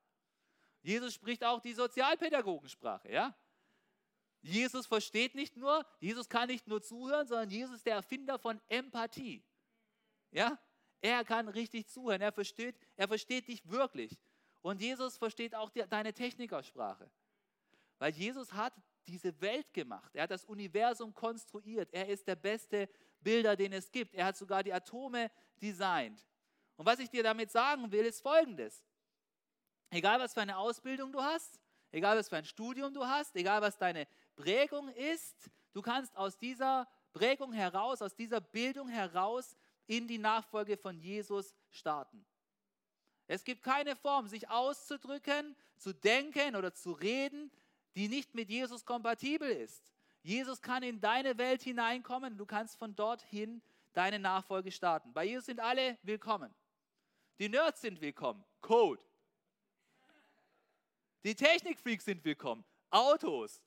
Jesus 0.83 1.15
spricht 1.15 1.43
auch 1.43 1.59
die 1.59 1.73
Sozialpädagogensprache, 1.73 3.11
ja? 3.11 3.35
Jesus 4.39 4.85
versteht 4.85 5.33
nicht 5.33 5.57
nur, 5.57 5.83
Jesus 5.99 6.29
kann 6.29 6.47
nicht 6.47 6.67
nur 6.67 6.83
zuhören, 6.83 7.27
sondern 7.27 7.49
Jesus 7.49 7.77
ist 7.77 7.87
der 7.87 7.95
Erfinder 7.95 8.37
von 8.37 8.61
Empathie. 8.67 9.43
Ja? 10.29 10.59
Er 11.01 11.25
kann 11.25 11.47
richtig 11.47 11.87
zuhören, 11.87 12.21
er 12.21 12.31
versteht, 12.31 12.75
er 12.97 13.07
versteht 13.07 13.47
dich 13.47 13.67
wirklich. 13.67 14.15
Und 14.61 14.81
Jesus 14.81 15.17
versteht 15.17 15.55
auch 15.55 15.69
die, 15.69 15.83
deine 15.87 16.13
Technikersprache. 16.13 17.09
Weil 17.97 18.13
Jesus 18.13 18.51
hat 18.53 18.73
diese 19.07 19.39
Welt 19.41 19.73
gemacht. 19.73 20.13
Er 20.13 20.23
hat 20.23 20.31
das 20.31 20.45
Universum 20.45 21.13
konstruiert. 21.13 21.89
Er 21.91 22.07
ist 22.07 22.27
der 22.27 22.35
beste 22.35 22.89
Bilder, 23.21 23.55
den 23.55 23.73
es 23.73 23.91
gibt. 23.91 24.13
Er 24.13 24.25
hat 24.25 24.37
sogar 24.37 24.63
die 24.63 24.73
Atome 24.73 25.31
designt. 25.61 26.25
Und 26.77 26.85
was 26.85 26.99
ich 26.99 27.09
dir 27.09 27.23
damit 27.23 27.51
sagen 27.51 27.91
will, 27.91 28.05
ist 28.05 28.21
folgendes. 28.21 28.85
Egal 29.89 30.19
was 30.19 30.33
für 30.33 30.41
eine 30.41 30.57
Ausbildung 30.57 31.11
du 31.11 31.21
hast, 31.21 31.59
egal 31.91 32.17
was 32.17 32.29
für 32.29 32.37
ein 32.37 32.45
Studium 32.45 32.93
du 32.93 33.05
hast, 33.05 33.35
egal 33.35 33.61
was 33.61 33.77
deine 33.77 34.07
Prägung 34.35 34.89
ist, 34.89 35.49
du 35.73 35.81
kannst 35.81 36.15
aus 36.15 36.37
dieser 36.37 36.87
Prägung 37.11 37.51
heraus, 37.51 38.01
aus 38.01 38.15
dieser 38.15 38.39
Bildung 38.39 38.87
heraus 38.87 39.57
in 39.87 40.07
die 40.07 40.19
Nachfolge 40.19 40.77
von 40.77 40.97
Jesus 40.99 41.55
starten. 41.71 42.25
Es 43.29 43.43
gibt 43.43 43.61
keine 43.61 43.95
Form, 43.95 44.27
sich 44.27 44.49
auszudrücken, 44.49 45.55
zu 45.77 45.93
denken 45.93 46.55
oder 46.55 46.73
zu 46.73 46.93
reden, 46.93 47.51
die 47.95 48.07
nicht 48.07 48.33
mit 48.33 48.49
Jesus 48.49 48.85
kompatibel 48.85 49.47
ist. 49.47 49.93
Jesus 50.23 50.63
kann 50.63 50.81
in 50.81 50.99
deine 50.99 51.37
Welt 51.37 51.61
hineinkommen, 51.61 52.37
du 52.37 52.47
kannst 52.47 52.77
von 52.77 52.95
dorthin 52.95 53.61
deine 53.93 54.17
Nachfolge 54.17 54.71
starten. 54.71 55.13
Bei 55.13 55.25
Jesus 55.25 55.45
sind 55.45 55.59
alle 55.59 55.99
willkommen. 56.01 56.51
Die 57.37 57.49
Nerds 57.49 57.81
sind 57.81 58.01
willkommen. 58.01 58.43
Code. 58.61 59.03
Die 61.23 61.35
Technikfreaks 61.35 62.05
sind 62.05 62.25
willkommen. 62.25 62.65
Autos, 62.89 63.61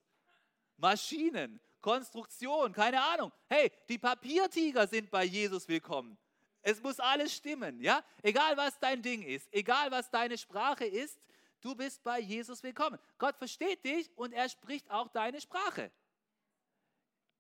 Maschinen, 0.77 1.61
Konstruktion, 1.81 2.73
keine 2.73 3.01
Ahnung. 3.01 3.31
Hey, 3.49 3.71
die 3.89 3.99
Papiertiger 3.99 4.89
sind 4.89 5.09
bei 5.09 5.23
Jesus 5.23 5.69
willkommen. 5.69 6.19
Es 6.63 6.81
muss 6.81 7.01
alles 7.01 7.35
stimmen, 7.35 7.81
ja? 7.81 8.05
Egal 8.23 8.57
was 8.57 8.79
dein 8.79 9.03
Ding 9.03 9.23
ist, 9.23 9.49
egal 9.53 9.91
was 9.91 10.09
deine 10.11 10.39
Sprache 10.39 10.85
ist, 10.85 11.21
du 11.61 11.75
bist 11.75 12.03
bei 12.05 12.21
Jesus 12.21 12.63
willkommen. 12.63 12.99
Gott 13.19 13.37
versteht 13.37 13.85
dich 13.85 14.11
und 14.17 14.33
er 14.33 14.49
spricht 14.49 14.89
auch 14.91 15.09
deine 15.09 15.41
Sprache. 15.41 15.91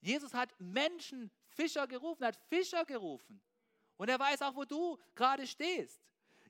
Jesus 0.00 0.35
hat 0.35 0.52
Menschen, 0.58 1.30
Fischer 1.46 1.87
gerufen, 1.87 2.24
hat 2.24 2.37
Fischer 2.48 2.85
gerufen. 2.85 3.40
Und 3.96 4.08
er 4.08 4.18
weiß 4.18 4.42
auch, 4.42 4.56
wo 4.56 4.64
du 4.64 4.98
gerade 5.14 5.46
stehst. 5.46 6.00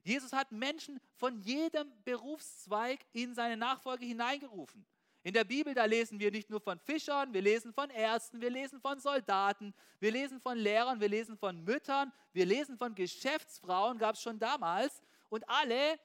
Jesus 0.02 0.32
hat 0.32 0.50
Menschen 0.50 0.98
von 1.16 1.38
jedem 1.42 1.92
Berufszweig 2.04 3.04
in 3.12 3.35
seine 3.35 3.58
Nachfolge 3.58 4.06
hineingerufen. 4.06 4.87
In 5.24 5.35
der 5.35 5.44
Bibel, 5.44 5.72
da 5.72 5.85
lesen 5.85 6.18
wir 6.18 6.32
nicht 6.32 6.50
nur 6.50 6.61
von 6.61 6.80
Fischern, 6.80 7.32
wir 7.32 7.42
lesen 7.42 7.72
von 7.72 7.90
Ärzten, 7.90 8.40
wir 8.40 8.50
lesen 8.50 8.80
von 8.80 8.98
Soldaten, 8.98 9.72
wir 10.00 10.11
lesen 10.11 10.40
von 10.40 10.58
Lehrern, 10.58 11.00
wir 11.00 11.08
lesen 11.08 11.37
von 11.37 11.62
Müttern, 11.62 12.12
wir 12.32 12.44
lesen 12.44 12.76
von 12.76 12.94
Geschäftsfrauen, 12.94 13.98
gab 13.98 14.16
es 14.16 14.22
schon 14.22 14.40
damals. 14.40 15.00
Und 15.28 15.48
alle 15.48 16.00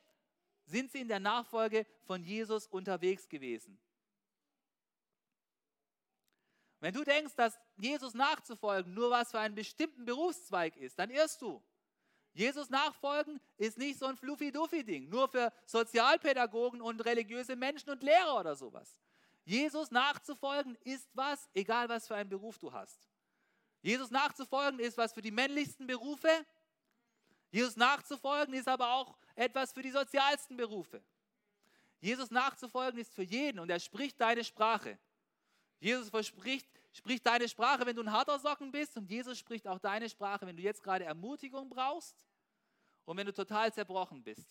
sind 0.66 0.92
sie 0.92 1.02
in 1.02 1.08
der 1.08 1.20
Nachfolge 1.20 1.88
von 2.06 2.24
Jesus 2.24 2.68
unterwegs 2.68 3.28
gewesen. 3.28 3.80
Wenn 6.80 6.94
du 6.94 7.04
denkst, 7.04 7.34
dass 7.36 7.58
Jesus 7.78 8.14
nachzufolgen 8.14 8.94
nur 8.94 9.10
was 9.10 9.32
für 9.32 9.40
einen 9.40 9.56
bestimmten 9.56 10.06
Berufszweig 10.06 10.78
ist, 10.78 11.00
dann 11.00 11.10
irrst 11.10 11.42
du. 11.42 11.64
Jesus 12.34 12.70
nachfolgen 12.70 13.42
ist 13.58 13.80
nicht 13.80 13.98
so 13.98 14.06
ein 14.06 14.16
fluffy-duffy-Ding, 14.16 15.10
nur 15.10 15.28
für 15.28 15.52
Sozialpädagogen 15.66 16.82
und 16.82 17.04
religiöse 17.04 17.56
Menschen 17.56 17.90
und 17.90 18.04
Lehrer 18.04 18.40
oder 18.40 18.56
sowas. 18.56 18.96
Jesus 19.48 19.92
nachzufolgen 19.92 20.76
ist 20.84 21.10
was, 21.14 21.50
egal 21.54 21.88
was 21.88 22.06
für 22.06 22.16
einen 22.16 22.30
Beruf 22.30 22.60
du 22.60 22.74
hast. 22.74 23.08
Jesus 23.82 24.12
nachzufolgen 24.12 24.78
ist 24.82 24.98
was 24.98 25.14
für 25.14 25.22
die 25.22 25.32
männlichsten 25.32 25.88
Berufe. 25.88 26.46
Jesus 27.50 27.78
nachzufolgen 27.78 28.54
ist 28.54 28.68
aber 28.68 28.92
auch 28.92 29.18
etwas 29.36 29.72
für 29.72 29.82
die 29.82 29.92
sozialsten 29.92 30.58
Berufe. 30.58 31.02
Jesus 32.02 32.30
nachzufolgen 32.30 33.00
ist 33.00 33.14
für 33.14 33.24
jeden 33.24 33.60
und 33.60 33.70
er 33.70 33.80
spricht 33.80 34.20
deine 34.20 34.44
Sprache. 34.44 35.00
Jesus 35.80 36.10
verspricht, 36.10 36.68
spricht 36.92 37.26
deine 37.26 37.48
Sprache, 37.48 37.86
wenn 37.86 37.96
du 37.96 38.02
ein 38.02 38.12
harter 38.12 38.40
Socken 38.40 38.70
bist 38.70 38.98
und 38.98 39.10
Jesus 39.10 39.40
spricht 39.40 39.66
auch 39.66 39.80
deine 39.80 40.10
Sprache, 40.10 40.46
wenn 40.46 40.58
du 40.58 40.62
jetzt 40.62 40.84
gerade 40.84 41.06
Ermutigung 41.06 41.70
brauchst 41.70 42.18
und 43.06 43.16
wenn 43.16 43.26
du 43.26 43.34
total 43.34 43.72
zerbrochen 43.72 44.22
bist. 44.22 44.50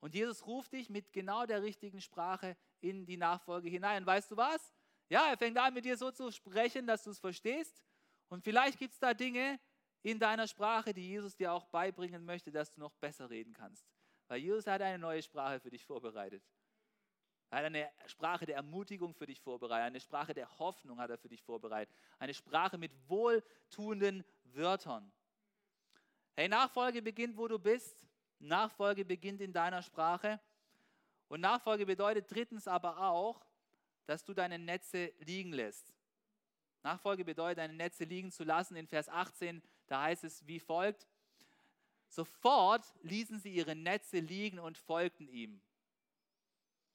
Und 0.00 0.14
Jesus 0.14 0.46
ruft 0.46 0.72
dich 0.72 0.88
mit 0.88 1.12
genau 1.12 1.44
der 1.44 1.62
richtigen 1.62 2.00
Sprache 2.00 2.56
in 2.84 3.06
die 3.06 3.16
Nachfolge 3.16 3.68
hinein. 3.68 4.04
Weißt 4.04 4.30
du 4.30 4.36
was? 4.36 4.72
Ja, 5.08 5.30
er 5.30 5.36
fängt 5.36 5.58
an 5.58 5.74
mit 5.74 5.84
dir 5.84 5.96
so 5.96 6.10
zu 6.10 6.30
sprechen, 6.30 6.86
dass 6.86 7.04
du 7.04 7.10
es 7.10 7.18
verstehst. 7.18 7.82
Und 8.28 8.42
vielleicht 8.42 8.78
gibt 8.78 8.94
es 8.94 8.98
da 8.98 9.14
Dinge 9.14 9.58
in 10.02 10.18
deiner 10.18 10.46
Sprache, 10.46 10.92
die 10.92 11.08
Jesus 11.08 11.34
dir 11.34 11.52
auch 11.52 11.66
beibringen 11.66 12.24
möchte, 12.24 12.52
dass 12.52 12.72
du 12.72 12.80
noch 12.80 12.94
besser 12.94 13.30
reden 13.30 13.52
kannst. 13.52 13.86
Weil 14.28 14.40
Jesus 14.40 14.66
hat 14.66 14.82
eine 14.82 14.98
neue 14.98 15.22
Sprache 15.22 15.60
für 15.60 15.70
dich 15.70 15.84
vorbereitet. 15.84 16.42
Er 17.50 17.58
hat 17.58 17.64
eine 17.66 17.90
Sprache 18.06 18.46
der 18.46 18.56
Ermutigung 18.56 19.14
für 19.14 19.26
dich 19.26 19.40
vorbereitet, 19.40 19.86
eine 19.86 20.00
Sprache 20.00 20.34
der 20.34 20.58
Hoffnung 20.58 20.98
hat 20.98 21.10
er 21.10 21.18
für 21.18 21.28
dich 21.28 21.42
vorbereitet, 21.42 21.94
eine 22.18 22.34
Sprache 22.34 22.78
mit 22.78 22.92
wohltuenden 23.08 24.24
Wörtern. 24.44 25.12
Hey, 26.34 26.48
Nachfolge 26.48 27.00
beginnt, 27.00 27.36
wo 27.36 27.46
du 27.46 27.58
bist. 27.58 28.04
Nachfolge 28.40 29.04
beginnt 29.04 29.40
in 29.40 29.52
deiner 29.52 29.82
Sprache. 29.82 30.40
Und 31.28 31.40
Nachfolge 31.40 31.86
bedeutet 31.86 32.30
drittens 32.30 32.68
aber 32.68 32.98
auch, 32.98 33.44
dass 34.06 34.24
du 34.24 34.34
deine 34.34 34.58
Netze 34.58 35.12
liegen 35.20 35.52
lässt. 35.52 35.92
Nachfolge 36.82 37.24
bedeutet, 37.24 37.58
deine 37.58 37.74
Netze 37.74 38.04
liegen 38.04 38.30
zu 38.30 38.44
lassen. 38.44 38.76
In 38.76 38.86
Vers 38.86 39.08
18, 39.08 39.62
da 39.86 40.02
heißt 40.02 40.24
es 40.24 40.46
wie 40.46 40.60
folgt. 40.60 41.06
Sofort 42.08 42.84
ließen 43.02 43.40
sie 43.40 43.54
ihre 43.54 43.74
Netze 43.74 44.18
liegen 44.18 44.58
und 44.58 44.78
folgten 44.78 45.26
ihm. 45.28 45.60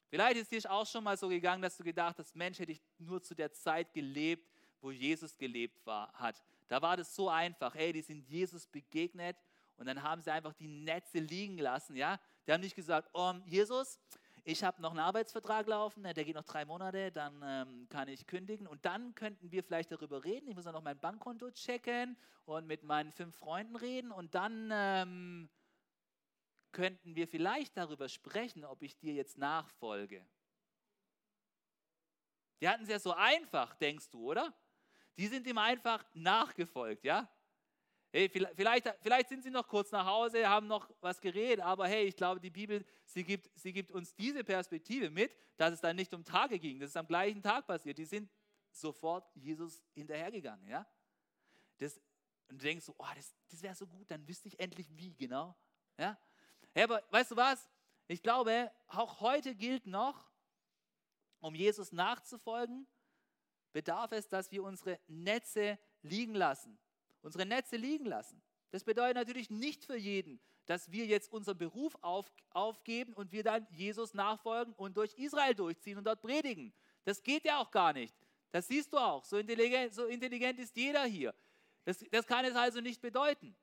Vielleicht 0.10 0.38
ist 0.38 0.52
dir 0.52 0.72
auch 0.72 0.88
schon 0.88 1.04
mal 1.04 1.18
so 1.18 1.28
gegangen, 1.28 1.62
dass 1.62 1.78
du 1.78 1.84
gedacht 1.84 2.18
hast, 2.18 2.36
Mensch, 2.36 2.60
hätte 2.60 2.72
ich 2.72 2.82
nur 2.98 3.22
zu 3.22 3.36
der 3.36 3.52
Zeit 3.52 3.94
gelebt, 3.94 4.50
wo 4.82 4.92
Jesus 4.92 5.38
gelebt 5.38 5.86
war, 5.86 6.12
hat. 6.14 6.42
Da 6.68 6.82
war 6.82 6.98
das 6.98 7.16
so 7.16 7.30
einfach. 7.30 7.76
Hey, 7.76 7.92
die 7.94 8.02
sind 8.02 8.22
Jesus 8.28 8.66
begegnet 8.66 9.38
und 9.78 9.86
dann 9.86 10.02
haben 10.02 10.22
sie 10.22 10.32
einfach 10.32 10.54
die 10.54 10.68
Netze 10.68 11.20
liegen 11.20 11.58
lassen. 11.58 11.96
Ja? 11.96 12.20
Die 12.46 12.52
haben 12.52 12.62
nicht 12.62 12.76
gesagt, 12.76 13.10
oh, 13.14 13.34
Jesus, 13.46 14.00
ich 14.44 14.64
habe 14.64 14.82
noch 14.82 14.92
einen 14.92 15.00
Arbeitsvertrag 15.00 15.68
laufen, 15.68 16.04
der 16.04 16.14
geht 16.14 16.36
noch 16.36 16.44
drei 16.44 16.66
Monate, 16.66 17.12
dann 17.12 17.42
ähm, 17.44 17.88
kann 17.90 18.08
ich 18.08 18.26
kündigen 18.26 18.68
und 18.68 18.84
dann 18.86 19.14
könnten 19.14 19.52
wir 19.52 19.64
vielleicht 19.64 19.92
darüber 19.92 20.24
reden. 20.24 20.48
Ich 20.48 20.56
muss 20.56 20.66
noch 20.66 20.82
mein 20.82 21.00
Bankkonto 21.00 21.52
checken 21.52 22.18
und 22.46 22.66
mit 22.66 22.84
meinen 22.84 23.12
fünf 23.12 23.36
Freunden 23.36 23.76
reden 23.76 24.12
und 24.12 24.34
dann 24.34 24.70
ähm, 24.72 25.50
könnten 26.72 27.16
wir 27.16 27.28
vielleicht 27.28 27.78
darüber 27.78 28.10
sprechen, 28.10 28.66
ob 28.66 28.82
ich 28.82 28.98
dir 28.98 29.14
jetzt 29.14 29.38
nachfolge. 29.38 30.26
Die 32.62 32.68
hatten 32.68 32.84
es 32.84 32.90
ja 32.90 33.00
so 33.00 33.14
einfach, 33.14 33.76
denkst 33.76 34.10
du, 34.10 34.32
oder? 34.32 34.54
Die 35.18 35.28
sind 35.28 35.48
ihm 35.48 35.58
einfach 35.58 36.04
nachgefolgt, 36.14 37.04
ja? 37.04 37.30
Hey, 38.12 38.28
vielleicht, 38.28 38.92
vielleicht 39.02 39.30
sind 39.30 39.44
sie 39.44 39.52
noch 39.52 39.68
kurz 39.68 39.92
nach 39.92 40.06
Hause, 40.06 40.48
haben 40.50 40.66
noch 40.66 40.90
was 41.00 41.22
geredet, 41.22 41.64
aber 41.64 41.88
hey, 41.88 42.06
ich 42.06 42.16
glaube, 42.16 42.40
die 42.40 42.50
Bibel, 42.50 42.84
sie 43.06 43.24
gibt, 43.24 43.52
sie 43.56 43.72
gibt 43.72 43.92
uns 43.92 44.16
diese 44.16 44.44
Perspektive 44.44 45.12
mit, 45.12 45.36
dass 45.58 45.74
es 45.74 45.82
dann 45.82 45.96
nicht 45.96 46.12
um 46.16 46.26
Tage 46.26 46.58
ging, 46.58 46.80
das 46.80 46.90
ist 46.90 46.98
am 46.98 47.06
gleichen 47.06 47.44
Tag 47.44 47.68
passiert. 47.68 48.00
Die 48.00 48.06
sind 48.06 48.32
sofort 48.72 49.30
Jesus 49.36 49.84
hinterhergegangen, 49.94 50.68
ja? 50.68 50.88
Das, 51.78 51.98
und 52.50 52.60
du 52.60 52.66
denkst 52.66 52.86
so, 52.86 52.96
oh, 52.98 53.06
das, 53.16 53.36
das 53.48 53.62
wäre 53.62 53.76
so 53.76 53.86
gut, 53.86 54.10
dann 54.10 54.28
wüsste 54.28 54.48
ich 54.48 54.60
endlich 54.60 54.88
wie, 54.98 55.14
genau, 55.16 55.56
ja? 56.00 56.18
Hey, 56.74 56.84
aber 56.86 57.04
weißt 57.12 57.32
du 57.32 57.36
was? 57.36 57.70
Ich 58.08 58.24
glaube, 58.24 58.72
auch 58.88 59.20
heute 59.20 59.54
gilt 59.54 59.86
noch, 59.86 60.32
um 61.42 61.54
Jesus 61.54 61.92
nachzufolgen, 61.92 62.88
bedarf 63.72 64.12
es, 64.14 64.28
dass 64.28 64.52
wir 64.52 64.64
unsere 64.64 65.00
Netze 65.08 65.78
liegen 66.02 66.34
lassen 66.34 66.80
unsere 67.22 67.46
Netze 67.46 67.76
liegen 67.76 68.06
lassen. 68.06 68.42
Das 68.72 68.84
bedeutet 68.84 69.16
natürlich 69.16 69.50
nicht 69.50 69.86
für 69.86 69.98
jeden, 69.98 70.40
dass 70.66 70.92
wir 70.92 71.06
jetzt 71.06 71.32
unseren 71.32 71.58
Beruf 71.58 71.98
auf, 72.02 72.32
aufgeben 72.52 73.14
und 73.14 73.32
wir 73.32 73.44
dann 73.44 73.68
Jesus 73.72 74.14
nachfolgen 74.14 74.74
und 74.76 74.96
durch 74.98 75.14
Israel 75.16 75.56
durchziehen 75.56 75.98
und 75.98 76.04
dort 76.04 76.22
predigen. 76.22 76.74
Das 77.06 77.24
geht 77.24 77.46
ja 77.46 77.58
auch 77.58 77.72
gar 77.72 77.94
nicht. 77.94 78.16
Das 78.52 78.68
siehst 78.68 78.94
du 78.94 78.98
auch. 78.98 79.26
So 79.26 79.38
intelligent, 79.38 79.94
so 79.94 80.06
intelligent 80.06 80.60
ist 80.60 80.76
jeder 80.76 81.06
hier. 81.06 81.34
Das, 81.86 82.04
das 82.12 82.28
kann 82.28 82.46
es 82.46 82.56
also 82.56 82.82
nicht 82.82 83.02
bedeuten. 83.02 83.56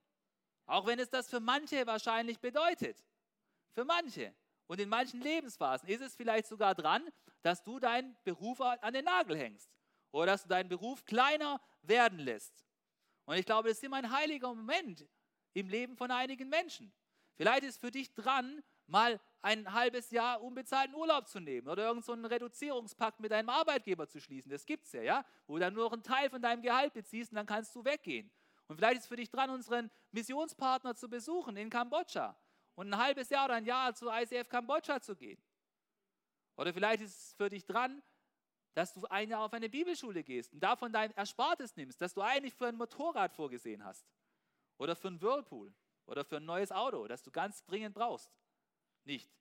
Auch 0.67 0.87
wenn 0.87 0.99
es 0.99 1.09
das 1.09 1.29
für 1.29 1.39
manche 1.39 1.87
wahrscheinlich 1.87 2.41
bedeutet. 2.41 3.05
Für 3.73 3.85
manche. 3.85 4.35
Und 4.67 4.81
in 4.81 4.89
manchen 4.89 5.21
Lebensphasen 5.21 5.89
ist 5.89 6.01
es 6.01 6.17
vielleicht 6.17 6.49
sogar 6.49 6.75
dran, 6.75 7.09
dass 7.43 7.63
du 7.63 7.79
deinen 7.79 8.17
Beruf 8.25 8.61
an 8.61 8.93
den 8.93 9.05
Nagel 9.05 9.37
hängst. 9.37 9.71
Oder 10.11 10.33
dass 10.33 10.43
du 10.43 10.49
deinen 10.49 10.69
Beruf 10.69 11.05
kleiner 11.05 11.61
werden 11.83 12.19
lässt. 12.19 12.66
Und 13.27 13.37
ich 13.37 13.45
glaube, 13.45 13.69
das 13.69 13.79
ist 13.79 13.85
immer 13.85 13.99
ein 13.99 14.11
heiliger 14.11 14.55
Moment 14.55 15.07
im 15.53 15.69
Leben 15.69 15.97
von 15.97 16.11
einigen 16.11 16.49
Menschen. 16.49 16.93
Vielleicht 17.37 17.65
ist 17.65 17.79
für 17.81 17.91
dich 17.91 18.15
dran, 18.15 18.63
mal 18.87 19.21
ein 19.43 19.73
halbes 19.73 20.11
Jahr 20.11 20.43
unbezahlten 20.43 20.95
Urlaub 20.95 21.29
zu 21.29 21.41
nehmen 21.41 21.69
oder 21.69 21.87
irgendeinen 21.89 22.23
so 22.23 22.29
Reduzierungspakt 22.29 23.21
mit 23.21 23.33
deinem 23.33 23.49
Arbeitgeber 23.49 24.09
zu 24.09 24.21
schließen. 24.21 24.51
Das 24.51 24.65
gibt 24.65 24.87
es 24.87 24.93
ja, 24.93 25.03
ja, 25.03 25.25
wo 25.47 25.55
du 25.55 25.61
dann 25.61 25.75
nur 25.75 25.85
noch 25.85 25.93
einen 25.93 26.03
Teil 26.03 26.31
von 26.31 26.41
deinem 26.41 26.63
Gehalt 26.63 26.95
beziehst 26.95 27.33
und 27.33 27.37
dann 27.37 27.47
kannst 27.47 27.75
du 27.75 27.85
weggehen. 27.85 28.31
Und 28.69 28.77
vielleicht 28.77 29.01
ist 29.01 29.07
für 29.07 29.17
dich 29.17 29.31
dran, 29.31 29.51
unseren 29.51 29.91
Missionspartner 30.13 30.95
zu 30.95 31.09
besuchen 31.09 31.57
in 31.57 31.71
Kambodscha 31.71 32.37
und 32.75 32.93
ein 32.93 32.99
halbes 32.99 33.29
Jahr 33.31 33.47
oder 33.47 33.55
ein 33.55 33.65
Jahr 33.65 33.95
zu 33.95 34.09
ICF 34.09 34.49
Kambodscha 34.49 35.01
zu 35.01 35.15
gehen. 35.15 35.41
Oder 36.57 36.73
vielleicht 36.73 37.03
ist 37.03 37.17
es 37.17 37.35
für 37.35 37.51
dich 37.51 37.67
dran, 37.67 38.03
dass 38.77 38.93
du 38.93 39.07
ein 39.07 39.31
Jahr 39.31 39.41
auf 39.41 39.55
eine 39.55 39.71
Bibelschule 39.71 40.23
gehst 40.23 40.53
und 40.53 40.61
davon 40.61 40.93
dein 40.93 41.11
Erspartes 41.13 41.75
nimmst, 41.77 41.99
dass 41.99 42.13
du 42.13 42.21
eigentlich 42.21 42.55
für 42.55 42.67
ein 42.67 42.77
Motorrad 42.77 43.33
vorgesehen 43.33 43.83
hast 43.83 44.07
oder 44.77 44.95
für 44.95 45.09
ein 45.09 45.23
Whirlpool 45.23 45.73
oder 46.05 46.27
für 46.27 46.37
ein 46.37 46.45
neues 46.45 46.71
Auto, 46.71 47.07
das 47.09 47.23
du 47.23 47.31
ganz 47.31 47.65
dringend 47.65 47.95
brauchst. 47.95 48.31
Nicht. 49.05 49.35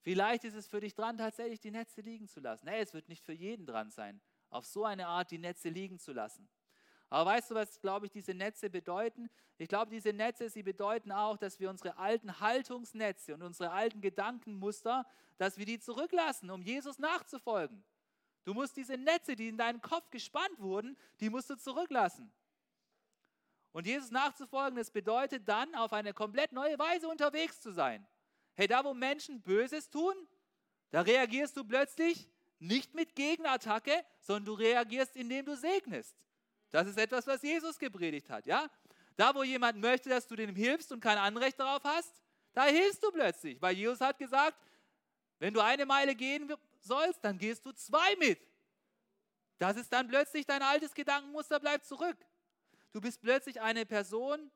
Vielleicht 0.00 0.42
ist 0.42 0.54
es 0.54 0.66
für 0.66 0.80
dich 0.80 0.96
dran, 0.96 1.16
tatsächlich 1.16 1.60
die 1.60 1.70
Netze 1.70 2.00
liegen 2.00 2.26
zu 2.26 2.40
lassen. 2.40 2.66
Hey, 2.66 2.82
es 2.82 2.92
wird 2.92 3.08
nicht 3.08 3.22
für 3.22 3.32
jeden 3.32 3.64
dran 3.64 3.92
sein, 3.92 4.20
auf 4.50 4.66
so 4.66 4.84
eine 4.84 5.06
Art 5.06 5.30
die 5.30 5.38
Netze 5.38 5.68
liegen 5.68 6.00
zu 6.00 6.12
lassen. 6.12 6.48
Aber 7.08 7.30
weißt 7.30 7.50
du, 7.50 7.54
was, 7.54 7.80
glaube 7.80 8.06
ich, 8.06 8.12
diese 8.12 8.34
Netze 8.34 8.68
bedeuten? 8.68 9.30
Ich 9.58 9.68
glaube, 9.68 9.90
diese 9.90 10.12
Netze, 10.12 10.50
sie 10.50 10.62
bedeuten 10.62 11.12
auch, 11.12 11.36
dass 11.36 11.60
wir 11.60 11.70
unsere 11.70 11.96
alten 11.98 12.40
Haltungsnetze 12.40 13.34
und 13.34 13.42
unsere 13.42 13.70
alten 13.70 14.00
Gedankenmuster, 14.00 15.06
dass 15.38 15.56
wir 15.56 15.66
die 15.66 15.78
zurücklassen, 15.78 16.50
um 16.50 16.62
Jesus 16.62 16.98
nachzufolgen. 16.98 17.84
Du 18.44 18.54
musst 18.54 18.76
diese 18.76 18.96
Netze, 18.96 19.36
die 19.36 19.48
in 19.48 19.56
deinen 19.56 19.80
Kopf 19.80 20.10
gespannt 20.10 20.58
wurden, 20.58 20.96
die 21.20 21.30
musst 21.30 21.50
du 21.50 21.56
zurücklassen. 21.56 22.32
Und 23.72 23.86
Jesus 23.86 24.10
nachzufolgen, 24.10 24.76
das 24.76 24.90
bedeutet 24.90 25.46
dann, 25.48 25.74
auf 25.74 25.92
eine 25.92 26.14
komplett 26.14 26.52
neue 26.52 26.78
Weise 26.78 27.08
unterwegs 27.08 27.60
zu 27.60 27.72
sein. 27.72 28.06
Hey, 28.54 28.66
da 28.66 28.84
wo 28.84 28.94
Menschen 28.94 29.42
Böses 29.42 29.90
tun, 29.90 30.14
da 30.90 31.02
reagierst 31.02 31.56
du 31.56 31.64
plötzlich 31.64 32.30
nicht 32.58 32.94
mit 32.94 33.14
Gegenattacke, 33.14 33.92
sondern 34.20 34.46
du 34.46 34.52
reagierst, 34.54 35.14
indem 35.16 35.44
du 35.44 35.56
segnest. 35.56 36.16
Das 36.76 36.88
ist 36.88 36.98
etwas, 36.98 37.26
was 37.26 37.40
Jesus 37.40 37.78
gepredigt 37.78 38.28
hat, 38.28 38.44
ja? 38.44 38.68
Da, 39.16 39.34
wo 39.34 39.42
jemand 39.42 39.80
möchte, 39.80 40.10
dass 40.10 40.26
du 40.26 40.36
dem 40.36 40.54
hilfst 40.54 40.92
und 40.92 41.00
kein 41.00 41.16
Anrecht 41.16 41.58
darauf 41.58 41.82
hast, 41.84 42.22
da 42.52 42.64
hilfst 42.64 43.02
du 43.02 43.10
plötzlich, 43.10 43.62
weil 43.62 43.74
Jesus 43.74 43.98
hat 44.02 44.18
gesagt, 44.18 44.58
wenn 45.38 45.54
du 45.54 45.60
eine 45.60 45.86
Meile 45.86 46.14
gehen 46.14 46.52
sollst, 46.80 47.24
dann 47.24 47.38
gehst 47.38 47.64
du 47.64 47.72
zwei 47.72 48.14
mit. 48.16 48.38
Das 49.56 49.78
ist 49.78 49.90
dann 49.90 50.06
plötzlich 50.06 50.44
dein 50.44 50.60
altes 50.60 50.92
Gedankenmuster 50.92 51.58
bleibt 51.60 51.86
zurück. 51.86 52.18
Du 52.92 53.00
bist 53.00 53.22
plötzlich 53.22 53.58
eine 53.58 53.86
Person, 53.86 54.50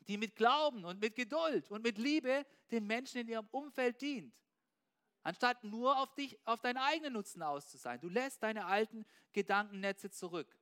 die 0.00 0.18
mit 0.18 0.36
Glauben 0.36 0.84
und 0.84 1.00
mit 1.00 1.14
Geduld 1.14 1.70
und 1.70 1.82
mit 1.82 1.96
Liebe 1.96 2.44
den 2.70 2.86
Menschen 2.86 3.22
in 3.22 3.28
ihrem 3.28 3.48
Umfeld 3.50 4.02
dient. 4.02 4.34
Anstatt 5.22 5.64
nur 5.64 5.96
auf 5.96 6.12
dich, 6.12 6.38
auf 6.44 6.60
deinen 6.60 6.76
eigenen 6.76 7.14
Nutzen 7.14 7.42
aus. 7.42 7.70
Du 8.02 8.10
lässt 8.10 8.42
deine 8.42 8.66
alten 8.66 9.06
Gedankennetze 9.32 10.10
zurück. 10.10 10.54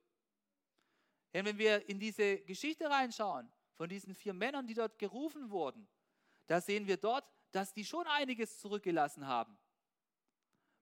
Denn 1.33 1.45
wenn 1.45 1.57
wir 1.57 1.87
in 1.87 1.99
diese 1.99 2.39
Geschichte 2.39 2.89
reinschauen, 2.89 3.51
von 3.75 3.87
diesen 3.87 4.13
vier 4.13 4.33
Männern, 4.33 4.67
die 4.67 4.73
dort 4.73 4.97
gerufen 4.97 5.49
wurden, 5.49 5.87
da 6.47 6.59
sehen 6.59 6.87
wir 6.87 6.97
dort, 6.97 7.23
dass 7.51 7.73
die 7.73 7.85
schon 7.85 8.05
einiges 8.07 8.59
zurückgelassen 8.59 9.25
haben. 9.25 9.57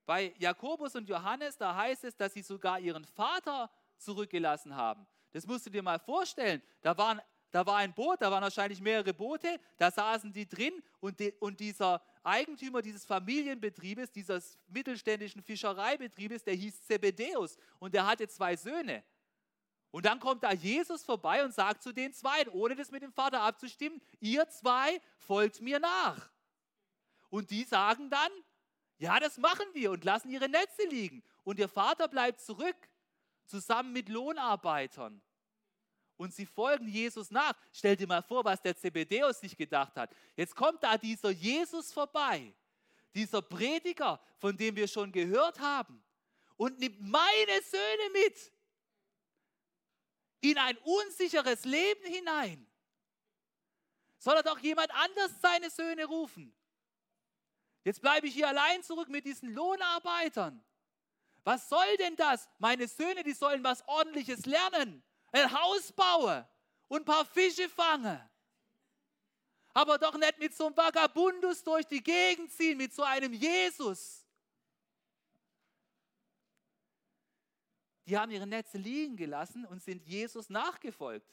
Bei 0.06 0.34
Jakobus 0.38 0.96
und 0.96 1.10
Johannes, 1.10 1.58
da 1.58 1.76
heißt 1.76 2.06
es, 2.06 2.16
dass 2.16 2.34
sie 2.34 2.42
sogar 2.42 2.80
ihren 2.80 3.06
Vater 3.06 3.70
zurückgelassen 3.98 4.76
haben. 4.76 5.06
Das 5.32 5.46
musst 5.46 5.66
du 5.66 5.70
dir 5.70 5.84
mal 5.84 6.00
vorstellen. 6.00 6.62
Da, 6.82 6.98
waren, 6.98 7.22
da 7.52 7.66
war 7.66 7.78
ein 7.78 7.94
Boot, 7.94 8.22
da 8.22 8.32
waren 8.32 8.42
wahrscheinlich 8.42 8.80
mehrere 8.80 9.14
Boote, 9.14 9.60
da 9.78 9.92
saßen 9.92 10.32
die 10.32 10.48
drin 10.48 10.82
und, 11.02 11.20
de, 11.20 11.34
und 11.40 11.60
dieser 11.60 12.02
Eigentümer 12.24 12.82
dieses 12.82 13.04
Familienbetriebes, 13.06 14.12
dieses 14.12 14.58
mittelständischen 14.68 15.42
Fischereibetriebes, 15.42 16.44
der 16.44 16.56
hieß 16.56 16.84
Zebedäus 16.84 17.58
und 17.80 17.94
der 17.94 18.08
hatte 18.08 18.28
zwei 18.28 18.56
Söhne. 18.56 19.04
Und 19.98 20.06
dann 20.06 20.20
kommt 20.20 20.44
da 20.44 20.52
Jesus 20.52 21.04
vorbei 21.04 21.44
und 21.44 21.56
sagt 21.56 21.82
zu 21.82 21.92
den 21.92 22.14
zwei, 22.14 22.48
ohne 22.52 22.76
das 22.76 22.92
mit 22.92 23.02
dem 23.02 23.12
Vater 23.12 23.42
abzustimmen, 23.42 24.00
ihr 24.20 24.48
zwei 24.48 25.02
folgt 25.18 25.60
mir 25.60 25.80
nach. 25.80 26.30
Und 27.32 27.50
die 27.50 27.64
sagen 27.64 28.12
dann, 28.12 28.32
ja, 29.00 29.20
das 29.20 29.40
machen 29.40 29.66
wir 29.74 29.90
und 29.90 30.04
lassen 30.04 30.30
ihre 30.30 30.50
Netze 30.50 30.84
liegen. 30.88 31.24
und 31.44 31.58
ihr 31.58 31.68
Vater 31.68 32.08
bleibt 32.08 32.42
zurück, 32.42 32.76
zusammen 33.48 33.92
mit 33.92 34.08
Lohnarbeitern. 34.08 35.20
Und 36.16 36.32
sie 36.32 36.46
folgen 36.46 36.88
Jesus 36.88 37.32
nach. 37.32 37.56
Stell 37.74 37.96
dir 37.96 38.06
mal 38.06 38.22
vor, 38.22 38.46
was 38.46 38.62
der 38.62 38.78
Zebedeus 38.78 39.40
sich 39.40 39.58
gedacht 39.58 39.96
hat. 39.96 40.16
Jetzt 40.36 40.56
kommt 40.56 40.84
da 40.84 41.00
dieser 41.00 41.32
Jesus 41.32 41.92
vorbei, 41.92 42.54
dieser 43.16 43.42
Prediger, 43.42 44.22
von 44.38 44.56
dem 44.56 44.76
wir 44.76 44.88
schon 44.88 45.12
gehört 45.12 45.60
haben, 45.60 46.04
und 46.56 46.78
nimmt 46.78 47.02
meine 47.02 47.62
Söhne 47.64 48.12
mit 48.14 48.57
in 50.52 50.58
ein 50.58 50.78
unsicheres 50.78 51.66
Leben 51.66 52.06
hinein. 52.06 52.68
Soll 54.20 54.36
er 54.36 54.44
doch 54.44 54.60
jemand 54.60 54.92
anders 54.92 55.32
seine 55.42 55.70
Söhne 55.70 56.06
rufen? 56.06 56.54
Jetzt 57.84 58.02
bleibe 58.02 58.28
ich 58.28 58.34
hier 58.34 58.48
allein 58.48 58.84
zurück 58.84 59.08
mit 59.10 59.26
diesen 59.26 59.54
Lohnarbeitern. 59.54 60.64
Was 61.44 61.70
soll 61.70 61.96
denn 61.98 62.16
das? 62.18 62.50
Meine 62.58 62.88
Söhne, 62.88 63.24
die 63.24 63.34
sollen 63.34 63.64
was 63.64 63.88
Ordentliches 63.88 64.46
lernen. 64.46 65.02
Ein 65.32 65.50
Haus 65.50 65.94
bauen 65.94 66.46
und 66.90 67.02
ein 67.02 67.06
paar 67.06 67.26
Fische 67.26 67.70
fangen. 67.70 68.20
Aber 69.74 69.98
doch 69.98 70.16
nicht 70.16 70.40
mit 70.40 70.54
so 70.54 70.66
einem 70.66 70.76
Vagabundus 70.76 71.64
durch 71.64 71.86
die 71.86 72.04
Gegend 72.04 72.52
ziehen, 72.52 72.78
mit 72.78 72.94
so 72.94 73.04
einem 73.04 73.32
Jesus. 73.32 74.27
Die 78.08 78.18
haben 78.18 78.32
ihre 78.32 78.48
Netze 78.48 78.78
liegen 78.78 79.18
gelassen 79.18 79.66
und 79.66 79.84
sind 79.84 80.02
Jesus 80.06 80.50
nachgefolgt. 80.50 81.30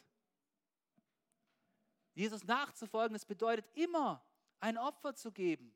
Jesus 2.14 2.44
nachzufolgen, 2.44 3.14
das 3.14 3.24
bedeutet 3.24 3.66
immer 3.74 4.24
ein 4.60 4.76
Opfer 4.76 5.14
zu 5.14 5.30
geben. 5.30 5.74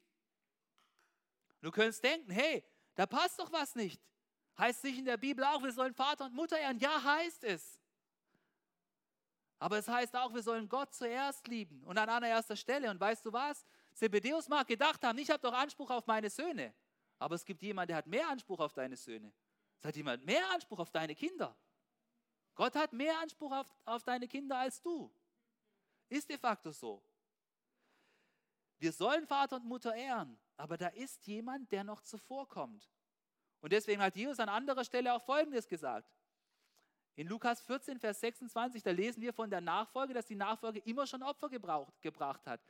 Du 1.61 1.71
könntest 1.71 2.03
denken, 2.03 2.31
hey, 2.31 2.65
da 2.95 3.07
passt 3.07 3.39
doch 3.39 3.53
was 3.53 3.75
nicht. 3.75 4.01
Heißt 4.57 4.83
nicht 4.85 4.99
in 4.99 5.05
der 5.05 5.17
Bibel 5.17 5.45
auch, 5.45 5.63
wir 5.63 5.73
sollen 5.73 5.95
Vater 5.95 6.27
und 6.27 6.35
Mutter 6.35 6.59
ehren? 6.59 6.79
Ja, 6.79 7.03
heißt 7.03 7.45
es. 7.45 7.81
Aber 9.61 9.79
es 9.79 9.89
heißt 9.89 10.17
auch, 10.17 10.33
wir 10.35 10.43
sollen 10.43 10.69
Gott 10.69 10.95
zuerst 10.95 11.47
lieben 11.47 11.83
und 11.85 11.97
an 11.99 12.09
allererster 12.09 12.57
Stelle. 12.57 12.91
Und 12.91 13.01
weißt 13.01 13.25
du 13.25 13.33
was? 13.33 13.65
Zebedeus 13.93 14.49
mag 14.49 14.67
gedacht 14.67 15.03
haben, 15.05 15.19
ich 15.19 15.31
habe 15.31 15.41
doch 15.41 15.53
Anspruch 15.53 15.91
auf 15.91 16.07
meine 16.07 16.31
Söhne. 16.31 16.75
Aber 17.19 17.35
es 17.35 17.45
gibt 17.45 17.63
jemanden, 17.63 17.89
der 17.89 17.97
hat 17.99 18.07
mehr 18.07 18.29
Anspruch 18.29 18.61
auf 18.61 18.73
deine 18.73 18.97
Söhne. 18.97 19.33
Es 19.79 19.85
hat 19.85 19.97
jemand 19.97 20.25
mehr 20.25 20.49
Anspruch 20.51 20.79
auf 20.79 20.91
deine 20.91 21.15
Kinder. 21.15 21.57
Gott 22.55 22.75
hat 22.75 22.93
mehr 22.93 23.19
Anspruch 23.21 23.53
auf, 23.53 23.67
auf 23.85 24.03
deine 24.03 24.27
Kinder 24.27 24.59
als 24.59 24.83
du. 24.83 25.13
Ist 26.09 26.29
de 26.29 26.37
facto 26.37 26.73
so. 26.73 27.03
Wir 28.79 28.93
sollen 28.93 29.27
Vater 29.27 29.57
und 29.57 29.65
Mutter 29.65 29.95
ehren, 29.95 30.39
aber 30.57 30.77
da 30.77 30.89
ist 30.89 31.27
jemand, 31.27 31.71
der 31.71 31.85
noch 31.85 32.01
zuvorkommt. 32.01 32.91
Und 33.61 33.73
deswegen 33.73 34.01
hat 34.01 34.17
Jesus 34.17 34.39
an 34.39 34.49
anderer 34.49 34.85
Stelle 34.85 35.13
auch 35.13 35.23
Folgendes 35.23 35.67
gesagt. 35.69 36.13
In 37.17 37.27
Lukas 37.27 37.61
14, 37.63 37.99
Vers 37.99 38.21
26, 38.21 38.83
da 38.83 38.93
lesen 38.93 39.21
wir 39.21 39.33
von 39.33 39.51
der 39.51 39.61
Nachfolge, 39.61 40.15
dass 40.15 40.27
die 40.27 40.37
Nachfolge 40.37 40.79
immer 40.81 41.07
schon 41.07 41.23
Opfer 41.23 41.49
gebraucht, 41.49 42.01
gebracht 42.01 42.47
hat. 42.47 42.61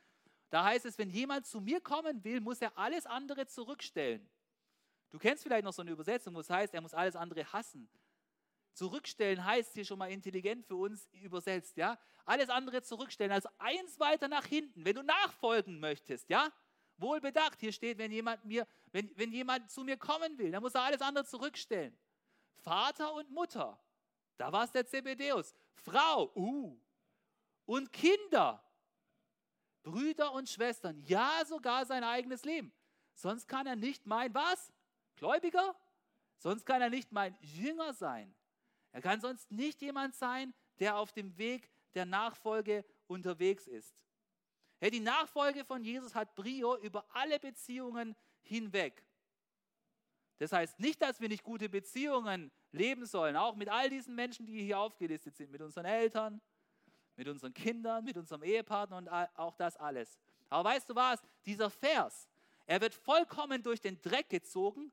Da 0.48 0.64
heißt 0.64 0.86
es, 0.86 0.96
wenn 0.96 1.10
jemand 1.10 1.46
zu 1.46 1.60
mir 1.60 1.80
kommen 1.80 2.24
will, 2.24 2.40
muss 2.40 2.62
er 2.62 2.76
alles 2.78 3.04
andere 3.04 3.46
zurückstellen. 3.46 4.26
Du 5.10 5.18
kennst 5.18 5.42
vielleicht 5.42 5.64
noch 5.64 5.72
so 5.72 5.82
eine 5.82 5.90
Übersetzung, 5.90 6.34
wo 6.34 6.40
es 6.40 6.50
heißt, 6.50 6.74
er 6.74 6.80
muss 6.80 6.94
alles 6.94 7.16
andere 7.16 7.44
hassen. 7.52 7.88
Zurückstellen 8.74 9.44
heißt 9.44 9.72
hier 9.74 9.84
schon 9.84 9.98
mal 9.98 10.10
intelligent 10.10 10.64
für 10.64 10.76
uns 10.76 11.08
übersetzt, 11.12 11.76
ja? 11.76 11.98
Alles 12.24 12.48
andere 12.48 12.82
zurückstellen, 12.82 13.32
also 13.32 13.48
eins 13.58 13.98
weiter 13.98 14.28
nach 14.28 14.44
hinten, 14.44 14.84
wenn 14.84 14.94
du 14.94 15.02
nachfolgen 15.02 15.80
möchtest, 15.80 16.28
ja? 16.28 16.52
Wohl 16.96 17.20
bedacht, 17.20 17.58
hier 17.60 17.72
steht, 17.72 17.98
wenn 17.98 18.12
jemand, 18.12 18.44
mir, 18.44 18.66
wenn, 18.92 19.10
wenn 19.16 19.32
jemand 19.32 19.70
zu 19.70 19.82
mir 19.82 19.96
kommen 19.96 20.36
will, 20.38 20.50
dann 20.50 20.62
muss 20.62 20.74
er 20.74 20.82
alles 20.82 21.00
andere 21.00 21.24
zurückstellen. 21.24 21.98
Vater 22.56 23.14
und 23.14 23.30
Mutter, 23.30 23.80
da 24.36 24.52
war 24.52 24.64
es 24.64 24.72
der 24.72 24.86
Zebedeus. 24.86 25.54
Frau, 25.74 26.30
uh. 26.34 26.78
Und 27.66 27.92
Kinder, 27.92 28.62
Brüder 29.82 30.32
und 30.32 30.48
Schwestern, 30.48 30.98
ja 31.00 31.42
sogar 31.46 31.86
sein 31.86 32.04
eigenes 32.04 32.44
Leben. 32.44 32.72
Sonst 33.14 33.48
kann 33.48 33.66
er 33.66 33.76
nicht 33.76 34.06
mein 34.06 34.32
was? 34.34 34.72
Gläubiger? 35.18 35.76
Sonst 36.38 36.64
kann 36.64 36.80
er 36.80 36.90
nicht 36.90 37.12
mein 37.12 37.36
Jünger 37.40 37.92
sein. 37.92 38.34
Er 38.92 39.02
kann 39.02 39.20
sonst 39.20 39.50
nicht 39.50 39.82
jemand 39.82 40.14
sein, 40.14 40.54
der 40.78 40.96
auf 40.96 41.12
dem 41.12 41.36
Weg 41.36 41.70
der 41.94 42.06
Nachfolge 42.06 42.84
unterwegs 43.06 43.66
ist. 43.66 43.94
Hey, 44.80 44.90
die 44.90 45.00
Nachfolge 45.00 45.64
von 45.64 45.82
Jesus 45.82 46.14
hat 46.14 46.34
Brio 46.36 46.76
über 46.78 47.04
alle 47.10 47.40
Beziehungen 47.40 48.14
hinweg. 48.42 49.04
Das 50.38 50.52
heißt 50.52 50.78
nicht, 50.78 51.02
dass 51.02 51.20
wir 51.20 51.28
nicht 51.28 51.42
gute 51.42 51.68
Beziehungen 51.68 52.52
leben 52.70 53.06
sollen, 53.06 53.36
auch 53.36 53.56
mit 53.56 53.68
all 53.68 53.90
diesen 53.90 54.14
Menschen, 54.14 54.46
die 54.46 54.62
hier 54.62 54.78
aufgelistet 54.78 55.36
sind, 55.36 55.50
mit 55.50 55.60
unseren 55.60 55.84
Eltern, 55.84 56.40
mit 57.16 57.26
unseren 57.26 57.52
Kindern, 57.52 58.04
mit 58.04 58.16
unserem 58.16 58.44
Ehepartner 58.44 58.98
und 58.98 59.08
auch 59.08 59.56
das 59.56 59.76
alles. 59.76 60.16
Aber 60.48 60.68
weißt 60.70 60.88
du 60.88 60.94
was? 60.94 61.20
Dieser 61.44 61.70
Vers, 61.70 62.28
er 62.66 62.80
wird 62.80 62.94
vollkommen 62.94 63.62
durch 63.64 63.80
den 63.80 64.00
Dreck 64.00 64.28
gezogen, 64.28 64.92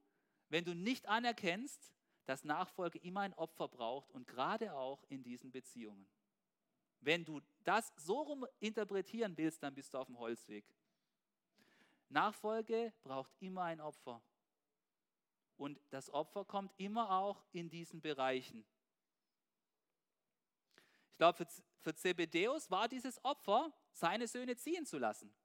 wenn 0.55 0.63
du 0.63 0.73
nicht 0.73 1.09
anerkennst, 1.09 1.91
dass 2.23 2.45
Nachfolge 2.45 2.97
immer 2.99 3.19
ein 3.19 3.33
Opfer 3.33 3.67
braucht 3.67 4.09
und 4.11 4.25
gerade 4.25 4.73
auch 4.73 5.03
in 5.09 5.21
diesen 5.21 5.51
Beziehungen. 5.51 6.07
Wenn 7.01 7.25
du 7.25 7.41
das 7.65 7.91
so 7.97 8.21
rum 8.21 8.47
interpretieren 8.61 9.35
willst, 9.35 9.61
dann 9.61 9.75
bist 9.75 9.93
du 9.93 9.97
auf 9.97 10.07
dem 10.07 10.17
Holzweg. 10.17 10.65
Nachfolge 12.07 12.93
braucht 13.03 13.33
immer 13.41 13.63
ein 13.63 13.81
Opfer. 13.81 14.21
Und 15.57 15.77
das 15.89 16.09
Opfer 16.09 16.45
kommt 16.45 16.71
immer 16.77 17.11
auch 17.11 17.43
in 17.51 17.69
diesen 17.69 17.99
Bereichen. 17.99 18.65
Ich 21.11 21.17
glaube, 21.17 21.35
für, 21.35 21.47
für 21.81 21.95
Zebedeus 21.95 22.71
war 22.71 22.87
dieses 22.87 23.21
Opfer, 23.25 23.73
seine 23.91 24.25
Söhne 24.25 24.55
ziehen 24.55 24.85
zu 24.85 24.99
lassen. 24.99 25.35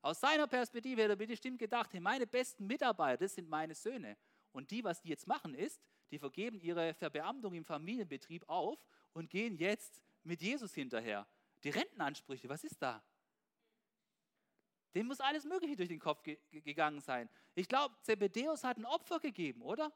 Aus 0.00 0.18
seiner 0.18 0.48
Perspektive 0.48 1.00
hätte 1.00 1.12
er 1.12 1.26
bestimmt 1.28 1.60
gedacht, 1.60 1.92
hey, 1.92 2.00
meine 2.00 2.26
besten 2.26 2.66
Mitarbeiter, 2.66 3.18
das 3.18 3.36
sind 3.36 3.48
meine 3.48 3.76
Söhne. 3.76 4.16
Und 4.52 4.70
die, 4.70 4.84
was 4.84 5.00
die 5.00 5.08
jetzt 5.08 5.26
machen, 5.26 5.54
ist, 5.54 5.82
die 6.10 6.18
vergeben 6.18 6.60
ihre 6.60 6.94
Verbeamtung 6.94 7.54
im 7.54 7.64
Familienbetrieb 7.64 8.48
auf 8.48 8.78
und 9.12 9.30
gehen 9.30 9.56
jetzt 9.56 10.00
mit 10.22 10.42
Jesus 10.42 10.74
hinterher. 10.74 11.26
Die 11.64 11.70
Rentenansprüche, 11.70 12.48
was 12.48 12.64
ist 12.64 12.80
da? 12.80 13.02
Dem 14.94 15.06
muss 15.06 15.20
alles 15.20 15.44
Mögliche 15.44 15.76
durch 15.76 15.88
den 15.88 15.98
Kopf 15.98 16.22
ge 16.22 16.38
gegangen 16.50 17.00
sein. 17.00 17.30
Ich 17.54 17.66
glaube, 17.66 17.94
Zebedeus 18.02 18.62
hat 18.62 18.76
ein 18.76 18.84
Opfer 18.84 19.20
gegeben, 19.20 19.62
oder? 19.62 19.90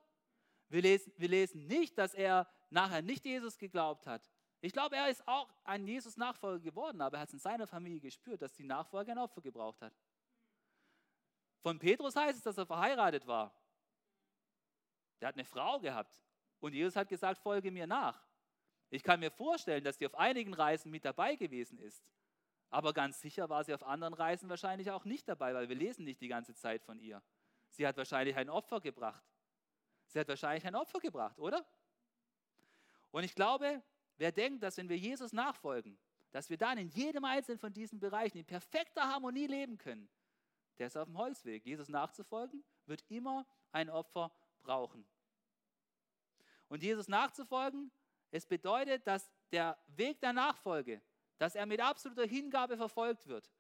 Wir 0.68 0.82
lesen, 0.82 1.12
wir 1.16 1.28
lesen 1.28 1.66
nicht, 1.66 1.98
dass 1.98 2.14
er 2.14 2.48
nachher 2.70 3.02
nicht 3.02 3.24
Jesus 3.24 3.58
geglaubt 3.58 4.06
hat. 4.06 4.28
Ich 4.60 4.72
glaube, 4.72 4.96
er 4.96 5.08
ist 5.10 5.26
auch 5.28 5.48
ein 5.64 5.86
Jesus-Nachfolger 5.86 6.60
geworden, 6.60 7.00
aber 7.00 7.18
er 7.18 7.20
hat 7.20 7.28
es 7.28 7.34
in 7.34 7.38
seiner 7.38 7.66
Familie 7.66 8.00
gespürt, 8.00 8.40
dass 8.40 8.54
die 8.54 8.64
Nachfolge 8.64 9.12
ein 9.12 9.18
Opfer 9.18 9.42
gebraucht 9.42 9.82
hat. 9.82 9.94
Von 11.60 11.78
Petrus 11.78 12.16
heißt 12.16 12.38
es, 12.38 12.44
dass 12.44 12.56
er 12.56 12.66
verheiratet 12.66 13.26
war. 13.26 13.54
Der 15.20 15.28
hat 15.28 15.34
eine 15.34 15.44
Frau 15.44 15.78
gehabt. 15.78 16.20
Und 16.60 16.72
Jesus 16.72 16.96
hat 16.96 17.08
gesagt, 17.08 17.38
folge 17.38 17.70
mir 17.70 17.86
nach. 17.86 18.26
Ich 18.90 19.02
kann 19.02 19.20
mir 19.20 19.30
vorstellen, 19.30 19.84
dass 19.84 19.98
die 19.98 20.06
auf 20.06 20.14
einigen 20.14 20.54
Reisen 20.54 20.90
mit 20.90 21.04
dabei 21.04 21.36
gewesen 21.36 21.78
ist. 21.78 22.04
Aber 22.70 22.92
ganz 22.92 23.20
sicher 23.20 23.48
war 23.48 23.64
sie 23.64 23.74
auf 23.74 23.82
anderen 23.82 24.14
Reisen 24.14 24.48
wahrscheinlich 24.48 24.90
auch 24.90 25.04
nicht 25.04 25.28
dabei, 25.28 25.54
weil 25.54 25.68
wir 25.68 25.76
lesen 25.76 26.04
nicht 26.04 26.20
die 26.20 26.28
ganze 26.28 26.54
Zeit 26.54 26.82
von 26.82 26.98
ihr. 26.98 27.22
Sie 27.70 27.86
hat 27.86 27.96
wahrscheinlich 27.96 28.36
ein 28.36 28.50
Opfer 28.50 28.80
gebracht. 28.80 29.24
Sie 30.06 30.18
hat 30.18 30.28
wahrscheinlich 30.28 30.64
ein 30.66 30.74
Opfer 30.74 30.98
gebracht, 31.00 31.38
oder? 31.38 31.64
Und 33.10 33.24
ich 33.24 33.34
glaube, 33.34 33.82
wer 34.16 34.32
denkt, 34.32 34.62
dass 34.62 34.76
wenn 34.76 34.88
wir 34.88 34.96
Jesus 34.96 35.32
nachfolgen, 35.32 35.98
dass 36.30 36.50
wir 36.50 36.58
dann 36.58 36.78
in 36.78 36.88
jedem 36.88 37.24
einzelnen 37.24 37.58
von 37.58 37.72
diesen 37.72 37.98
Bereichen 37.98 38.38
in 38.38 38.44
perfekter 38.44 39.02
Harmonie 39.02 39.46
leben 39.46 39.78
können, 39.78 40.08
der 40.78 40.88
ist 40.88 40.96
auf 40.96 41.06
dem 41.06 41.16
Holzweg. 41.16 41.64
Jesus 41.64 41.88
nachzufolgen 41.88 42.62
wird 42.86 43.02
immer 43.08 43.46
ein 43.72 43.88
Opfer 43.88 44.30
brauchen. 44.66 45.06
Und 46.68 46.82
Jesus 46.82 47.08
nachzufolgen, 47.08 47.90
es 48.30 48.44
bedeutet, 48.44 49.06
dass 49.06 49.30
der 49.52 49.78
Weg 49.86 50.20
der 50.20 50.32
Nachfolge 50.32 51.00
dass 51.38 51.54
er 51.54 51.66
mit 51.66 51.80
absoluter 51.80 52.26
Hingabe 52.26 52.76
verfolgt 52.76 53.26
wird. 53.26 53.50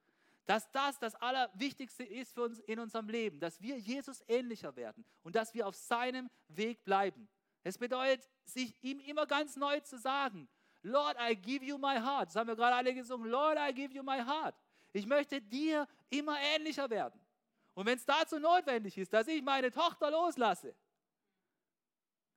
Dass 0.46 0.70
das 0.70 0.98
das 0.98 1.14
Allerwichtigste 1.16 2.04
ist 2.04 2.32
für 2.32 2.42
uns 2.42 2.60
in 2.60 2.78
unserem 2.78 3.08
Leben, 3.08 3.40
dass 3.40 3.60
wir 3.60 3.78
Jesus 3.78 4.22
ähnlicher 4.28 4.74
werden 4.76 5.04
und 5.22 5.34
dass 5.34 5.52
wir 5.54 5.66
auf 5.66 5.74
seinem 5.74 6.30
Weg 6.48 6.84
bleiben. 6.84 7.28
Es 7.64 7.76
bedeutet, 7.76 8.28
sich 8.44 8.72
ihm 8.82 9.00
immer 9.00 9.26
ganz 9.26 9.56
neu 9.56 9.80
zu 9.80 9.98
sagen, 9.98 10.48
Lord, 10.82 11.16
I 11.20 11.34
give 11.34 11.64
you 11.64 11.76
my 11.78 11.96
heart. 11.96 12.28
Das 12.28 12.36
haben 12.36 12.46
wir 12.46 12.54
gerade 12.54 12.76
alle 12.76 12.94
gesungen. 12.94 13.28
Lord, 13.28 13.58
I 13.58 13.74
give 13.74 13.92
you 13.92 14.04
my 14.04 14.20
heart. 14.20 14.54
Ich 14.92 15.04
möchte 15.04 15.40
dir 15.40 15.88
immer 16.10 16.38
ähnlicher 16.54 16.88
werden. 16.88 17.20
Und 17.74 17.86
wenn 17.86 17.98
es 17.98 18.06
dazu 18.06 18.38
notwendig 18.38 18.96
ist, 18.96 19.12
dass 19.12 19.26
ich 19.26 19.42
meine 19.42 19.72
Tochter 19.72 20.12
loslasse, 20.12 20.76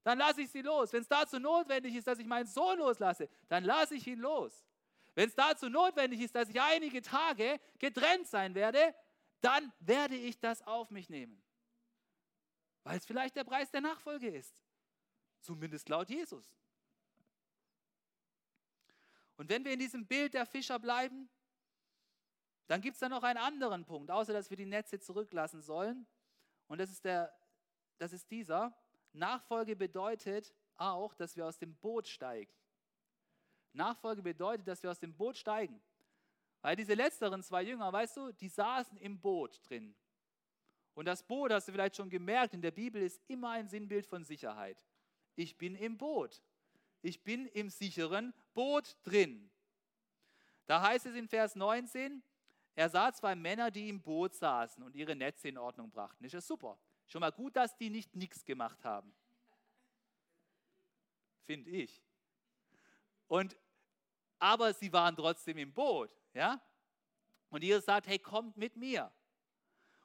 dann 0.03 0.17
lasse 0.17 0.41
ich 0.41 0.51
sie 0.51 0.61
los. 0.61 0.93
Wenn 0.93 1.01
es 1.01 1.07
dazu 1.07 1.39
notwendig 1.39 1.95
ist, 1.95 2.07
dass 2.07 2.19
ich 2.19 2.25
meinen 2.25 2.47
Sohn 2.47 2.79
loslasse, 2.79 3.29
dann 3.47 3.63
lasse 3.63 3.95
ich 3.95 4.07
ihn 4.07 4.19
los. 4.19 4.65
Wenn 5.15 5.27
es 5.27 5.35
dazu 5.35 5.69
notwendig 5.69 6.21
ist, 6.21 6.35
dass 6.35 6.49
ich 6.49 6.61
einige 6.61 7.01
Tage 7.01 7.59
getrennt 7.77 8.27
sein 8.27 8.55
werde, 8.55 8.95
dann 9.41 9.71
werde 9.79 10.15
ich 10.15 10.39
das 10.39 10.61
auf 10.61 10.89
mich 10.91 11.09
nehmen. 11.09 11.41
weil 12.83 12.97
es 12.97 13.05
vielleicht 13.05 13.35
der 13.35 13.43
Preis 13.43 13.69
der 13.69 13.81
Nachfolge 13.81 14.29
ist. 14.29 14.55
Zumindest 15.41 15.87
laut 15.89 16.09
Jesus. 16.09 16.51
Und 19.37 19.49
wenn 19.49 19.63
wir 19.63 19.73
in 19.73 19.79
diesem 19.79 20.07
Bild 20.07 20.33
der 20.33 20.45
Fischer 20.45 20.79
bleiben, 20.79 21.29
dann 22.67 22.81
gibt 22.81 22.95
es 22.95 22.99
da 22.99 23.09
noch 23.09 23.23
einen 23.23 23.39
anderen 23.39 23.85
Punkt, 23.85 24.11
außer 24.11 24.33
dass 24.33 24.49
wir 24.49 24.57
die 24.57 24.65
Netze 24.65 24.99
zurücklassen 24.99 25.61
sollen. 25.61 26.07
Und 26.67 26.79
das 26.79 26.89
ist, 26.89 27.05
der, 27.05 27.33
das 27.97 28.13
ist 28.13 28.29
dieser. 28.29 28.75
Nachfolge 29.13 29.75
bedeutet 29.75 30.53
auch, 30.77 31.13
dass 31.13 31.35
wir 31.35 31.45
aus 31.45 31.57
dem 31.57 31.75
Boot 31.75 32.07
steigen. 32.07 32.51
Nachfolge 33.73 34.21
bedeutet, 34.21 34.67
dass 34.67 34.81
wir 34.83 34.91
aus 34.91 34.99
dem 34.99 35.13
Boot 35.13 35.37
steigen. 35.37 35.81
Weil 36.61 36.75
diese 36.75 36.93
letzteren 36.93 37.41
zwei 37.43 37.63
Jünger, 37.63 37.91
weißt 37.91 38.17
du, 38.17 38.31
die 38.33 38.49
saßen 38.49 38.97
im 38.97 39.19
Boot 39.19 39.59
drin. 39.67 39.95
Und 40.93 41.05
das 41.05 41.23
Boot, 41.23 41.51
hast 41.51 41.67
du 41.67 41.71
vielleicht 41.71 41.95
schon 41.95 42.09
gemerkt, 42.09 42.53
in 42.53 42.61
der 42.61 42.71
Bibel 42.71 43.01
ist 43.01 43.21
immer 43.27 43.51
ein 43.51 43.69
Sinnbild 43.69 44.05
von 44.05 44.25
Sicherheit. 44.25 44.83
Ich 45.35 45.57
bin 45.57 45.75
im 45.75 45.97
Boot. 45.97 46.41
Ich 47.01 47.23
bin 47.23 47.45
im 47.47 47.69
sicheren 47.69 48.33
Boot 48.53 48.97
drin. 49.03 49.49
Da 50.65 50.81
heißt 50.81 51.05
es 51.05 51.15
in 51.15 51.27
Vers 51.27 51.55
19, 51.55 52.21
er 52.75 52.89
sah 52.89 53.13
zwei 53.13 53.35
Männer, 53.35 53.71
die 53.71 53.89
im 53.89 54.01
Boot 54.01 54.35
saßen 54.35 54.83
und 54.83 54.95
ihre 54.95 55.15
Netze 55.15 55.47
in 55.47 55.57
Ordnung 55.57 55.89
brachten. 55.89 56.25
Ist 56.25 56.33
ja 56.33 56.41
super. 56.41 56.77
Schon 57.09 57.21
mal 57.21 57.31
gut, 57.31 57.55
dass 57.55 57.75
die 57.75 57.89
nicht 57.89 58.15
nichts 58.15 58.45
gemacht 58.45 58.83
haben. 58.85 59.11
Finde 61.45 61.71
ich. 61.71 62.01
Und, 63.27 63.57
aber 64.37 64.73
sie 64.73 64.93
waren 64.93 65.15
trotzdem 65.15 65.57
im 65.57 65.73
Boot. 65.73 66.15
Ja? 66.33 66.61
Und 67.49 67.63
Jesus 67.63 67.85
sagt, 67.85 68.07
hey, 68.07 68.19
kommt 68.19 68.57
mit 68.57 68.75
mir. 68.75 69.11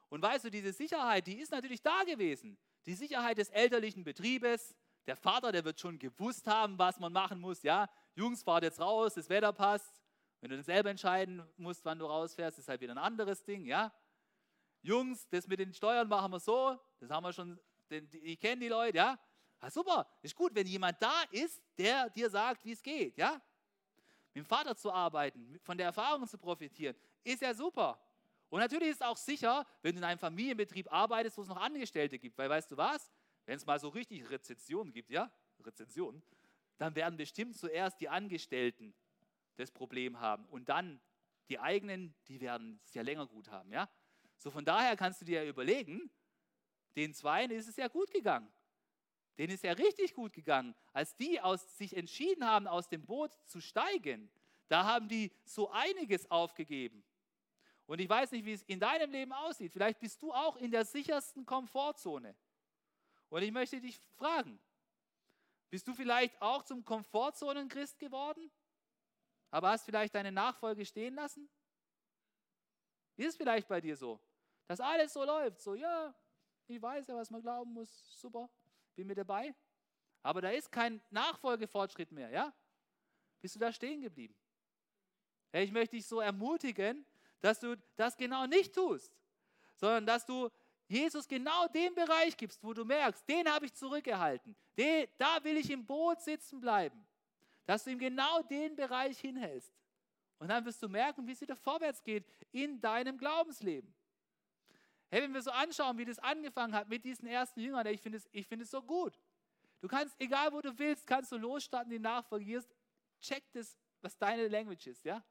Und 0.09 0.21
weißt 0.21 0.45
du, 0.45 0.49
diese 0.49 0.73
Sicherheit, 0.73 1.27
die 1.27 1.39
ist 1.39 1.51
natürlich 1.51 1.81
da 1.81 2.03
gewesen. 2.03 2.57
Die 2.87 2.95
Sicherheit 2.95 3.37
des 3.37 3.49
elterlichen 3.49 4.03
Betriebes. 4.03 4.75
Der 5.05 5.15
Vater, 5.15 5.51
der 5.51 5.63
wird 5.63 5.79
schon 5.79 5.99
gewusst 5.99 6.47
haben, 6.47 6.79
was 6.79 6.99
man 6.99 7.13
machen 7.13 7.39
muss. 7.39 7.61
Ja, 7.61 7.87
Jungs, 8.15 8.41
fahrt 8.41 8.63
jetzt 8.63 8.79
raus, 8.79 9.13
das 9.13 9.29
Wetter 9.29 9.53
passt. 9.53 10.01
Wenn 10.41 10.49
du 10.49 10.55
dann 10.55 10.65
selber 10.65 10.89
entscheiden 10.89 11.47
musst, 11.57 11.85
wann 11.85 11.99
du 11.99 12.05
rausfährst, 12.05 12.57
ist 12.57 12.67
halt 12.67 12.81
wieder 12.81 12.93
ein 12.93 12.97
anderes 12.97 13.43
Ding. 13.43 13.65
Ja, 13.65 13.93
Jungs, 14.85 15.27
das 15.29 15.47
mit 15.47 15.59
den 15.59 15.73
Steuern 15.73 16.07
machen 16.07 16.31
wir 16.31 16.39
so. 16.39 16.79
Das 16.99 17.09
haben 17.09 17.23
wir 17.23 17.33
schon, 17.33 17.59
ich 17.89 18.39
kenne 18.39 18.61
die 18.61 18.67
Leute. 18.67 18.97
Ja, 18.97 19.19
ah, 19.59 19.69
super, 19.69 20.07
ist 20.21 20.35
gut, 20.35 20.53
wenn 20.53 20.67
jemand 20.67 21.01
da 21.01 21.23
ist, 21.31 21.61
der 21.77 22.09
dir 22.11 22.29
sagt, 22.29 22.63
wie 22.65 22.71
es 22.71 22.81
geht. 22.81 23.17
Ja, 23.17 23.41
mit 24.33 24.43
dem 24.43 24.45
Vater 24.45 24.75
zu 24.75 24.91
arbeiten, 24.91 25.59
von 25.63 25.77
der 25.77 25.87
Erfahrung 25.87 26.27
zu 26.27 26.37
profitieren, 26.37 26.95
ist 27.23 27.41
ja 27.41 27.53
super. 27.53 27.99
Und 28.49 28.59
natürlich 28.59 28.89
ist 28.89 28.97
es 28.97 29.01
auch 29.01 29.17
sicher, 29.17 29.65
wenn 29.81 29.95
du 29.95 29.99
in 29.99 30.03
einem 30.03 30.19
Familienbetrieb 30.19 30.91
arbeitest, 30.91 31.37
wo 31.37 31.41
es 31.41 31.47
noch 31.47 31.57
Angestellte 31.57 32.19
gibt, 32.19 32.37
weil 32.37 32.49
weißt 32.49 32.71
du 32.71 32.77
was, 32.77 33.11
wenn 33.45 33.57
es 33.57 33.65
mal 33.65 33.79
so 33.79 33.89
richtig 33.89 34.29
Rezensionen 34.29 34.93
gibt, 34.93 35.09
ja, 35.09 35.31
Rezensionen, 35.65 36.21
dann 36.77 36.95
werden 36.95 37.17
bestimmt 37.17 37.57
zuerst 37.57 37.99
die 37.99 38.09
Angestellten 38.09 38.93
das 39.55 39.71
Problem 39.71 40.19
haben 40.19 40.45
und 40.45 40.69
dann 40.69 40.99
die 41.49 41.59
eigenen, 41.59 42.13
die 42.27 42.41
werden 42.41 42.79
es 42.85 42.93
ja 42.93 43.01
länger 43.01 43.25
gut 43.25 43.49
haben, 43.49 43.71
ja. 43.71 43.89
So 44.37 44.51
von 44.51 44.65
daher 44.65 44.95
kannst 44.95 45.21
du 45.21 45.25
dir 45.25 45.43
ja 45.43 45.49
überlegen, 45.49 46.09
den 46.95 47.13
Zweien 47.13 47.51
ist 47.51 47.67
es 47.67 47.75
ja 47.75 47.87
gut 47.87 48.11
gegangen. 48.11 48.51
Denen 49.37 49.53
ist 49.53 49.63
ja 49.63 49.73
richtig 49.73 50.13
gut 50.13 50.33
gegangen. 50.33 50.73
Als 50.93 51.15
die 51.15 51.41
aus, 51.41 51.77
sich 51.77 51.95
entschieden 51.95 52.45
haben, 52.45 52.67
aus 52.67 52.87
dem 52.87 53.05
Boot 53.05 53.31
zu 53.45 53.59
steigen, 53.59 54.29
da 54.67 54.85
haben 54.85 55.09
die 55.09 55.31
so 55.43 55.69
einiges 55.71 56.29
aufgegeben. 56.31 57.03
Und 57.85 57.99
ich 57.99 58.09
weiß 58.09 58.31
nicht, 58.31 58.45
wie 58.45 58.53
es 58.53 58.63
in 58.63 58.79
deinem 58.79 59.11
Leben 59.11 59.33
aussieht. 59.33 59.71
Vielleicht 59.71 59.99
bist 59.99 60.21
du 60.21 60.33
auch 60.33 60.55
in 60.55 60.71
der 60.71 60.85
sichersten 60.85 61.45
Komfortzone. 61.45 62.35
Und 63.29 63.41
ich 63.43 63.51
möchte 63.51 63.79
dich 63.79 63.99
fragen, 64.15 64.59
bist 65.69 65.87
du 65.87 65.93
vielleicht 65.93 66.41
auch 66.41 66.63
zum 66.63 66.85
Komfortzonen-Christ 66.85 67.99
geworden, 67.99 68.49
aber 69.51 69.69
hast 69.69 69.85
vielleicht 69.85 70.15
deine 70.15 70.31
Nachfolge 70.31 70.85
stehen 70.85 71.15
lassen? 71.15 71.49
Ist 73.15 73.27
es 73.27 73.37
vielleicht 73.37 73.67
bei 73.67 73.79
dir 73.79 73.95
so, 73.95 74.19
dass 74.67 74.79
alles 74.79 75.13
so 75.13 75.23
läuft, 75.23 75.61
so 75.61 75.75
ja, 75.75 76.13
ich 76.67 76.81
weiß 76.81 77.07
ja, 77.07 77.15
was 77.15 77.29
man 77.29 77.41
glauben 77.41 77.71
muss, 77.71 78.19
super, 78.19 78.49
bin 78.95 79.07
mit 79.07 79.17
dabei, 79.17 79.53
aber 80.23 80.41
da 80.41 80.49
ist 80.49 80.71
kein 80.71 81.01
Nachfolgefortschritt 81.11 82.11
mehr, 82.11 82.29
ja? 82.29 82.53
Bist 83.41 83.55
du 83.55 83.59
da 83.59 83.71
stehen 83.71 84.01
geblieben? 84.01 84.35
Ich 85.51 85.71
möchte 85.71 85.95
dich 85.95 86.05
so 86.05 86.19
ermutigen, 86.19 87.05
dass 87.39 87.59
du 87.59 87.77
das 87.95 88.17
genau 88.17 88.47
nicht 88.47 88.73
tust, 88.73 89.15
sondern 89.75 90.05
dass 90.05 90.25
du 90.25 90.49
Jesus 90.87 91.27
genau 91.27 91.67
den 91.67 91.93
Bereich 91.93 92.35
gibst, 92.35 92.63
wo 92.63 92.73
du 92.73 92.83
merkst, 92.83 93.27
den 93.29 93.47
habe 93.47 93.65
ich 93.65 93.73
zurückgehalten, 93.73 94.55
den, 94.77 95.07
da 95.17 95.43
will 95.43 95.57
ich 95.57 95.69
im 95.69 95.85
Boot 95.85 96.21
sitzen 96.21 96.59
bleiben, 96.59 97.05
dass 97.65 97.83
du 97.83 97.91
ihm 97.91 97.99
genau 97.99 98.41
den 98.43 98.75
Bereich 98.75 99.19
hinhältst. 99.19 99.73
Und 100.39 100.49
dann 100.49 100.65
wirst 100.65 100.81
du 100.83 100.89
merken, 100.89 101.25
wie 101.27 101.31
es 101.31 101.41
wieder 101.41 101.55
vorwärts 101.55 102.03
geht 102.03 102.25
in 102.51 102.79
deinem 102.81 103.17
Glaubensleben. 103.17 103.93
Hey, 105.09 105.21
wenn 105.21 105.33
wir 105.33 105.41
so 105.41 105.51
anschauen, 105.51 105.97
wie 105.97 106.05
das 106.05 106.19
angefangen 106.19 106.73
hat 106.73 106.89
mit 106.89 107.05
diesen 107.05 107.27
ersten 107.27 107.59
Jüngern, 107.59 107.85
ich 107.87 108.01
finde 108.01 108.17
es, 108.17 108.47
find 108.47 108.61
es 108.61 108.71
so 108.71 108.81
gut. 108.81 109.19
Du 109.79 109.87
kannst, 109.87 110.19
egal 110.19 110.51
wo 110.51 110.61
du 110.61 110.77
willst, 110.77 111.05
kannst 111.05 111.31
du 111.31 111.37
losstarten, 111.37 111.91
die 111.91 111.99
Nachfolge. 111.99 112.63
Check 113.21 113.43
das, 113.53 113.77
was 114.01 114.17
deine 114.17 114.47
Language 114.47 114.87
ist, 114.87 115.05
ja? 115.05 115.23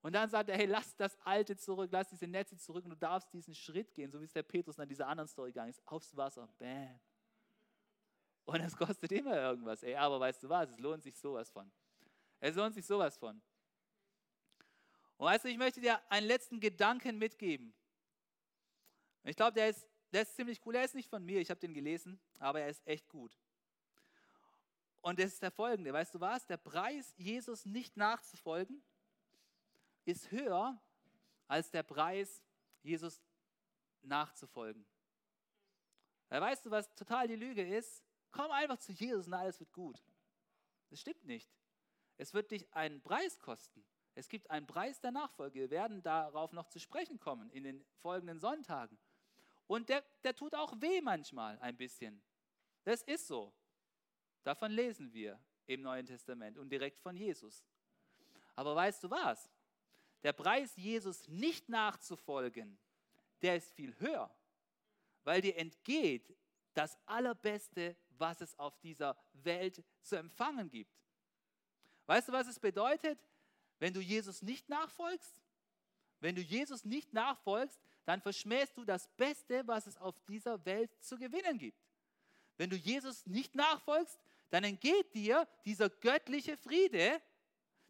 Und 0.00 0.12
dann 0.12 0.28
sagt 0.28 0.48
er, 0.48 0.56
hey, 0.56 0.66
lass 0.66 0.94
das 0.96 1.18
Alte 1.20 1.56
zurück, 1.56 1.90
lass 1.92 2.08
diese 2.08 2.26
Netze 2.26 2.56
zurück 2.56 2.84
und 2.84 2.90
du 2.90 2.96
darfst 2.96 3.32
diesen 3.32 3.54
Schritt 3.54 3.92
gehen, 3.94 4.10
so 4.10 4.20
wie 4.20 4.24
es 4.24 4.32
der 4.32 4.44
Petrus 4.44 4.78
in 4.78 4.88
dieser 4.88 5.08
anderen 5.08 5.28
Story 5.28 5.50
gegangen 5.50 5.70
ist, 5.70 5.86
aufs 5.86 6.16
Wasser, 6.16 6.48
bam. 6.58 7.00
Und 8.44 8.60
es 8.60 8.76
kostet 8.76 9.12
immer 9.12 9.36
irgendwas, 9.36 9.82
ey, 9.82 9.94
aber 9.94 10.18
weißt 10.20 10.42
du 10.42 10.48
was, 10.48 10.70
es 10.70 10.78
lohnt 10.78 11.02
sich 11.02 11.18
sowas 11.18 11.50
von. 11.50 11.70
Es 12.40 12.54
lohnt 12.54 12.74
sich 12.74 12.86
sowas 12.86 13.16
von. 13.18 13.42
Und 15.18 15.26
weißt 15.26 15.44
du, 15.44 15.48
ich 15.48 15.58
möchte 15.58 15.80
dir 15.80 16.00
einen 16.10 16.26
letzten 16.26 16.60
Gedanken 16.60 17.18
mitgeben. 17.18 17.74
ich 19.24 19.36
glaube, 19.36 19.52
der 19.52 19.68
ist, 19.68 19.86
der 20.12 20.22
ist 20.22 20.34
ziemlich 20.36 20.64
cool. 20.64 20.76
Er 20.76 20.84
ist 20.84 20.94
nicht 20.94 21.10
von 21.10 21.24
mir, 21.24 21.40
ich 21.40 21.50
habe 21.50 21.60
den 21.60 21.74
gelesen, 21.74 22.20
aber 22.38 22.60
er 22.60 22.68
ist 22.68 22.86
echt 22.86 23.08
gut. 23.08 23.36
Und 25.02 25.18
das 25.18 25.32
ist 25.32 25.42
der 25.42 25.50
folgende, 25.50 25.92
weißt 25.92 26.14
du 26.14 26.20
was? 26.20 26.46
Der 26.46 26.56
Preis, 26.56 27.14
Jesus 27.16 27.66
nicht 27.66 27.96
nachzufolgen, 27.96 28.82
ist 30.04 30.30
höher 30.30 30.80
als 31.48 31.70
der 31.70 31.82
Preis, 31.82 32.42
Jesus 32.82 33.20
nachzufolgen. 34.02 34.86
Weißt 36.28 36.64
du, 36.64 36.70
was 36.70 36.94
total 36.94 37.26
die 37.26 37.36
Lüge 37.36 37.66
ist? 37.66 38.04
Komm 38.30 38.50
einfach 38.50 38.78
zu 38.78 38.92
Jesus 38.92 39.26
und 39.26 39.34
alles 39.34 39.58
wird 39.58 39.72
gut. 39.72 40.00
Das 40.90 41.00
stimmt 41.00 41.24
nicht. 41.24 41.50
Es 42.18 42.34
wird 42.34 42.50
dich 42.50 42.72
einen 42.72 43.00
Preis 43.00 43.38
kosten. 43.38 43.84
Es 44.18 44.28
gibt 44.28 44.50
einen 44.50 44.66
Preis 44.66 45.00
der 45.00 45.12
Nachfolge. 45.12 45.60
Wir 45.60 45.70
werden 45.70 46.02
darauf 46.02 46.52
noch 46.52 46.66
zu 46.68 46.80
sprechen 46.80 47.20
kommen 47.20 47.50
in 47.50 47.64
den 47.64 47.84
folgenden 48.02 48.40
Sonntagen. 48.40 48.98
Und 49.66 49.88
der, 49.88 50.04
der 50.24 50.34
tut 50.34 50.54
auch 50.54 50.80
weh 50.80 51.00
manchmal 51.00 51.58
ein 51.60 51.76
bisschen. 51.76 52.20
Das 52.84 53.02
ist 53.02 53.26
so. 53.26 53.52
Davon 54.42 54.72
lesen 54.72 55.12
wir 55.12 55.38
im 55.66 55.82
Neuen 55.82 56.06
Testament 56.06 56.58
und 56.58 56.70
direkt 56.70 56.98
von 56.98 57.16
Jesus. 57.16 57.64
Aber 58.56 58.74
weißt 58.74 59.04
du 59.04 59.10
was? 59.10 59.50
der 60.22 60.32
Preis, 60.32 60.74
Jesus 60.76 61.28
nicht 61.28 61.68
nachzufolgen, 61.68 62.78
der 63.42 63.56
ist 63.56 63.72
viel 63.72 63.98
höher, 64.00 64.30
weil 65.24 65.40
dir 65.40 65.56
entgeht 65.56 66.36
das 66.74 66.98
Allerbeste, 67.06 67.96
was 68.10 68.40
es 68.40 68.58
auf 68.58 68.78
dieser 68.80 69.16
Welt 69.32 69.84
zu 70.00 70.16
empfangen 70.16 70.68
gibt. 70.68 70.92
Weißt 72.06 72.28
du, 72.28 72.32
was 72.32 72.46
es 72.46 72.58
bedeutet, 72.58 73.18
wenn 73.78 73.94
du 73.94 74.00
Jesus 74.00 74.42
nicht 74.42 74.68
nachfolgst? 74.68 75.40
Wenn 76.20 76.34
du 76.34 76.42
Jesus 76.42 76.84
nicht 76.84 77.12
nachfolgst, 77.12 77.80
dann 78.04 78.20
verschmähst 78.20 78.76
du 78.76 78.84
das 78.84 79.06
Beste, 79.16 79.66
was 79.66 79.86
es 79.86 79.96
auf 79.98 80.18
dieser 80.26 80.64
Welt 80.64 80.90
zu 81.00 81.16
gewinnen 81.16 81.58
gibt. 81.58 81.78
Wenn 82.56 82.70
du 82.70 82.76
Jesus 82.76 83.26
nicht 83.26 83.54
nachfolgst, 83.54 84.18
dann 84.50 84.64
entgeht 84.64 85.14
dir 85.14 85.46
dieser 85.64 85.88
göttliche 85.88 86.56
Friede, 86.56 87.22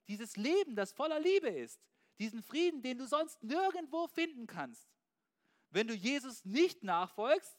dieses 0.09 0.37
Leben, 0.37 0.75
das 0.75 0.93
voller 0.93 1.21
Liebe 1.21 1.49
ist, 1.49 1.81
diesen 2.19 2.43
Frieden, 2.43 2.83
den 2.83 2.99
du 2.99 3.07
sonst 3.07 3.43
nirgendwo 3.43 4.09
finden 4.09 4.47
kannst. 4.47 4.89
Wenn 5.71 5.87
du 5.87 5.95
Jesus 5.95 6.45
nicht 6.45 6.83
nachfolgst, 6.83 7.57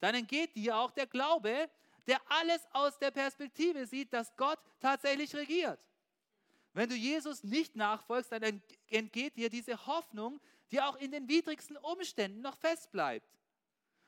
dann 0.00 0.14
entgeht 0.14 0.56
dir 0.56 0.76
auch 0.76 0.90
der 0.90 1.06
Glaube, 1.06 1.70
der 2.06 2.20
alles 2.28 2.66
aus 2.72 2.98
der 2.98 3.10
Perspektive 3.10 3.86
sieht, 3.86 4.12
dass 4.12 4.34
Gott 4.36 4.58
tatsächlich 4.80 5.34
regiert. 5.34 5.78
Wenn 6.74 6.88
du 6.88 6.94
Jesus 6.94 7.44
nicht 7.44 7.76
nachfolgst, 7.76 8.32
dann 8.32 8.62
entgeht 8.88 9.36
dir 9.36 9.50
diese 9.50 9.86
Hoffnung, 9.86 10.40
die 10.70 10.80
auch 10.80 10.96
in 10.96 11.12
den 11.12 11.28
widrigsten 11.28 11.76
Umständen 11.76 12.40
noch 12.40 12.56
fest 12.56 12.90
bleibt. 12.90 13.28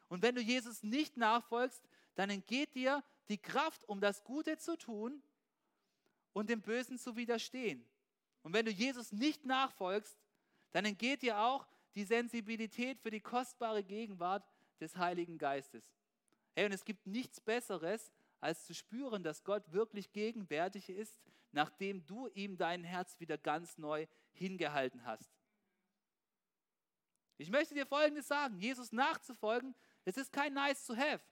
Und 0.08 0.22
wenn 0.22 0.34
du 0.34 0.40
Jesus 0.40 0.82
nicht 0.82 1.16
nachfolgst, 1.16 1.82
dann 2.14 2.30
entgeht 2.30 2.74
dir 2.74 3.02
die 3.28 3.38
Kraft, 3.38 3.86
um 3.88 4.00
das 4.00 4.24
Gute 4.24 4.56
zu 4.58 4.76
tun 4.76 5.22
und 6.32 6.48
dem 6.48 6.62
Bösen 6.62 6.98
zu 6.98 7.16
widerstehen. 7.16 7.84
Und 8.42 8.52
wenn 8.52 8.66
du 8.66 8.70
Jesus 8.70 9.12
nicht 9.12 9.44
nachfolgst, 9.44 10.16
dann 10.72 10.84
entgeht 10.84 11.22
dir 11.22 11.38
auch 11.40 11.66
die 11.94 12.04
Sensibilität 12.04 12.98
für 13.00 13.10
die 13.10 13.20
kostbare 13.20 13.82
Gegenwart 13.82 14.44
des 14.80 14.96
Heiligen 14.96 15.38
Geistes. 15.38 15.84
Hey, 16.54 16.66
und 16.66 16.72
es 16.72 16.84
gibt 16.84 17.06
nichts 17.06 17.40
Besseres, 17.40 18.12
als 18.44 18.66
zu 18.66 18.74
spüren, 18.74 19.22
dass 19.22 19.42
Gott 19.42 19.72
wirklich 19.72 20.12
gegenwärtig 20.12 20.90
ist, 20.90 21.18
nachdem 21.52 22.04
du 22.04 22.28
ihm 22.34 22.58
dein 22.58 22.84
Herz 22.84 23.18
wieder 23.18 23.38
ganz 23.38 23.78
neu 23.78 24.06
hingehalten 24.32 25.04
hast. 25.06 25.34
Ich 27.38 27.50
möchte 27.50 27.74
dir 27.74 27.86
Folgendes 27.86 28.28
sagen, 28.28 28.58
Jesus 28.58 28.92
nachzufolgen, 28.92 29.74
es 30.04 30.18
ist 30.18 30.30
kein 30.30 30.52
nice 30.52 30.84
to 30.84 30.94
have. 30.94 31.22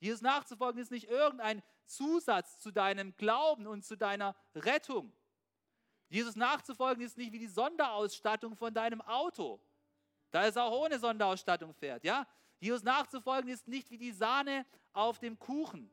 Jesus 0.00 0.22
nachzufolgen 0.22 0.80
ist 0.80 0.90
nicht 0.90 1.08
irgendein 1.08 1.62
Zusatz 1.84 2.58
zu 2.58 2.70
deinem 2.70 3.14
Glauben 3.16 3.66
und 3.66 3.84
zu 3.84 3.96
deiner 3.96 4.34
Rettung. 4.54 5.12
Jesus 6.08 6.34
nachzufolgen 6.34 7.04
ist 7.04 7.18
nicht 7.18 7.32
wie 7.32 7.38
die 7.38 7.46
Sonderausstattung 7.46 8.56
von 8.56 8.72
deinem 8.72 9.02
Auto, 9.02 9.60
da 10.30 10.46
es 10.46 10.56
auch 10.56 10.72
ohne 10.72 10.98
Sonderausstattung 10.98 11.74
fährt. 11.74 12.04
Ja? 12.04 12.26
Jesus 12.58 12.82
nachzufolgen 12.82 13.50
ist 13.50 13.68
nicht 13.68 13.90
wie 13.90 13.98
die 13.98 14.12
Sahne 14.12 14.64
auf 14.94 15.18
dem 15.18 15.38
Kuchen. 15.38 15.92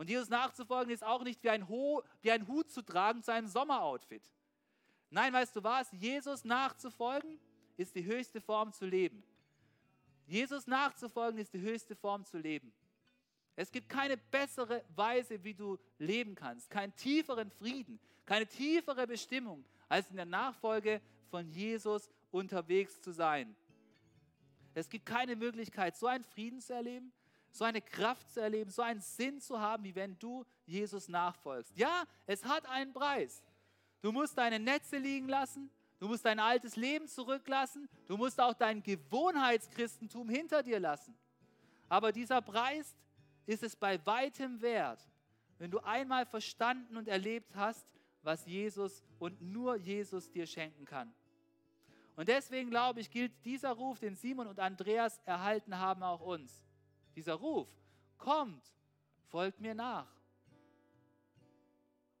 Und 0.00 0.08
Jesus 0.08 0.30
nachzufolgen 0.30 0.90
ist 0.90 1.04
auch 1.04 1.22
nicht 1.22 1.44
wie 1.44 1.50
ein, 1.50 1.68
Ho 1.68 2.02
wie 2.22 2.30
ein 2.30 2.48
Hut 2.48 2.70
zu 2.70 2.80
tragen 2.80 3.22
zu 3.22 3.34
einem 3.34 3.48
Sommeroutfit. 3.48 4.22
Nein, 5.10 5.30
weißt 5.30 5.54
du 5.54 5.62
was? 5.62 5.92
Jesus 5.92 6.42
nachzufolgen 6.42 7.38
ist 7.76 7.94
die 7.94 8.06
höchste 8.06 8.40
Form 8.40 8.72
zu 8.72 8.86
leben. 8.86 9.22
Jesus 10.26 10.66
nachzufolgen 10.66 11.38
ist 11.38 11.52
die 11.52 11.60
höchste 11.60 11.94
Form 11.94 12.24
zu 12.24 12.38
leben. 12.38 12.72
Es 13.56 13.70
gibt 13.70 13.90
keine 13.90 14.16
bessere 14.16 14.82
Weise, 14.96 15.44
wie 15.44 15.52
du 15.52 15.76
leben 15.98 16.34
kannst, 16.34 16.70
keinen 16.70 16.96
tieferen 16.96 17.50
Frieden, 17.50 18.00
keine 18.24 18.46
tiefere 18.46 19.06
Bestimmung, 19.06 19.66
als 19.86 20.08
in 20.08 20.16
der 20.16 20.24
Nachfolge 20.24 21.02
von 21.28 21.46
Jesus 21.50 22.08
unterwegs 22.30 23.02
zu 23.02 23.12
sein. 23.12 23.54
Es 24.72 24.88
gibt 24.88 25.04
keine 25.04 25.36
Möglichkeit, 25.36 25.94
so 25.94 26.06
einen 26.06 26.24
Frieden 26.24 26.62
zu 26.62 26.72
erleben, 26.72 27.12
so 27.50 27.64
eine 27.64 27.80
Kraft 27.80 28.30
zu 28.32 28.40
erleben, 28.40 28.70
so 28.70 28.82
einen 28.82 29.00
Sinn 29.00 29.40
zu 29.40 29.58
haben, 29.58 29.84
wie 29.84 29.94
wenn 29.94 30.18
du 30.18 30.44
Jesus 30.66 31.08
nachfolgst. 31.08 31.76
Ja, 31.76 32.04
es 32.26 32.44
hat 32.44 32.66
einen 32.68 32.92
Preis. 32.92 33.42
Du 34.02 34.12
musst 34.12 34.38
deine 34.38 34.58
Netze 34.58 34.98
liegen 34.98 35.28
lassen, 35.28 35.70
du 35.98 36.08
musst 36.08 36.24
dein 36.24 36.38
altes 36.38 36.76
Leben 36.76 37.06
zurücklassen, 37.08 37.88
du 38.06 38.16
musst 38.16 38.40
auch 38.40 38.54
dein 38.54 38.82
Gewohnheitschristentum 38.82 40.28
hinter 40.28 40.62
dir 40.62 40.80
lassen. 40.80 41.14
Aber 41.88 42.12
dieser 42.12 42.40
Preis 42.40 42.96
ist 43.46 43.62
es 43.62 43.76
bei 43.76 44.04
weitem 44.06 44.60
wert, 44.60 45.06
wenn 45.58 45.70
du 45.70 45.80
einmal 45.80 46.24
verstanden 46.24 46.96
und 46.96 47.08
erlebt 47.08 47.54
hast, 47.54 47.86
was 48.22 48.46
Jesus 48.46 49.02
und 49.18 49.40
nur 49.42 49.76
Jesus 49.76 50.30
dir 50.30 50.46
schenken 50.46 50.84
kann. 50.84 51.12
Und 52.16 52.28
deswegen 52.28 52.70
glaube 52.70 53.00
ich, 53.00 53.10
gilt 53.10 53.32
dieser 53.44 53.72
Ruf, 53.72 53.98
den 53.98 54.14
Simon 54.14 54.46
und 54.46 54.58
Andreas 54.60 55.20
erhalten 55.24 55.78
haben, 55.78 56.02
auch 56.02 56.20
uns. 56.20 56.62
Dieser 57.14 57.34
Ruf, 57.34 57.68
kommt, 58.18 58.64
folgt 59.28 59.60
mir 59.60 59.74
nach. 59.74 60.08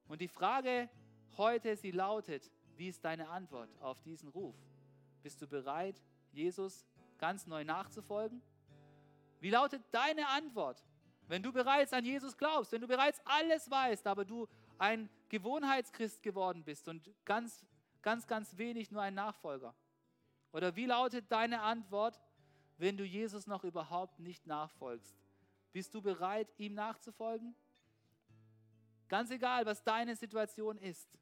Und 0.08 0.20
die 0.20 0.28
Frage 0.28 0.88
heute, 1.36 1.76
sie 1.76 1.92
lautet, 1.92 2.50
wie 2.76 2.88
ist 2.88 3.04
deine 3.04 3.28
Antwort 3.28 3.70
auf 3.80 4.00
diesen 4.02 4.28
Ruf? 4.28 4.56
Bist 5.22 5.40
du 5.40 5.46
bereit, 5.46 6.02
Jesus 6.32 6.86
ganz 7.18 7.46
neu 7.46 7.64
nachzufolgen? 7.64 8.42
Wie 9.40 9.50
lautet 9.50 9.82
deine 9.92 10.28
Antwort, 10.28 10.82
wenn 11.28 11.42
du 11.42 11.52
bereits 11.52 11.92
an 11.92 12.04
Jesus 12.04 12.36
glaubst, 12.36 12.72
wenn 12.72 12.80
du 12.80 12.88
bereits 12.88 13.20
alles 13.24 13.70
weißt, 13.70 14.06
aber 14.06 14.24
du 14.24 14.48
ein 14.78 15.08
Gewohnheitschrist 15.28 16.22
geworden 16.22 16.64
bist 16.64 16.88
und 16.88 17.10
ganz, 17.24 17.64
ganz, 18.02 18.26
ganz 18.26 18.56
wenig 18.56 18.90
nur 18.90 19.02
ein 19.02 19.14
Nachfolger? 19.14 19.74
Oder 20.52 20.74
wie 20.74 20.86
lautet 20.86 21.30
deine 21.30 21.60
Antwort, 21.62 22.20
wenn 22.80 22.96
du 22.96 23.04
Jesus 23.04 23.46
noch 23.46 23.64
überhaupt 23.64 24.18
nicht 24.18 24.46
nachfolgst? 24.46 25.14
Bist 25.72 25.94
du 25.94 26.00
bereit, 26.00 26.48
ihm 26.56 26.74
nachzufolgen? 26.74 27.54
Ganz 29.08 29.30
egal, 29.30 29.66
was 29.66 29.82
deine 29.84 30.16
Situation 30.16 30.78
ist. 30.78 31.18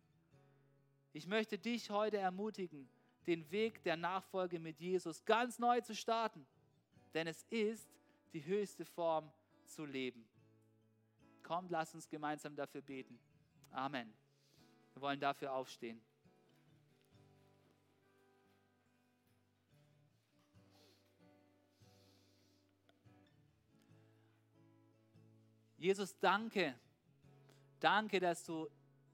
Ich 1.12 1.26
möchte 1.26 1.58
dich 1.58 1.90
heute 1.90 2.18
ermutigen, 2.18 2.88
den 3.26 3.50
Weg 3.50 3.82
der 3.82 3.96
Nachfolge 3.96 4.60
mit 4.60 4.78
Jesus 4.78 5.24
ganz 5.24 5.58
neu 5.58 5.80
zu 5.80 5.94
starten. 5.94 6.46
Denn 7.12 7.26
es 7.26 7.42
ist 7.50 7.88
die 8.32 8.44
höchste 8.44 8.84
Form 8.84 9.30
zu 9.66 9.84
leben. 9.84 10.28
Kommt, 11.42 11.70
lass 11.70 11.94
uns 11.94 12.08
gemeinsam 12.08 12.54
dafür 12.54 12.82
beten. 12.82 13.18
Amen. 13.70 14.12
Wir 14.94 15.02
wollen 15.02 15.20
dafür 15.20 15.52
aufstehen. 15.52 16.00
Jesus, 25.78 26.18
danke. 26.18 26.74
Danke, 27.78 28.18
dass 28.18 28.44
du 28.44 28.68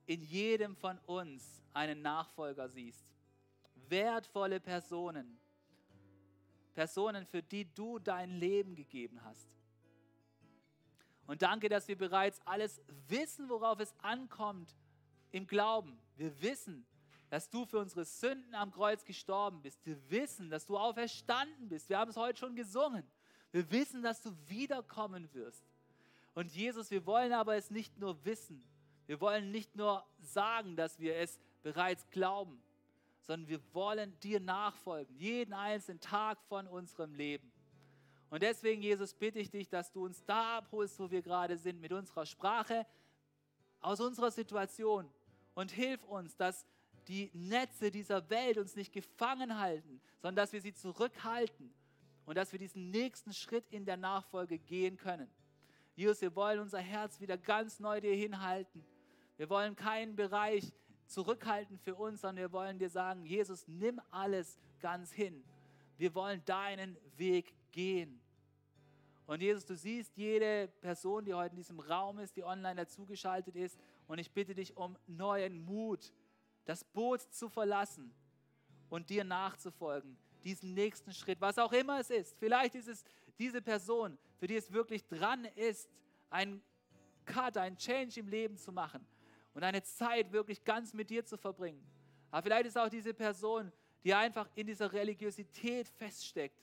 in 0.07 0.23
jedem 0.23 0.75
von 0.77 0.99
uns 1.01 1.63
einen 1.75 2.03
Nachfolger 2.03 2.69
siehst. 2.69 3.07
Wertvolle 3.89 4.61
Personen. 4.61 5.39
Personen, 6.73 7.27
für 7.27 7.43
die 7.43 7.67
du 7.73 7.99
dein 7.99 8.31
Leben 8.31 8.75
gegeben 8.75 9.23
hast. 9.25 9.49
Und 11.27 11.43
danke, 11.43 11.69
dass 11.69 11.87
wir 11.89 11.97
bereits 11.97 12.41
alles 12.47 12.83
wissen, 13.09 13.49
worauf 13.49 13.79
es 13.81 13.95
ankommt 14.01 14.75
im 15.31 15.47
Glauben. 15.47 15.99
Wir 16.17 16.41
wissen, 16.43 16.87
dass 17.31 17.49
du 17.49 17.65
für 17.65 17.79
unsere 17.79 18.05
Sünden 18.05 18.55
am 18.55 18.71
Kreuz 18.71 19.05
gestorben 19.05 19.63
bist. 19.63 19.85
Wir 19.85 19.99
wissen, 20.11 20.51
dass 20.51 20.67
du 20.67 20.77
auferstanden 20.77 21.69
bist. 21.69 21.89
Wir 21.89 21.99
haben 21.99 22.11
es 22.11 22.17
heute 22.17 22.39
schon 22.39 22.55
gesungen. 22.57 23.05
Wir 23.53 23.71
wissen, 23.71 24.03
dass 24.03 24.23
du 24.23 24.37
wiederkommen 24.47 25.33
wirst. 25.33 25.65
Und 26.35 26.51
Jesus, 26.53 26.91
wir 26.91 27.07
wollen 27.07 27.33
aber 27.33 27.57
es 27.57 27.71
nicht 27.71 27.99
nur 27.99 28.25
wissen. 28.25 28.63
Wir 29.07 29.21
wollen 29.21 29.51
nicht 29.51 29.77
nur 29.77 30.05
sagen, 30.21 30.77
dass 30.77 30.99
wir 30.99 31.17
es 31.17 31.39
bereits 31.63 32.09
glauben, 32.11 32.63
sondern 33.23 33.49
wir 33.49 33.61
wollen 33.73 34.19
dir 34.21 34.41
nachfolgen, 34.41 35.15
jeden 35.17 35.53
einzelnen 35.53 36.01
Tag 36.01 36.41
von 36.49 36.67
unserem 36.67 37.15
Leben. 37.15 37.53
Und 38.31 38.43
deswegen, 38.43 38.83
Jesus, 38.83 39.15
bitte 39.15 39.39
ich 39.39 39.51
dich, 39.51 39.69
dass 39.69 39.93
du 39.93 40.05
uns 40.05 40.25
da 40.25 40.59
abholst, 40.59 40.99
wo 40.99 41.11
wir 41.11 41.23
gerade 41.23 41.57
sind, 41.57 41.81
mit 41.81 41.93
unserer 41.93 42.27
Sprache, 42.27 42.87
aus 43.81 44.01
unserer 44.01 44.31
Situation. 44.31 45.09
Und 45.55 45.71
hilf 45.71 46.03
uns, 46.05 46.37
dass 46.37 46.67
die 47.07 47.31
Netze 47.33 47.91
dieser 47.91 48.29
Welt 48.31 48.59
uns 48.59 48.75
nicht 48.75 48.93
gefangen 48.93 49.59
halten, 49.59 50.01
sondern 50.21 50.37
dass 50.37 50.53
wir 50.53 50.61
sie 50.61 50.75
zurückhalten 50.75 51.73
und 52.25 52.37
dass 52.37 52.51
wir 52.51 52.59
diesen 52.59 52.91
nächsten 52.91 53.33
Schritt 53.33 53.67
in 53.71 53.85
der 53.85 53.99
Nachfolge 53.99 54.59
gehen 54.59 54.97
können. 54.97 55.31
Jesus, 55.95 56.21
wir 56.21 56.35
wollen 56.35 56.59
unser 56.59 56.81
Herz 56.81 57.21
wieder 57.21 57.37
ganz 57.37 57.79
neu 57.79 58.01
dir 58.01 58.15
hinhalten. 58.15 58.85
Wir 59.37 59.49
wollen 59.49 59.77
keinen 59.77 60.17
Bereich 60.17 60.73
zurückhalten 61.07 61.79
für 61.79 61.95
uns, 61.95 62.21
sondern 62.21 62.37
wir 62.37 62.53
wollen 62.53 62.79
dir 62.79 62.91
sagen, 62.91 63.25
Jesus, 63.25 63.69
nimm 63.69 64.01
alles 64.11 64.59
ganz 64.81 65.13
hin. 65.13 65.45
Wir 65.97 66.15
wollen 66.15 66.45
deinen 66.45 66.97
Weg 67.17 67.55
gehen. 67.71 68.21
Und 69.27 69.41
Jesus, 69.41 69.65
du 69.65 69.75
siehst 69.75 70.17
jede 70.17 70.69
Person, 70.81 71.25
die 71.25 71.33
heute 71.33 71.53
in 71.53 71.57
diesem 71.57 71.81
Raum 71.81 72.19
ist, 72.19 72.37
die 72.37 72.45
online 72.45 72.77
dazugeschaltet 72.77 73.57
ist. 73.57 73.79
Und 74.07 74.19
ich 74.19 74.31
bitte 74.33 74.55
dich 74.55 74.77
um 74.77 74.99
neuen 75.07 75.65
Mut, 75.65 76.13
das 76.65 76.85
Boot 76.85 77.21
zu 77.21 77.49
verlassen 77.49 78.13
und 78.91 79.09
dir 79.09 79.25
nachzufolgen, 79.25 80.17
diesen 80.43 80.75
nächsten 80.75 81.13
Schritt, 81.13 81.41
was 81.41 81.59
auch 81.59 81.73
immer 81.73 82.01
es 82.01 82.11
ist. 82.11 82.37
Vielleicht 82.39 82.75
ist 82.75 82.89
es 82.89 83.05
diese 83.39 83.61
Person, 83.63 84.19
für 84.39 84.47
die 84.47 84.57
es 84.57 84.73
wirklich 84.73 85.07
dran 85.07 85.45
ist, 85.57 85.89
ein 86.31 86.63
Cut, 87.25 87.57
ein 87.57 87.77
Change 87.77 88.21
im 88.21 88.29
Leben 88.29 88.57
zu 88.57 88.73
machen 88.73 89.07
und 89.55 89.63
eine 89.63 89.83
Zeit 89.83 90.33
wirklich 90.33 90.65
ganz 90.65 90.93
mit 90.93 91.11
dir 91.11 91.25
zu 91.25 91.37
verbringen. 91.37 91.85
Aber 92.31 92.43
vielleicht 92.43 92.67
ist 92.67 92.79
auch 92.79 92.89
diese 92.89 93.15
Person, 93.15 93.73
die 94.03 94.13
einfach 94.13 94.49
in 94.55 94.67
dieser 94.67 94.93
Religiosität 94.93 95.89
feststeckt 95.89 96.63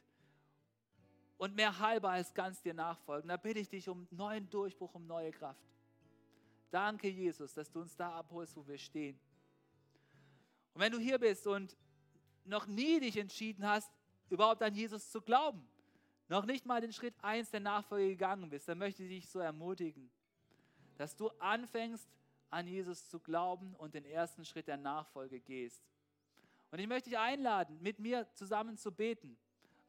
und 1.37 1.55
mehr 1.55 1.79
halber 1.79 2.11
als 2.11 2.33
ganz 2.33 2.61
dir 2.61 2.73
nachfolgen. 2.73 3.29
Da 3.29 3.37
bitte 3.37 3.59
ich 3.59 3.69
dich 3.69 3.89
um 3.89 4.07
neuen 4.11 4.49
Durchbruch, 4.49 4.93
um 4.93 5.07
neue 5.07 5.31
Kraft. 5.31 5.65
Danke, 6.69 7.07
Jesus, 7.07 7.53
dass 7.53 7.71
du 7.71 7.81
uns 7.81 7.95
da 7.95 8.11
abholst, 8.11 8.55
wo 8.55 8.67
wir 8.67 8.77
stehen. 8.77 9.19
Und 10.73 10.81
wenn 10.81 10.91
du 10.91 10.99
hier 10.99 11.17
bist 11.17 11.47
und 11.47 11.75
noch 12.45 12.67
nie 12.67 12.99
dich 12.99 13.17
entschieden 13.17 13.67
hast, 13.67 13.91
überhaupt 14.29 14.61
an 14.61 14.73
Jesus 14.73 15.09
zu 15.09 15.21
glauben, 15.21 15.67
noch 16.31 16.45
nicht 16.45 16.65
mal 16.65 16.79
den 16.79 16.93
Schritt 16.93 17.13
1 17.21 17.51
der 17.51 17.59
Nachfolge 17.59 18.07
gegangen 18.07 18.49
bist, 18.49 18.67
dann 18.69 18.77
möchte 18.77 19.03
ich 19.03 19.09
dich 19.09 19.29
so 19.29 19.39
ermutigen, 19.39 20.09
dass 20.97 21.13
du 21.13 21.27
anfängst, 21.39 22.07
an 22.49 22.67
Jesus 22.67 23.09
zu 23.09 23.19
glauben 23.19 23.75
und 23.75 23.93
den 23.93 24.05
ersten 24.05 24.45
Schritt 24.45 24.67
der 24.67 24.77
Nachfolge 24.77 25.41
gehst. 25.41 25.83
Und 26.71 26.79
ich 26.79 26.87
möchte 26.87 27.09
dich 27.09 27.19
einladen, 27.19 27.77
mit 27.81 27.99
mir 27.99 28.27
zusammen 28.33 28.77
zu 28.77 28.93
beten. 28.93 29.37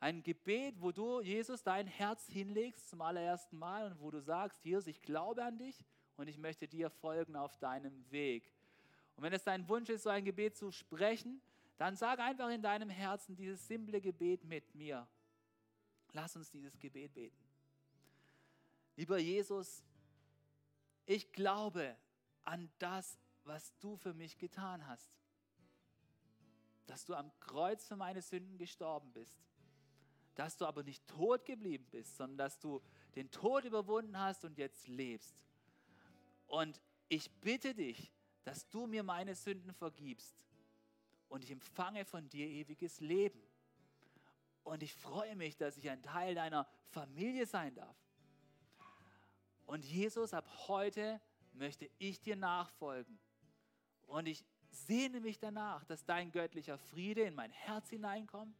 Ein 0.00 0.24
Gebet, 0.24 0.74
wo 0.80 0.90
du, 0.90 1.20
Jesus, 1.20 1.62
dein 1.62 1.86
Herz 1.86 2.26
hinlegst 2.26 2.90
zum 2.90 3.02
allerersten 3.02 3.56
Mal 3.56 3.92
und 3.92 4.00
wo 4.00 4.10
du 4.10 4.20
sagst, 4.20 4.64
Jesus, 4.64 4.88
ich 4.88 5.00
glaube 5.00 5.44
an 5.44 5.58
dich 5.58 5.84
und 6.16 6.26
ich 6.26 6.38
möchte 6.38 6.66
dir 6.66 6.90
folgen 6.90 7.36
auf 7.36 7.56
deinem 7.58 8.04
Weg. 8.10 8.52
Und 9.14 9.22
wenn 9.22 9.32
es 9.32 9.44
dein 9.44 9.68
Wunsch 9.68 9.90
ist, 9.90 10.02
so 10.02 10.10
ein 10.10 10.24
Gebet 10.24 10.56
zu 10.56 10.72
sprechen, 10.72 11.40
dann 11.78 11.94
sag 11.94 12.18
einfach 12.18 12.50
in 12.50 12.62
deinem 12.62 12.90
Herzen 12.90 13.36
dieses 13.36 13.64
simple 13.68 14.00
Gebet 14.00 14.42
mit 14.42 14.74
mir. 14.74 15.06
Lass 16.12 16.36
uns 16.36 16.50
dieses 16.50 16.78
Gebet 16.78 17.14
beten. 17.14 17.44
Lieber 18.96 19.18
Jesus, 19.18 19.82
ich 21.06 21.32
glaube 21.32 21.96
an 22.44 22.70
das, 22.78 23.18
was 23.44 23.76
du 23.78 23.96
für 23.96 24.14
mich 24.14 24.38
getan 24.38 24.86
hast. 24.86 25.10
Dass 26.86 27.04
du 27.04 27.14
am 27.14 27.32
Kreuz 27.40 27.86
für 27.86 27.96
meine 27.96 28.22
Sünden 28.22 28.58
gestorben 28.58 29.12
bist. 29.12 29.40
Dass 30.34 30.56
du 30.56 30.66
aber 30.66 30.82
nicht 30.82 31.06
tot 31.06 31.44
geblieben 31.44 31.86
bist, 31.90 32.16
sondern 32.16 32.38
dass 32.38 32.58
du 32.58 32.82
den 33.14 33.30
Tod 33.30 33.64
überwunden 33.64 34.18
hast 34.18 34.44
und 34.44 34.58
jetzt 34.58 34.88
lebst. 34.88 35.34
Und 36.46 36.80
ich 37.08 37.30
bitte 37.40 37.74
dich, 37.74 38.12
dass 38.44 38.68
du 38.68 38.86
mir 38.86 39.02
meine 39.02 39.34
Sünden 39.34 39.72
vergibst 39.72 40.34
und 41.28 41.44
ich 41.44 41.50
empfange 41.50 42.04
von 42.04 42.28
dir 42.28 42.46
ewiges 42.46 43.00
Leben. 43.00 43.42
Und 44.64 44.82
ich 44.82 44.94
freue 44.94 45.36
mich, 45.36 45.56
dass 45.56 45.76
ich 45.76 45.90
ein 45.90 46.02
Teil 46.02 46.34
deiner 46.34 46.66
Familie 46.90 47.46
sein 47.46 47.74
darf. 47.74 47.96
Und 49.66 49.84
Jesus, 49.84 50.34
ab 50.34 50.46
heute 50.68 51.20
möchte 51.52 51.90
ich 51.98 52.20
dir 52.20 52.36
nachfolgen. 52.36 53.18
Und 54.06 54.26
ich 54.26 54.44
sehne 54.70 55.20
mich 55.20 55.38
danach, 55.38 55.84
dass 55.84 56.04
dein 56.04 56.30
göttlicher 56.32 56.78
Friede 56.78 57.22
in 57.22 57.34
mein 57.34 57.50
Herz 57.50 57.90
hineinkommt 57.90 58.56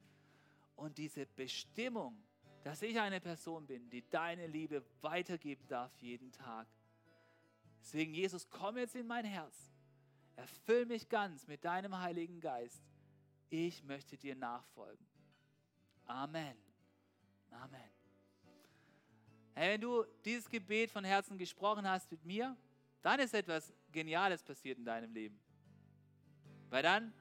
und 0.76 0.98
diese 0.98 1.26
Bestimmung, 1.26 2.22
dass 2.64 2.82
ich 2.82 2.98
eine 2.98 3.20
Person 3.20 3.66
bin, 3.66 3.90
die 3.90 4.08
deine 4.08 4.46
Liebe 4.46 4.84
weitergeben 5.00 5.66
darf 5.68 5.94
jeden 5.98 6.32
Tag. 6.32 6.66
Deswegen, 7.80 8.14
Jesus, 8.14 8.48
komm 8.48 8.76
jetzt 8.76 8.94
in 8.94 9.06
mein 9.06 9.24
Herz. 9.24 9.72
Erfüll 10.36 10.86
mich 10.86 11.08
ganz 11.08 11.46
mit 11.46 11.64
deinem 11.64 11.98
Heiligen 11.98 12.40
Geist. 12.40 12.82
Ich 13.50 13.82
möchte 13.82 14.16
dir 14.16 14.34
nachfolgen. 14.34 15.11
Amen. 16.06 16.56
Amen. 17.50 17.90
Hey, 19.54 19.74
wenn 19.74 19.80
du 19.80 20.04
dieses 20.24 20.48
Gebet 20.48 20.90
von 20.90 21.04
Herzen 21.04 21.36
gesprochen 21.36 21.86
hast 21.86 22.10
mit 22.10 22.24
mir, 22.24 22.56
dann 23.02 23.20
ist 23.20 23.34
etwas 23.34 23.72
Geniales 23.90 24.42
passiert 24.42 24.78
in 24.78 24.84
deinem 24.84 25.12
Leben. 25.12 25.38
Weil 26.70 26.82
dann 26.82 27.12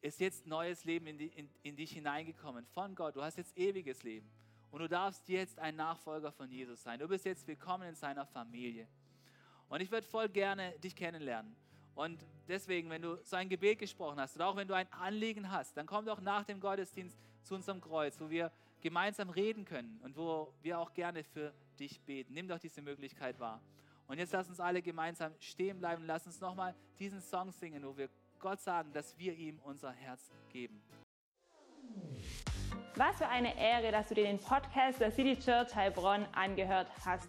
ist 0.00 0.20
jetzt 0.20 0.46
neues 0.46 0.84
Leben 0.84 1.06
in, 1.08 1.18
die, 1.18 1.26
in, 1.26 1.50
in 1.62 1.76
dich 1.76 1.92
hineingekommen 1.92 2.64
von 2.66 2.94
Gott. 2.94 3.16
Du 3.16 3.22
hast 3.22 3.36
jetzt 3.36 3.56
ewiges 3.56 4.02
Leben. 4.02 4.30
Und 4.70 4.80
du 4.80 4.88
darfst 4.88 5.28
jetzt 5.28 5.58
ein 5.58 5.74
Nachfolger 5.74 6.30
von 6.30 6.50
Jesus 6.50 6.82
sein. 6.82 6.98
Du 6.98 7.08
bist 7.08 7.24
jetzt 7.24 7.46
willkommen 7.46 7.88
in 7.88 7.94
seiner 7.94 8.26
Familie. 8.26 8.86
Und 9.68 9.80
ich 9.80 9.90
würde 9.90 10.06
voll 10.06 10.28
gerne 10.28 10.78
dich 10.78 10.94
kennenlernen. 10.94 11.56
Und 11.96 12.24
deswegen, 12.46 12.90
wenn 12.90 13.00
du 13.00 13.16
so 13.24 13.36
ein 13.36 13.48
Gebet 13.48 13.78
gesprochen 13.78 14.20
hast 14.20 14.36
oder 14.36 14.46
auch 14.48 14.56
wenn 14.56 14.68
du 14.68 14.74
ein 14.74 14.86
Anliegen 14.92 15.50
hast, 15.50 15.76
dann 15.76 15.86
komm 15.86 16.04
doch 16.04 16.20
nach 16.20 16.44
dem 16.44 16.60
Gottesdienst 16.60 17.18
zu 17.42 17.54
unserem 17.54 17.80
Kreuz, 17.80 18.20
wo 18.20 18.28
wir 18.28 18.52
gemeinsam 18.82 19.30
reden 19.30 19.64
können 19.64 19.98
und 20.04 20.14
wo 20.14 20.52
wir 20.62 20.78
auch 20.78 20.92
gerne 20.92 21.24
für 21.24 21.54
dich 21.80 21.98
beten. 22.02 22.34
Nimm 22.34 22.48
doch 22.48 22.58
diese 22.58 22.82
Möglichkeit 22.82 23.40
wahr. 23.40 23.62
Und 24.08 24.18
jetzt 24.18 24.34
lass 24.34 24.48
uns 24.48 24.60
alle 24.60 24.82
gemeinsam 24.82 25.32
stehen 25.40 25.78
bleiben. 25.78 26.04
Lass 26.06 26.26
uns 26.26 26.38
nochmal 26.38 26.74
diesen 26.98 27.22
Song 27.22 27.50
singen, 27.50 27.82
wo 27.82 27.96
wir 27.96 28.10
Gott 28.40 28.60
sagen, 28.60 28.92
dass 28.92 29.18
wir 29.18 29.32
ihm 29.32 29.58
unser 29.64 29.90
Herz 29.90 30.30
geben. 30.52 30.82
Was 32.94 33.16
für 33.16 33.28
eine 33.28 33.58
Ehre, 33.58 33.90
dass 33.90 34.08
du 34.08 34.14
dir 34.14 34.24
den 34.24 34.38
Podcast 34.38 35.00
der 35.00 35.10
City 35.10 35.38
Church 35.38 35.74
Heilbronn 35.74 36.26
angehört 36.32 36.88
hast. 37.04 37.28